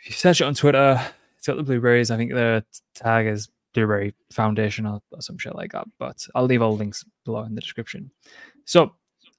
If 0.01 0.07
you 0.07 0.13
search 0.13 0.41
it 0.41 0.45
on 0.45 0.53
Twitter, 0.53 0.99
it's 1.41 1.47
got 1.47 1.57
the 1.57 1.63
blueberries. 1.63 2.11
I 2.11 2.17
think 2.17 2.33
the 2.33 2.63
tag 2.93 3.25
is 3.25 3.49
Blueberry 3.73 4.13
Foundation 4.31 4.85
or, 4.85 5.01
or 5.11 5.21
some 5.21 5.39
shit 5.39 5.55
like 5.55 5.71
that. 5.71 5.87
But 5.97 6.23
I'll 6.35 6.45
leave 6.45 6.61
all 6.61 6.77
links 6.77 7.03
below 7.25 7.41
in 7.41 7.55
the 7.55 7.61
description. 7.61 8.11
So 8.65 8.93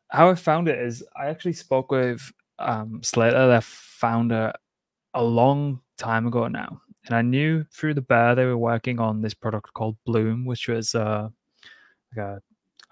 how 0.09 0.29
I 0.29 0.35
found 0.35 0.67
it 0.67 0.81
is 0.81 1.05
I 1.17 1.27
actually 1.27 1.53
spoke 1.53 1.93
with 1.93 2.33
um, 2.59 3.05
Slater, 3.05 3.47
their 3.47 3.61
founder, 3.61 4.53
a 5.15 5.23
long 5.23 5.81
time 5.97 6.27
ago 6.27 6.49
now, 6.49 6.81
and 7.07 7.15
I 7.15 7.23
knew 7.23 7.65
through 7.73 7.95
the 7.95 8.03
bear 8.03 8.35
they 8.35 8.47
were 8.47 8.59
working 8.59 8.99
on 8.99 9.23
this 9.23 9.35
product 9.35 9.73
called 9.73 9.97
Bloom, 10.05 10.45
which 10.45 10.67
was 10.67 10.97
uh, 10.97 11.29
like 12.17 12.27
a 12.27 12.43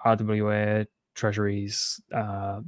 RWA 0.07 0.87
Treasuries 1.17 2.01
uh, 2.15 2.61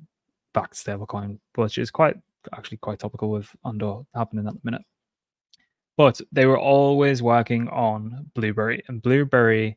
backed 0.54 0.74
stablecoin, 0.74 1.38
which 1.54 1.78
is 1.78 1.92
quite 1.92 2.16
actually 2.52 2.78
quite 2.78 2.98
topical 2.98 3.30
with 3.30 3.48
Ondo 3.62 4.08
happening 4.12 4.48
at 4.48 4.54
the 4.54 4.60
minute. 4.64 4.82
But 5.96 6.20
they 6.32 6.46
were 6.46 6.58
always 6.58 7.22
working 7.22 7.68
on 7.68 8.30
Blueberry, 8.34 8.82
and 8.88 9.02
Blueberry 9.02 9.76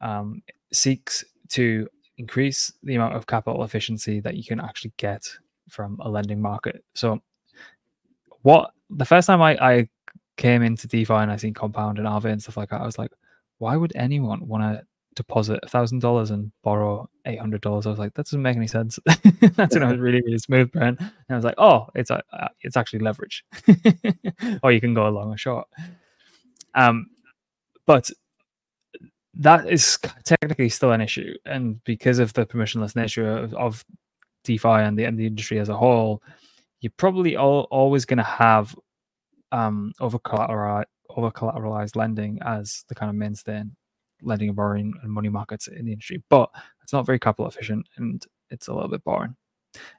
um, 0.00 0.42
seeks 0.72 1.24
to 1.50 1.88
increase 2.18 2.72
the 2.82 2.94
amount 2.94 3.14
of 3.14 3.26
capital 3.26 3.64
efficiency 3.64 4.20
that 4.20 4.36
you 4.36 4.44
can 4.44 4.60
actually 4.60 4.92
get 4.96 5.26
from 5.68 5.98
a 6.00 6.08
lending 6.08 6.40
market. 6.40 6.84
So, 6.94 7.22
what 8.42 8.72
the 8.90 9.04
first 9.04 9.26
time 9.26 9.40
I, 9.40 9.56
I 9.56 9.88
came 10.36 10.62
into 10.62 10.88
DeFi 10.88 11.14
and 11.14 11.30
I 11.30 11.36
seen 11.36 11.54
Compound 11.54 11.98
and 11.98 12.06
Aave 12.06 12.26
and 12.26 12.42
stuff 12.42 12.56
like 12.56 12.70
that, 12.70 12.80
I 12.80 12.86
was 12.86 12.98
like, 12.98 13.12
why 13.58 13.76
would 13.76 13.92
anyone 13.94 14.46
want 14.46 14.62
to 14.64 14.84
deposit 15.14 15.60
a 15.62 15.68
thousand 15.68 16.00
dollars 16.00 16.30
and 16.30 16.52
borrow 16.62 17.08
eight 17.26 17.40
hundred 17.40 17.60
dollars? 17.60 17.86
I 17.86 17.90
was 17.90 17.98
like, 17.98 18.14
that 18.14 18.26
doesn't 18.26 18.42
make 18.42 18.56
any 18.56 18.66
sense. 18.66 18.98
That's 19.56 19.74
when 19.74 19.82
I 19.82 19.90
was 19.90 20.00
really 20.00 20.22
really 20.22 20.38
smooth, 20.38 20.72
Brent. 20.72 21.00
And 21.00 21.12
I 21.30 21.34
was 21.34 21.44
like, 21.44 21.56
oh, 21.58 21.88
it's 21.94 22.10
a, 22.10 22.22
uh, 22.32 22.48
it's 22.62 22.76
actually 22.76 23.00
leverage, 23.00 23.44
or 24.62 24.72
you 24.72 24.80
can 24.80 24.94
go 24.94 25.08
long 25.08 25.32
or 25.32 25.36
short. 25.36 25.68
Um, 26.74 27.08
but 27.86 28.10
that 29.34 29.70
is 29.70 29.98
technically 30.24 30.68
still 30.68 30.92
an 30.92 31.00
issue, 31.00 31.34
and 31.44 31.82
because 31.84 32.18
of 32.18 32.32
the 32.34 32.46
permissionless 32.46 32.96
nature 32.96 33.36
of, 33.36 33.54
of 33.54 33.84
DeFi 34.44 34.68
and 34.68 34.98
the, 34.98 35.04
and 35.04 35.18
the 35.18 35.26
industry 35.26 35.58
as 35.58 35.68
a 35.68 35.76
whole, 35.76 36.22
you're 36.80 36.92
probably 36.96 37.36
all, 37.36 37.66
always 37.70 38.04
going 38.04 38.18
to 38.18 38.24
have 38.24 38.74
um, 39.52 39.92
over 40.00 40.18
collateralized 40.18 41.96
lending 41.96 42.38
as 42.44 42.84
the 42.88 42.94
kind 42.94 43.10
of 43.10 43.16
mainstay 43.16 43.58
in 43.58 43.76
lending 44.22 44.48
and 44.48 44.56
borrowing 44.56 44.94
and 45.02 45.12
money 45.12 45.28
markets 45.28 45.68
in 45.68 45.84
the 45.84 45.92
industry. 45.92 46.22
But 46.28 46.50
it's 46.82 46.92
not 46.92 47.06
very 47.06 47.18
capital 47.18 47.48
efficient 47.48 47.86
and 47.96 48.24
it's 48.50 48.68
a 48.68 48.74
little 48.74 48.88
bit 48.88 49.04
boring. 49.04 49.36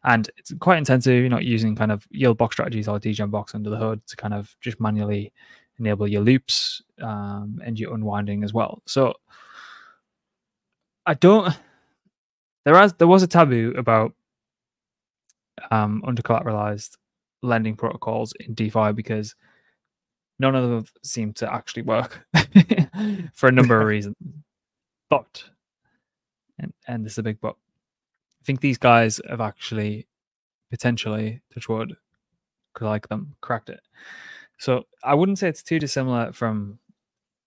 And 0.03 0.29
it's 0.37 0.53
quite 0.59 0.77
intensive. 0.77 1.13
You're 1.13 1.29
not 1.29 1.45
using 1.45 1.75
kind 1.75 1.91
of 1.91 2.05
yield 2.11 2.37
box 2.37 2.55
strategies 2.55 2.87
or 2.87 2.99
degen 2.99 3.29
box 3.29 3.55
under 3.55 3.69
the 3.69 3.77
hood 3.77 4.05
to 4.07 4.15
kind 4.15 4.33
of 4.33 4.55
just 4.61 4.79
manually 4.79 5.33
enable 5.79 6.07
your 6.07 6.21
loops 6.21 6.81
um, 7.01 7.59
and 7.63 7.79
your 7.79 7.93
unwinding 7.93 8.43
as 8.43 8.53
well. 8.53 8.81
So 8.85 9.15
I 11.05 11.15
don't. 11.15 11.53
There 12.65 12.75
has 12.75 12.93
there 12.93 13.07
was 13.07 13.23
a 13.23 13.27
taboo 13.27 13.73
about 13.77 14.13
um, 15.71 16.01
under 16.05 16.21
collateralized 16.21 16.97
lending 17.41 17.75
protocols 17.75 18.33
in 18.39 18.53
DeFi 18.53 18.93
because 18.93 19.35
none 20.39 20.55
of 20.55 20.69
them 20.69 20.85
seem 21.03 21.33
to 21.33 21.53
actually 21.53 21.83
work 21.83 22.25
for 23.33 23.49
a 23.49 23.51
number 23.51 23.79
of 23.79 23.87
reasons. 23.87 24.15
But 25.09 25.43
and 26.59 26.73
and 26.87 27.05
this 27.05 27.13
is 27.13 27.17
a 27.19 27.23
big 27.23 27.39
but. 27.41 27.55
I 28.41 28.45
think 28.45 28.59
these 28.59 28.77
guys 28.77 29.21
have 29.29 29.39
actually 29.39 30.05
potentially 30.69 31.41
touch 31.53 31.69
wood, 31.69 31.95
could 32.73 32.85
like 32.85 33.07
them, 33.07 33.35
cracked 33.39 33.69
it. 33.69 33.79
So 34.57 34.83
I 35.01 35.13
wouldn't 35.13 35.39
say 35.39 35.47
it's 35.47 35.63
too 35.63 35.79
dissimilar 35.79 36.33
from 36.33 36.79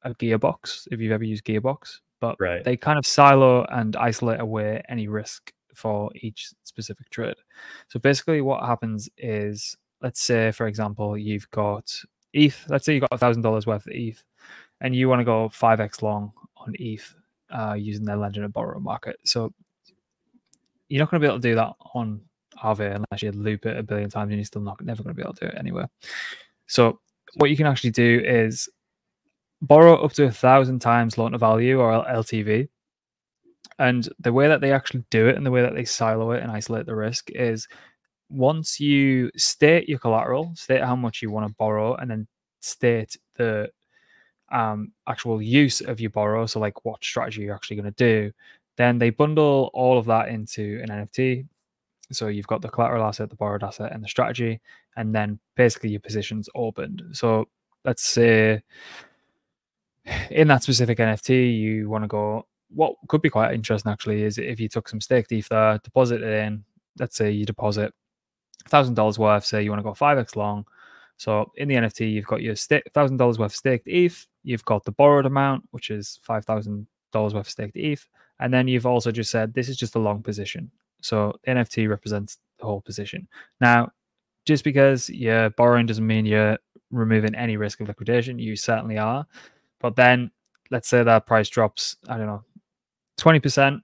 a 0.03 0.15
gearbox 0.15 0.89
if 0.91 1.01
you've 1.01 1.13
ever 1.13 1.25
used 1.25 1.45
gearbox, 1.45 2.01
but 2.21 2.37
right. 2.39 2.65
they 2.65 2.77
kind 2.77 2.99
of 2.99 3.07
silo 3.07 3.65
and 3.65 3.95
isolate 3.97 4.41
away 4.41 4.83
any 4.89 5.09
risk 5.09 5.53
for 5.75 6.11
each 6.15 6.51
specific 6.65 7.11
trade. 7.11 7.37
So 7.89 7.99
basically, 7.99 8.41
what 8.41 8.65
happens 8.65 9.09
is, 9.19 9.77
let's 10.01 10.23
say, 10.23 10.53
for 10.53 10.67
example, 10.67 11.19
you've 11.19 11.51
got 11.51 11.93
ETH. 12.33 12.65
Let's 12.69 12.85
say 12.85 12.95
you 12.95 13.01
got 13.01 13.13
a 13.13 13.19
thousand 13.19 13.43
dollars 13.43 13.67
worth 13.67 13.87
of 13.87 13.93
ETH, 13.93 14.23
and 14.81 14.95
you 14.95 15.09
want 15.09 15.21
to 15.21 15.25
go 15.25 15.49
five 15.49 15.81
x 15.81 16.03
long 16.03 16.33
on 16.57 16.75
ETH 16.79 17.15
uh, 17.51 17.75
using 17.75 18.05
their 18.05 18.17
lend 18.17 18.37
and 18.37 18.53
borrow 18.53 18.79
market. 18.81 19.17
So 19.25 19.53
you're 20.89 21.01
not 21.01 21.11
going 21.11 21.21
to 21.21 21.27
be 21.27 21.31
able 21.31 21.41
to 21.41 21.49
do 21.49 21.55
that 21.57 21.73
on 21.95 22.21
Aave 22.63 22.95
unless 22.95 23.23
you 23.23 23.33
loop 23.33 23.67
it 23.67 23.77
a 23.77 23.83
billion 23.83 24.11
times, 24.11 24.31
and 24.31 24.39
you're 24.39 24.45
still 24.45 24.63
not 24.63 24.83
never 24.85 25.03
going 25.03 25.15
to 25.15 25.17
be 25.17 25.23
able 25.23 25.35
to 25.35 25.47
do 25.47 25.53
it 25.53 25.59
anywhere. 25.59 25.89
So 26.67 27.01
what 27.35 27.51
you 27.51 27.57
can 27.57 27.67
actually 27.67 27.91
do 27.91 28.23
is 28.25 28.69
borrow 29.63 29.97
up 30.03 30.13
to 30.13 30.25
a 30.25 30.31
thousand 30.31 30.81
times 30.81 31.19
loan 31.19 31.33
to 31.33 31.39
value 31.39 31.81
or 31.81 32.05
LTV. 32.05 32.69
And 33.79 34.09
the 34.21 34.33
way 34.33 34.49
that 34.49 34.61
they 34.61 34.73
actually 34.73 35.05
do 35.11 35.29
it 35.29 35.37
and 35.37 35.45
the 35.45 35.51
way 35.51 35.63
that 35.63 35.75
they 35.75 35.85
silo 35.85 36.31
it 36.33 36.43
and 36.43 36.51
isolate 36.51 36.87
the 36.87 36.95
risk 36.95 37.31
is 37.31 37.69
once 38.29 38.81
you 38.81 39.31
state 39.37 39.89
your 39.89 39.99
collateral, 39.99 40.53
state 40.55 40.83
how 40.83 40.97
much 40.97 41.23
you 41.23 41.31
want 41.31 41.47
to 41.47 41.55
borrow, 41.59 41.95
and 41.95 42.11
then 42.11 42.27
state 42.61 43.17
the 43.37 43.71
um, 44.51 44.93
actual 45.09 45.41
use 45.41 45.81
of 45.81 46.01
your 46.01 46.11
borrow, 46.11 46.47
so 46.47 46.61
like 46.61 46.85
what 46.85 47.03
strategy 47.05 47.43
you're 47.43 47.55
actually 47.55 47.77
going 47.77 47.93
to 47.93 48.05
do, 48.05 48.33
then 48.77 48.99
they 48.99 49.11
bundle 49.11 49.71
all 49.75 49.99
of 49.99 50.07
that 50.07 50.29
into 50.29 50.81
an 50.83 50.91
NFT. 50.91 51.47
So 52.13 52.29
you've 52.29 52.47
got 52.47 52.63
the 52.63 52.69
collateral 52.69 53.05
asset, 53.05 53.31
the 53.31 53.37
borrowed 53.37 53.65
asset, 53.65 53.93
and 53.93 54.03
the 54.03 54.09
strategy, 54.09 54.61
and 54.97 55.15
then 55.15 55.39
basically 55.57 55.91
your 55.91 56.01
position's 56.01 56.49
opened. 56.55 57.03
So 57.13 57.49
let's 57.85 58.05
say 58.05 58.63
in 60.31 60.49
that 60.49 60.63
specific 60.63 60.99
NFT, 60.99 61.59
you 61.59 61.89
want 61.89 62.05
to 62.05 62.09
go. 62.09 62.47
What 62.75 62.95
could 63.09 63.23
be 63.23 63.31
quite 63.31 63.55
interesting 63.55 63.91
actually 63.91 64.23
is 64.23 64.39
if 64.39 64.61
you 64.61 64.69
took 64.69 64.89
some 64.89 65.01
stake 65.01 65.27
ETH 65.31 65.49
there, 65.49 65.79
deposit 65.79 66.23
it 66.23 66.33
in. 66.45 66.65
Let's 66.99 67.17
say 67.17 67.31
you 67.31 67.45
deposit 67.45 67.93
thousand 68.69 68.95
dollars 68.95 69.19
worth. 69.19 69.45
Say 69.45 69.63
you 69.63 69.71
want 69.71 69.81
to 69.81 69.85
go 69.85 69.95
five 69.95 70.19
x 70.19 70.37
long. 70.37 70.65
So 71.19 71.51
in 71.57 71.69
the 71.69 71.77
NFT, 71.77 72.13
you've 72.13 72.27
got 72.27 72.43
your 72.43 72.55
thousand 72.55 73.17
dollars 73.17 73.39
worth 73.39 73.55
staked 73.55 73.89
ETH. 73.89 74.27
You've 74.43 74.65
got 74.65 74.85
the 74.85 74.93
borrowed 74.93 75.27
amount, 75.27 75.65
which 75.71 75.91
is 75.91 76.19
five 76.23 76.45
thousand 76.45 76.87
dollars 77.13 77.35
worth 77.35 77.49
staked 77.49 77.77
ETH, 77.77 78.07
and 78.41 78.53
then 78.53 78.69
you've 78.69 78.87
also 78.87 79.11
just 79.11 79.31
said 79.31 79.55
this 79.55 79.69
is 79.69 79.77
just 79.77 79.95
a 79.95 80.01
long 80.01 80.23
position. 80.23 80.71
So 81.03 81.39
NFT 81.47 81.89
represents 81.89 82.39
the 82.59 82.67
whole 82.67 82.81
position. 82.81 83.29
Now, 83.61 83.93
just 84.45 84.65
because 84.65 85.09
you're 85.11 85.51
borrowing 85.51 85.87
doesn't 85.87 86.07
mean 86.07 86.27
you're 86.27 86.59
removing 86.91 87.35
any 87.35 87.57
risk 87.57 87.81
of 87.81 87.89
liquidation. 87.89 88.39
You 88.39 88.57
certainly 88.57 88.99
are. 88.99 89.27
But 89.81 89.97
then 89.97 90.31
let's 90.71 90.89
say 90.89 91.03
that 91.03 91.27
price 91.27 91.49
drops, 91.49 91.97
I 92.09 92.17
don't 92.17 92.27
know, 92.27 92.45
20%, 93.19 93.81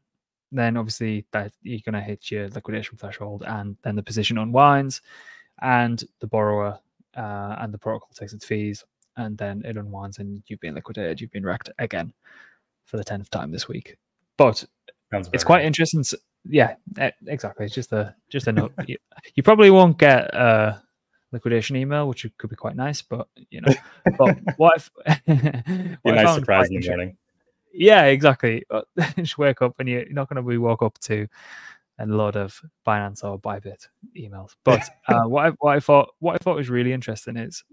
then 0.53 0.77
obviously 0.77 1.25
that 1.33 1.53
you're 1.63 1.81
going 1.85 1.95
to 1.95 2.01
hit 2.01 2.31
your 2.31 2.49
liquidation 2.51 2.97
threshold 2.97 3.43
and 3.47 3.77
then 3.83 3.97
the 3.97 4.03
position 4.03 4.39
unwinds 4.39 5.01
and 5.63 6.05
the 6.21 6.27
borrower 6.27 6.79
uh, 7.17 7.57
and 7.59 7.73
the 7.73 7.79
protocol 7.79 8.11
takes 8.15 8.33
its 8.33 8.45
fees 8.45 8.85
and 9.17 9.37
then 9.39 9.63
it 9.65 9.77
unwinds 9.77 10.19
and 10.19 10.43
you've 10.47 10.61
been 10.61 10.75
liquidated, 10.75 11.21
you've 11.21 11.31
been 11.31 11.45
wrecked 11.45 11.71
again 11.79 12.13
for 12.85 12.97
the 12.97 13.05
10th 13.05 13.29
time 13.31 13.51
this 13.51 13.69
week. 13.69 13.97
But 14.37 14.65
it's 15.33 15.45
quite 15.45 15.65
interesting. 15.65 16.05
Yeah, 16.45 16.75
exactly. 17.27 17.67
It's 17.67 17.75
just 17.75 17.93
a 17.93 18.15
just 18.29 18.49
a 18.49 18.53
note. 18.53 18.73
you, 18.87 18.97
you, 19.35 19.43
probably 19.43 19.71
won't 19.71 19.99
get 19.99 20.35
a 20.35 20.83
liquidation 21.31 21.77
email, 21.77 22.09
which 22.09 22.27
could 22.39 22.51
be 22.51 22.57
quite 22.57 22.77
nice, 22.77 23.03
but 23.03 23.29
you 23.51 23.61
know, 23.61 23.73
but 24.19 24.37
what 24.57 24.77
if 24.77 24.91
what 26.03 26.15
nice 26.15 26.35
surprise 26.35 26.69
in 26.71 26.81
the 26.81 26.89
morning. 26.89 27.17
Yeah, 27.73 28.05
exactly. 28.05 28.64
just 29.16 29.39
wake 29.39 29.62
up 29.62 29.75
and 29.79 29.89
you're 29.89 30.09
not 30.11 30.29
going 30.29 30.43
to 30.43 30.49
be 30.49 30.59
woke 30.59 30.83
up 30.83 30.99
to 31.01 31.27
a 31.99 32.07
lot 32.07 32.37
of 32.37 32.61
Binance 32.87 33.25
or 33.25 33.39
Bybit 33.39 33.87
emails. 34.16 34.55
But 34.64 34.89
uh, 35.09 35.25
what 35.25 35.47
I 35.47 35.51
what 35.59 35.77
I 35.77 35.81
thought 35.81 36.11
what 36.18 36.35
I 36.35 36.39
thought 36.39 36.57
was 36.57 36.70
really 36.70 36.93
interesting 36.93 37.37
is, 37.37 37.64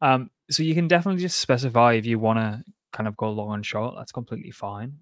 um, 0.00 0.30
so 0.50 0.62
you 0.62 0.74
can 0.74 0.88
definitely 0.88 1.22
just 1.22 1.38
specify 1.38 1.94
if 1.94 2.06
you 2.06 2.18
want 2.18 2.38
to 2.38 2.64
kind 2.92 3.08
of 3.08 3.16
go 3.16 3.30
long 3.30 3.54
and 3.54 3.66
short. 3.66 3.94
That's 3.96 4.12
completely 4.12 4.50
fine. 4.50 4.94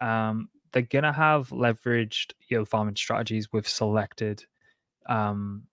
Um, 0.00 0.48
they're 0.72 0.82
gonna 0.82 1.12
have 1.12 1.48
leveraged 1.50 2.32
yield 2.48 2.68
farming 2.68 2.96
strategies 2.96 3.52
with 3.52 3.68
selected 3.68 4.44
um, 5.06 5.64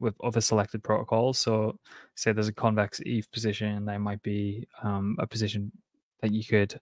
with 0.00 0.14
other 0.22 0.40
selected 0.40 0.82
protocols. 0.82 1.38
So, 1.38 1.78
say 2.14 2.32
there's 2.32 2.48
a 2.48 2.52
convex 2.52 3.00
ETH 3.04 3.30
position, 3.32 3.84
there 3.84 3.98
might 3.98 4.22
be 4.22 4.66
um, 4.82 5.16
a 5.18 5.26
position 5.26 5.72
that 6.22 6.32
you 6.32 6.44
could 6.44 6.80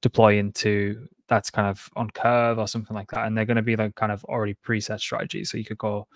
deploy 0.00 0.38
into 0.38 1.08
that's 1.28 1.50
kind 1.50 1.68
of 1.68 1.88
on 1.96 2.10
curve 2.10 2.58
or 2.58 2.68
something 2.68 2.94
like 2.94 3.10
that. 3.12 3.26
And 3.26 3.36
they're 3.36 3.46
going 3.46 3.56
to 3.56 3.62
be 3.62 3.76
like 3.76 3.94
kind 3.94 4.12
of 4.12 4.24
already 4.24 4.56
preset 4.66 5.00
strategies. 5.00 5.50
So 5.50 5.56
you 5.56 5.64
could 5.64 5.78
go 5.78 6.06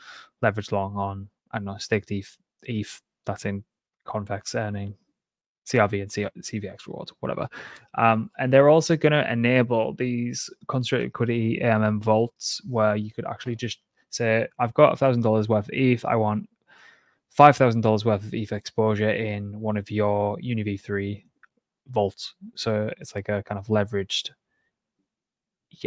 leverage 0.42 0.72
long 0.72 0.96
on, 0.96 1.28
I 1.52 1.58
don't 1.58 1.64
know, 1.64 1.78
staked 1.78 2.10
ETH, 2.10 2.36
ETH 2.64 3.00
that's 3.24 3.44
in 3.46 3.64
convex 4.04 4.54
earning 4.54 4.94
CRV 5.66 6.02
and 6.02 6.10
CVX 6.44 6.86
rewards, 6.86 7.12
whatever. 7.20 7.48
Um, 7.96 8.30
and 8.38 8.52
they're 8.52 8.68
also 8.68 8.96
going 8.96 9.12
to 9.12 9.30
enable 9.32 9.94
these 9.94 10.50
concentrated 10.68 11.08
liquidity 11.08 11.60
AMM 11.62 12.02
vaults 12.02 12.60
where 12.68 12.96
you 12.96 13.10
could 13.10 13.26
actually 13.26 13.56
just 13.56 13.78
say, 14.10 14.46
I've 14.58 14.74
got 14.74 14.92
a 14.92 14.96
thousand 14.96 15.22
dollars 15.22 15.48
worth 15.48 15.64
of 15.64 15.74
ETH. 15.74 16.04
I 16.04 16.16
want 16.16 16.48
five 17.30 17.56
thousand 17.56 17.80
dollars 17.80 18.04
worth 18.04 18.22
of 18.22 18.32
ETH 18.32 18.52
exposure 18.52 19.10
in 19.10 19.60
one 19.60 19.76
of 19.76 19.90
your 19.90 20.36
UniV3 20.38 21.24
vault. 21.90 22.34
So 22.54 22.92
it's 22.98 23.14
like 23.14 23.28
a 23.28 23.42
kind 23.42 23.58
of 23.58 23.66
leveraged 23.66 24.30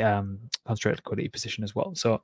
um, 0.02 0.40
concentrated 0.66 1.00
liquidity 1.00 1.30
position 1.30 1.64
as 1.64 1.76
well. 1.76 1.94
So 1.96 2.22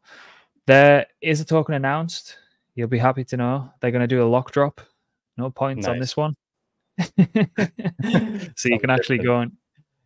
there 0.67 1.07
is 1.21 1.41
a 1.41 1.45
token 1.45 1.76
announced. 1.76 2.38
You'll 2.76 2.88
be 2.88 2.97
happy 2.97 3.23
to 3.26 3.38
know 3.38 3.71
they're 3.80 3.91
going 3.91 4.01
to 4.01 4.07
do 4.07 4.23
a 4.23 4.28
lock 4.28 4.51
drop. 4.51 4.82
No 5.38 5.49
points 5.49 5.86
nice. 5.86 5.93
on 5.93 5.99
this 5.99 6.17
one. 6.17 6.36
so 6.99 8.69
you 8.69 8.80
can 8.80 8.89
actually 8.89 9.17
go 9.17 9.39
and 9.41 9.51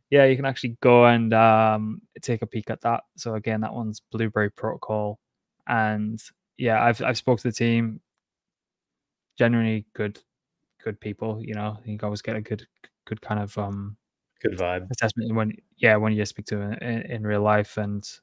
yeah, 0.09 0.25
you 0.25 0.35
can 0.35 0.45
actually 0.45 0.75
go 0.81 1.05
and 1.05 1.33
um, 1.33 2.01
take 2.21 2.41
a 2.41 2.47
peek 2.47 2.69
at 2.69 2.81
that. 2.81 3.03
So 3.15 3.35
again, 3.35 3.61
that 3.61 3.73
one's 3.73 4.01
Blueberry 4.11 4.49
Protocol, 4.49 5.19
and 5.67 6.19
yeah, 6.57 6.83
I've 6.83 7.01
I've 7.03 7.17
spoke 7.17 7.39
to 7.39 7.47
the 7.47 7.53
team. 7.53 8.01
Genuinely 9.37 9.85
good, 9.93 10.19
good 10.83 10.99
people. 10.99 11.39
You 11.41 11.53
know, 11.53 11.77
you 11.85 11.97
can 11.97 12.05
always 12.05 12.23
get 12.23 12.35
a 12.35 12.41
good 12.41 12.65
good 13.09 13.21
kind 13.21 13.41
of 13.41 13.57
um 13.57 13.97
good 14.41 14.57
vibe. 14.57 14.89
assessment 14.91 15.33
when 15.35 15.51
yeah 15.77 15.95
when 15.95 16.13
you 16.13 16.23
speak 16.25 16.45
to 16.45 16.61
in, 16.61 17.01
in 17.01 17.27
real 17.27 17.41
life 17.41 17.77
and 17.77 18.19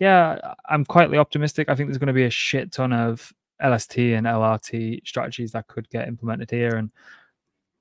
yeah 0.00 0.54
i'm 0.68 0.84
quietly 0.84 1.16
optimistic. 1.18 1.68
I 1.70 1.74
think 1.74 1.88
there's 1.88 1.98
going 1.98 2.08
to 2.08 2.12
be 2.12 2.24
a 2.24 2.30
shit 2.30 2.72
ton 2.72 2.92
of 2.92 3.32
lst 3.62 4.18
and 4.18 4.26
lrt 4.26 5.06
strategies 5.06 5.52
that 5.52 5.68
could 5.68 5.88
get 5.88 6.08
implemented 6.08 6.50
here 6.50 6.76
and 6.76 6.90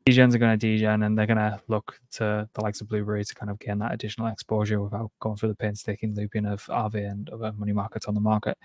degens 0.06 0.36
are 0.36 0.38
going 0.38 0.58
to 0.58 0.68
degen 0.68 1.04
and 1.04 1.18
they're 1.18 1.26
going 1.26 1.38
to 1.38 1.60
look 1.68 2.00
to 2.12 2.48
the 2.54 2.62
likes 2.62 2.82
of 2.82 2.88
blueberry 2.90 3.26
to 3.26 3.34
kind 3.34 3.50
of 3.50 3.58
gain 3.60 3.80
that 3.80 3.94
additional 3.94 4.28
exposure 4.28 4.82
without 4.82 5.10
going 5.20 5.36
through 5.36 5.50
the 5.50 5.56
painstaking 5.56 6.14
looping 6.14 6.46
of 6.46 6.64
rv 6.66 6.94
and 6.96 7.30
other 7.30 7.52
money 7.54 7.72
markets 7.74 8.06
on 8.06 8.14
the 8.14 8.22
market. 8.22 8.58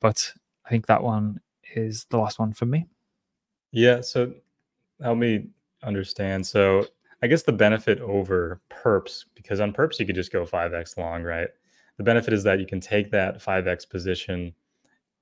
But 0.00 0.32
i 0.66 0.70
think 0.70 0.86
that 0.86 1.02
one 1.02 1.40
is 1.74 2.04
the 2.10 2.18
last 2.18 2.38
one 2.38 2.52
for 2.52 2.66
me. 2.66 2.86
Yeah 3.70 4.02
so 4.02 4.34
help 5.00 5.18
me 5.18 5.48
understand. 5.82 6.46
So 6.46 6.86
I 7.22 7.26
guess 7.26 7.42
the 7.42 7.52
benefit 7.52 8.00
over 8.00 8.60
perps, 8.70 9.24
because 9.34 9.60
on 9.60 9.72
perps 9.72 9.98
you 9.98 10.06
could 10.06 10.16
just 10.16 10.32
go 10.32 10.44
5x 10.44 10.96
long, 10.96 11.22
right? 11.22 11.48
The 11.96 12.04
benefit 12.04 12.32
is 12.32 12.42
that 12.44 12.58
you 12.58 12.66
can 12.66 12.80
take 12.80 13.10
that 13.10 13.40
5x 13.40 13.88
position 13.88 14.52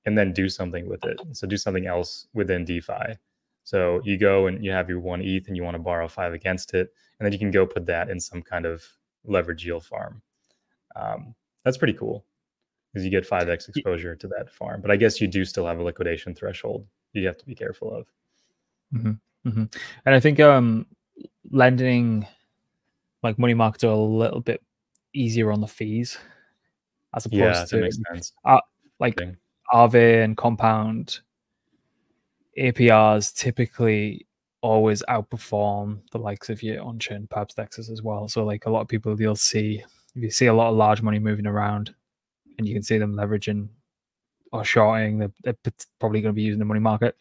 and 0.05 0.17
then 0.17 0.33
do 0.33 0.49
something 0.49 0.89
with 0.89 1.03
it. 1.05 1.19
So 1.33 1.45
do 1.45 1.57
something 1.57 1.85
else 1.85 2.27
within 2.33 2.65
DeFi. 2.65 3.17
So 3.63 4.01
you 4.03 4.17
go 4.17 4.47
and 4.47 4.63
you 4.63 4.71
have 4.71 4.89
your 4.89 4.99
one 4.99 5.21
ETH 5.21 5.47
and 5.47 5.55
you 5.55 5.63
want 5.63 5.75
to 5.75 5.83
borrow 5.83 6.07
five 6.07 6.33
against 6.33 6.73
it, 6.73 6.91
and 7.19 7.25
then 7.25 7.31
you 7.33 7.39
can 7.39 7.51
go 7.51 7.67
put 7.67 7.85
that 7.85 8.09
in 8.09 8.19
some 8.19 8.41
kind 8.41 8.65
of 8.65 8.83
leverage 9.23 9.63
yield 9.63 9.85
farm. 9.85 10.21
Um, 10.95 11.35
that's 11.63 11.77
pretty 11.77 11.93
cool 11.93 12.25
because 12.91 13.05
you 13.05 13.11
get 13.11 13.29
5x 13.29 13.69
exposure 13.69 14.15
to 14.15 14.27
that 14.29 14.51
farm. 14.51 14.81
But 14.81 14.89
I 14.89 14.95
guess 14.95 15.21
you 15.21 15.27
do 15.27 15.45
still 15.45 15.67
have 15.67 15.79
a 15.79 15.83
liquidation 15.83 16.33
threshold 16.33 16.87
you 17.13 17.27
have 17.27 17.37
to 17.37 17.45
be 17.45 17.55
careful 17.55 17.93
of. 17.93 18.07
Mm-hmm. 18.93 19.49
Mm-hmm. 19.49 19.63
And 20.05 20.15
I 20.15 20.19
think 20.19 20.39
um, 20.39 20.85
lending 21.51 22.25
like 23.23 23.37
money 23.37 23.53
markets 23.53 23.83
are 23.83 23.91
a 23.91 23.95
little 23.95 24.41
bit 24.41 24.61
easier 25.13 25.51
on 25.51 25.61
the 25.61 25.67
fees 25.67 26.17
as 27.15 27.25
opposed 27.25 27.73
yeah, 27.73 27.89
to. 27.89 28.21
Uh, 28.45 28.59
like 28.99 29.17
Thing. 29.17 29.37
And 29.73 30.35
Compound 30.35 31.19
APRs 32.57 33.33
typically 33.35 34.25
always 34.61 35.01
outperform 35.09 36.01
the 36.11 36.19
likes 36.19 36.49
of 36.49 36.61
your 36.61 36.83
on-chain 36.83 37.27
perps 37.31 37.55
dexes 37.55 37.89
as 37.89 38.01
well. 38.01 38.27
So 38.27 38.43
like 38.43 38.65
a 38.65 38.69
lot 38.69 38.81
of 38.81 38.87
people 38.87 39.19
you'll 39.19 39.35
see 39.35 39.83
if 40.15 40.21
you 40.21 40.29
see 40.29 40.47
a 40.47 40.53
lot 40.53 40.69
of 40.69 40.75
large 40.75 41.01
money 41.01 41.19
moving 41.19 41.47
around 41.47 41.93
and 42.57 42.67
you 42.67 42.73
can 42.73 42.83
see 42.83 42.97
them 42.97 43.15
leveraging 43.15 43.69
or 44.51 44.65
shorting, 44.65 45.19
they're, 45.19 45.31
they're 45.43 45.55
probably 45.99 46.21
going 46.21 46.33
to 46.33 46.35
be 46.35 46.41
using 46.41 46.59
the 46.59 46.65
money 46.65 46.81
market. 46.81 47.15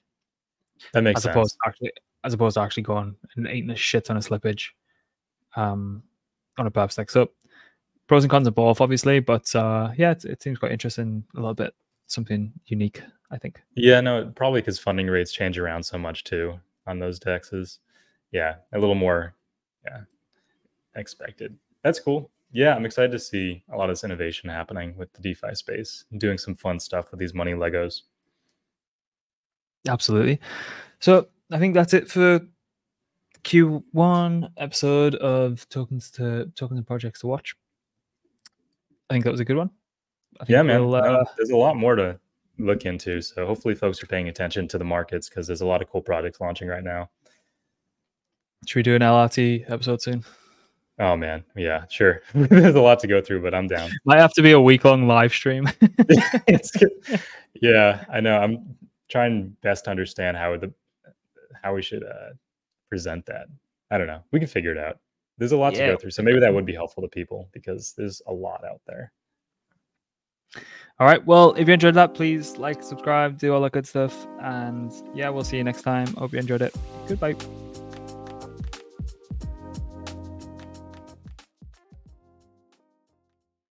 That 0.92 1.02
makes 1.02 1.18
as 1.18 1.22
sense. 1.24 1.34
Opposed 1.34 1.52
to 1.52 1.68
actually, 1.68 1.92
as 2.24 2.34
opposed 2.34 2.54
to 2.54 2.60
actually 2.60 2.82
going 2.82 3.16
and 3.36 3.46
eating 3.48 3.70
a 3.70 3.76
shit 3.76 4.04
ton 4.04 4.16
of 4.16 4.26
slippage 4.26 4.68
um, 5.56 6.02
on 6.58 6.66
a 6.66 6.70
perp 6.70 6.92
stack. 6.92 7.10
So 7.10 7.30
pros 8.06 8.24
and 8.24 8.30
cons 8.30 8.46
of 8.46 8.54
both, 8.54 8.80
obviously, 8.80 9.20
but 9.20 9.54
uh, 9.54 9.90
yeah, 9.96 10.10
it, 10.12 10.24
it 10.24 10.42
seems 10.42 10.58
quite 10.58 10.72
interesting. 10.72 11.24
A 11.34 11.40
little 11.40 11.54
bit 11.54 11.74
something 12.06 12.52
unique, 12.66 13.02
I 13.30 13.38
think. 13.38 13.62
Yeah, 13.76 14.00
no, 14.00 14.32
probably 14.34 14.60
because 14.60 14.78
funding 14.78 15.06
rates 15.06 15.32
change 15.32 15.58
around 15.58 15.84
so 15.84 15.96
much 15.96 16.24
too 16.24 16.58
on 16.86 16.98
those 16.98 17.20
dexes. 17.20 17.78
Yeah, 18.32 18.56
a 18.72 18.78
little 18.78 18.94
more, 18.94 19.34
yeah, 19.84 20.00
expected. 20.94 21.56
That's 21.82 22.00
cool. 22.00 22.30
Yeah, 22.52 22.74
I'm 22.74 22.84
excited 22.84 23.12
to 23.12 23.18
see 23.18 23.62
a 23.72 23.76
lot 23.76 23.90
of 23.90 23.94
this 23.94 24.04
innovation 24.04 24.50
happening 24.50 24.96
with 24.96 25.12
the 25.12 25.20
DeFi 25.20 25.54
space, 25.54 26.04
doing 26.18 26.36
some 26.36 26.54
fun 26.54 26.80
stuff 26.80 27.10
with 27.10 27.20
these 27.20 27.32
money 27.32 27.52
Legos. 27.52 28.02
Absolutely. 29.88 30.40
So 30.98 31.28
I 31.50 31.58
think 31.58 31.74
that's 31.74 31.94
it 31.94 32.08
for 32.08 32.40
Q1 33.44 34.50
episode 34.56 35.14
of 35.16 35.68
tokens 35.68 36.10
to 36.12 36.50
tokens 36.54 36.78
and 36.78 36.86
projects 36.86 37.20
to 37.20 37.26
watch. 37.26 37.54
I 39.08 39.14
think 39.14 39.24
that 39.24 39.30
was 39.30 39.40
a 39.40 39.44
good 39.44 39.56
one. 39.56 39.70
yeah, 40.48 40.62
man. 40.62 40.86
We'll, 40.86 40.94
uh, 40.94 41.24
there's 41.36 41.50
a 41.50 41.56
lot 41.56 41.76
more 41.76 41.96
to 41.96 42.18
look 42.58 42.86
into. 42.86 43.20
So 43.20 43.46
hopefully, 43.46 43.74
folks 43.74 44.02
are 44.02 44.06
paying 44.06 44.28
attention 44.28 44.68
to 44.68 44.78
the 44.78 44.84
markets 44.84 45.28
because 45.28 45.46
there's 45.46 45.62
a 45.62 45.66
lot 45.66 45.82
of 45.82 45.90
cool 45.90 46.02
projects 46.02 46.40
launching 46.40 46.68
right 46.68 46.84
now. 46.84 47.10
Should 48.66 48.76
we 48.76 48.82
do 48.82 48.94
an 48.94 49.02
LRT 49.02 49.70
episode 49.70 50.02
soon? 50.02 50.24
Oh 50.98 51.16
man, 51.16 51.42
yeah, 51.56 51.86
sure. 51.88 52.22
there's 52.34 52.74
a 52.74 52.80
lot 52.80 53.00
to 53.00 53.06
go 53.06 53.22
through, 53.22 53.42
but 53.42 53.54
I'm 53.54 53.66
down. 53.66 53.90
Might 54.04 54.20
have 54.20 54.34
to 54.34 54.42
be 54.42 54.52
a 54.52 54.60
week 54.60 54.84
long 54.84 55.08
live 55.08 55.32
stream. 55.32 55.66
yeah, 57.54 58.04
I 58.12 58.20
know. 58.20 58.38
I'm 58.38 58.76
trying 59.08 59.56
best 59.62 59.84
to 59.84 59.90
understand 59.90 60.36
how 60.36 60.56
the 60.58 60.72
how 61.62 61.74
we 61.74 61.82
should 61.82 62.02
uh, 62.04 62.30
present 62.88 63.26
that. 63.26 63.46
I 63.90 63.98
don't 63.98 64.06
know. 64.06 64.22
We 64.32 64.38
can 64.38 64.48
figure 64.48 64.72
it 64.72 64.78
out. 64.78 64.98
There's 65.38 65.52
a 65.52 65.56
lot 65.56 65.74
yeah. 65.74 65.86
to 65.86 65.92
go 65.92 65.98
through, 65.98 66.10
so 66.10 66.22
maybe 66.22 66.38
that 66.40 66.52
would 66.52 66.66
be 66.66 66.74
helpful 66.74 67.02
to 67.02 67.08
people 67.08 67.48
because 67.52 67.94
there's 67.96 68.20
a 68.26 68.32
lot 68.32 68.62
out 68.64 68.80
there. 68.86 69.12
All 70.98 71.06
right. 71.06 71.24
Well, 71.24 71.52
if 71.54 71.66
you 71.66 71.74
enjoyed 71.74 71.94
that, 71.94 72.12
please 72.14 72.58
like, 72.58 72.82
subscribe, 72.82 73.38
do 73.38 73.54
all 73.54 73.62
that 73.62 73.72
good 73.72 73.86
stuff, 73.86 74.26
and 74.40 74.92
yeah, 75.14 75.30
we'll 75.30 75.44
see 75.44 75.56
you 75.56 75.64
next 75.64 75.82
time. 75.82 76.08
Hope 76.14 76.32
you 76.32 76.38
enjoyed 76.38 76.62
it. 76.62 76.74
Goodbye. 77.08 77.36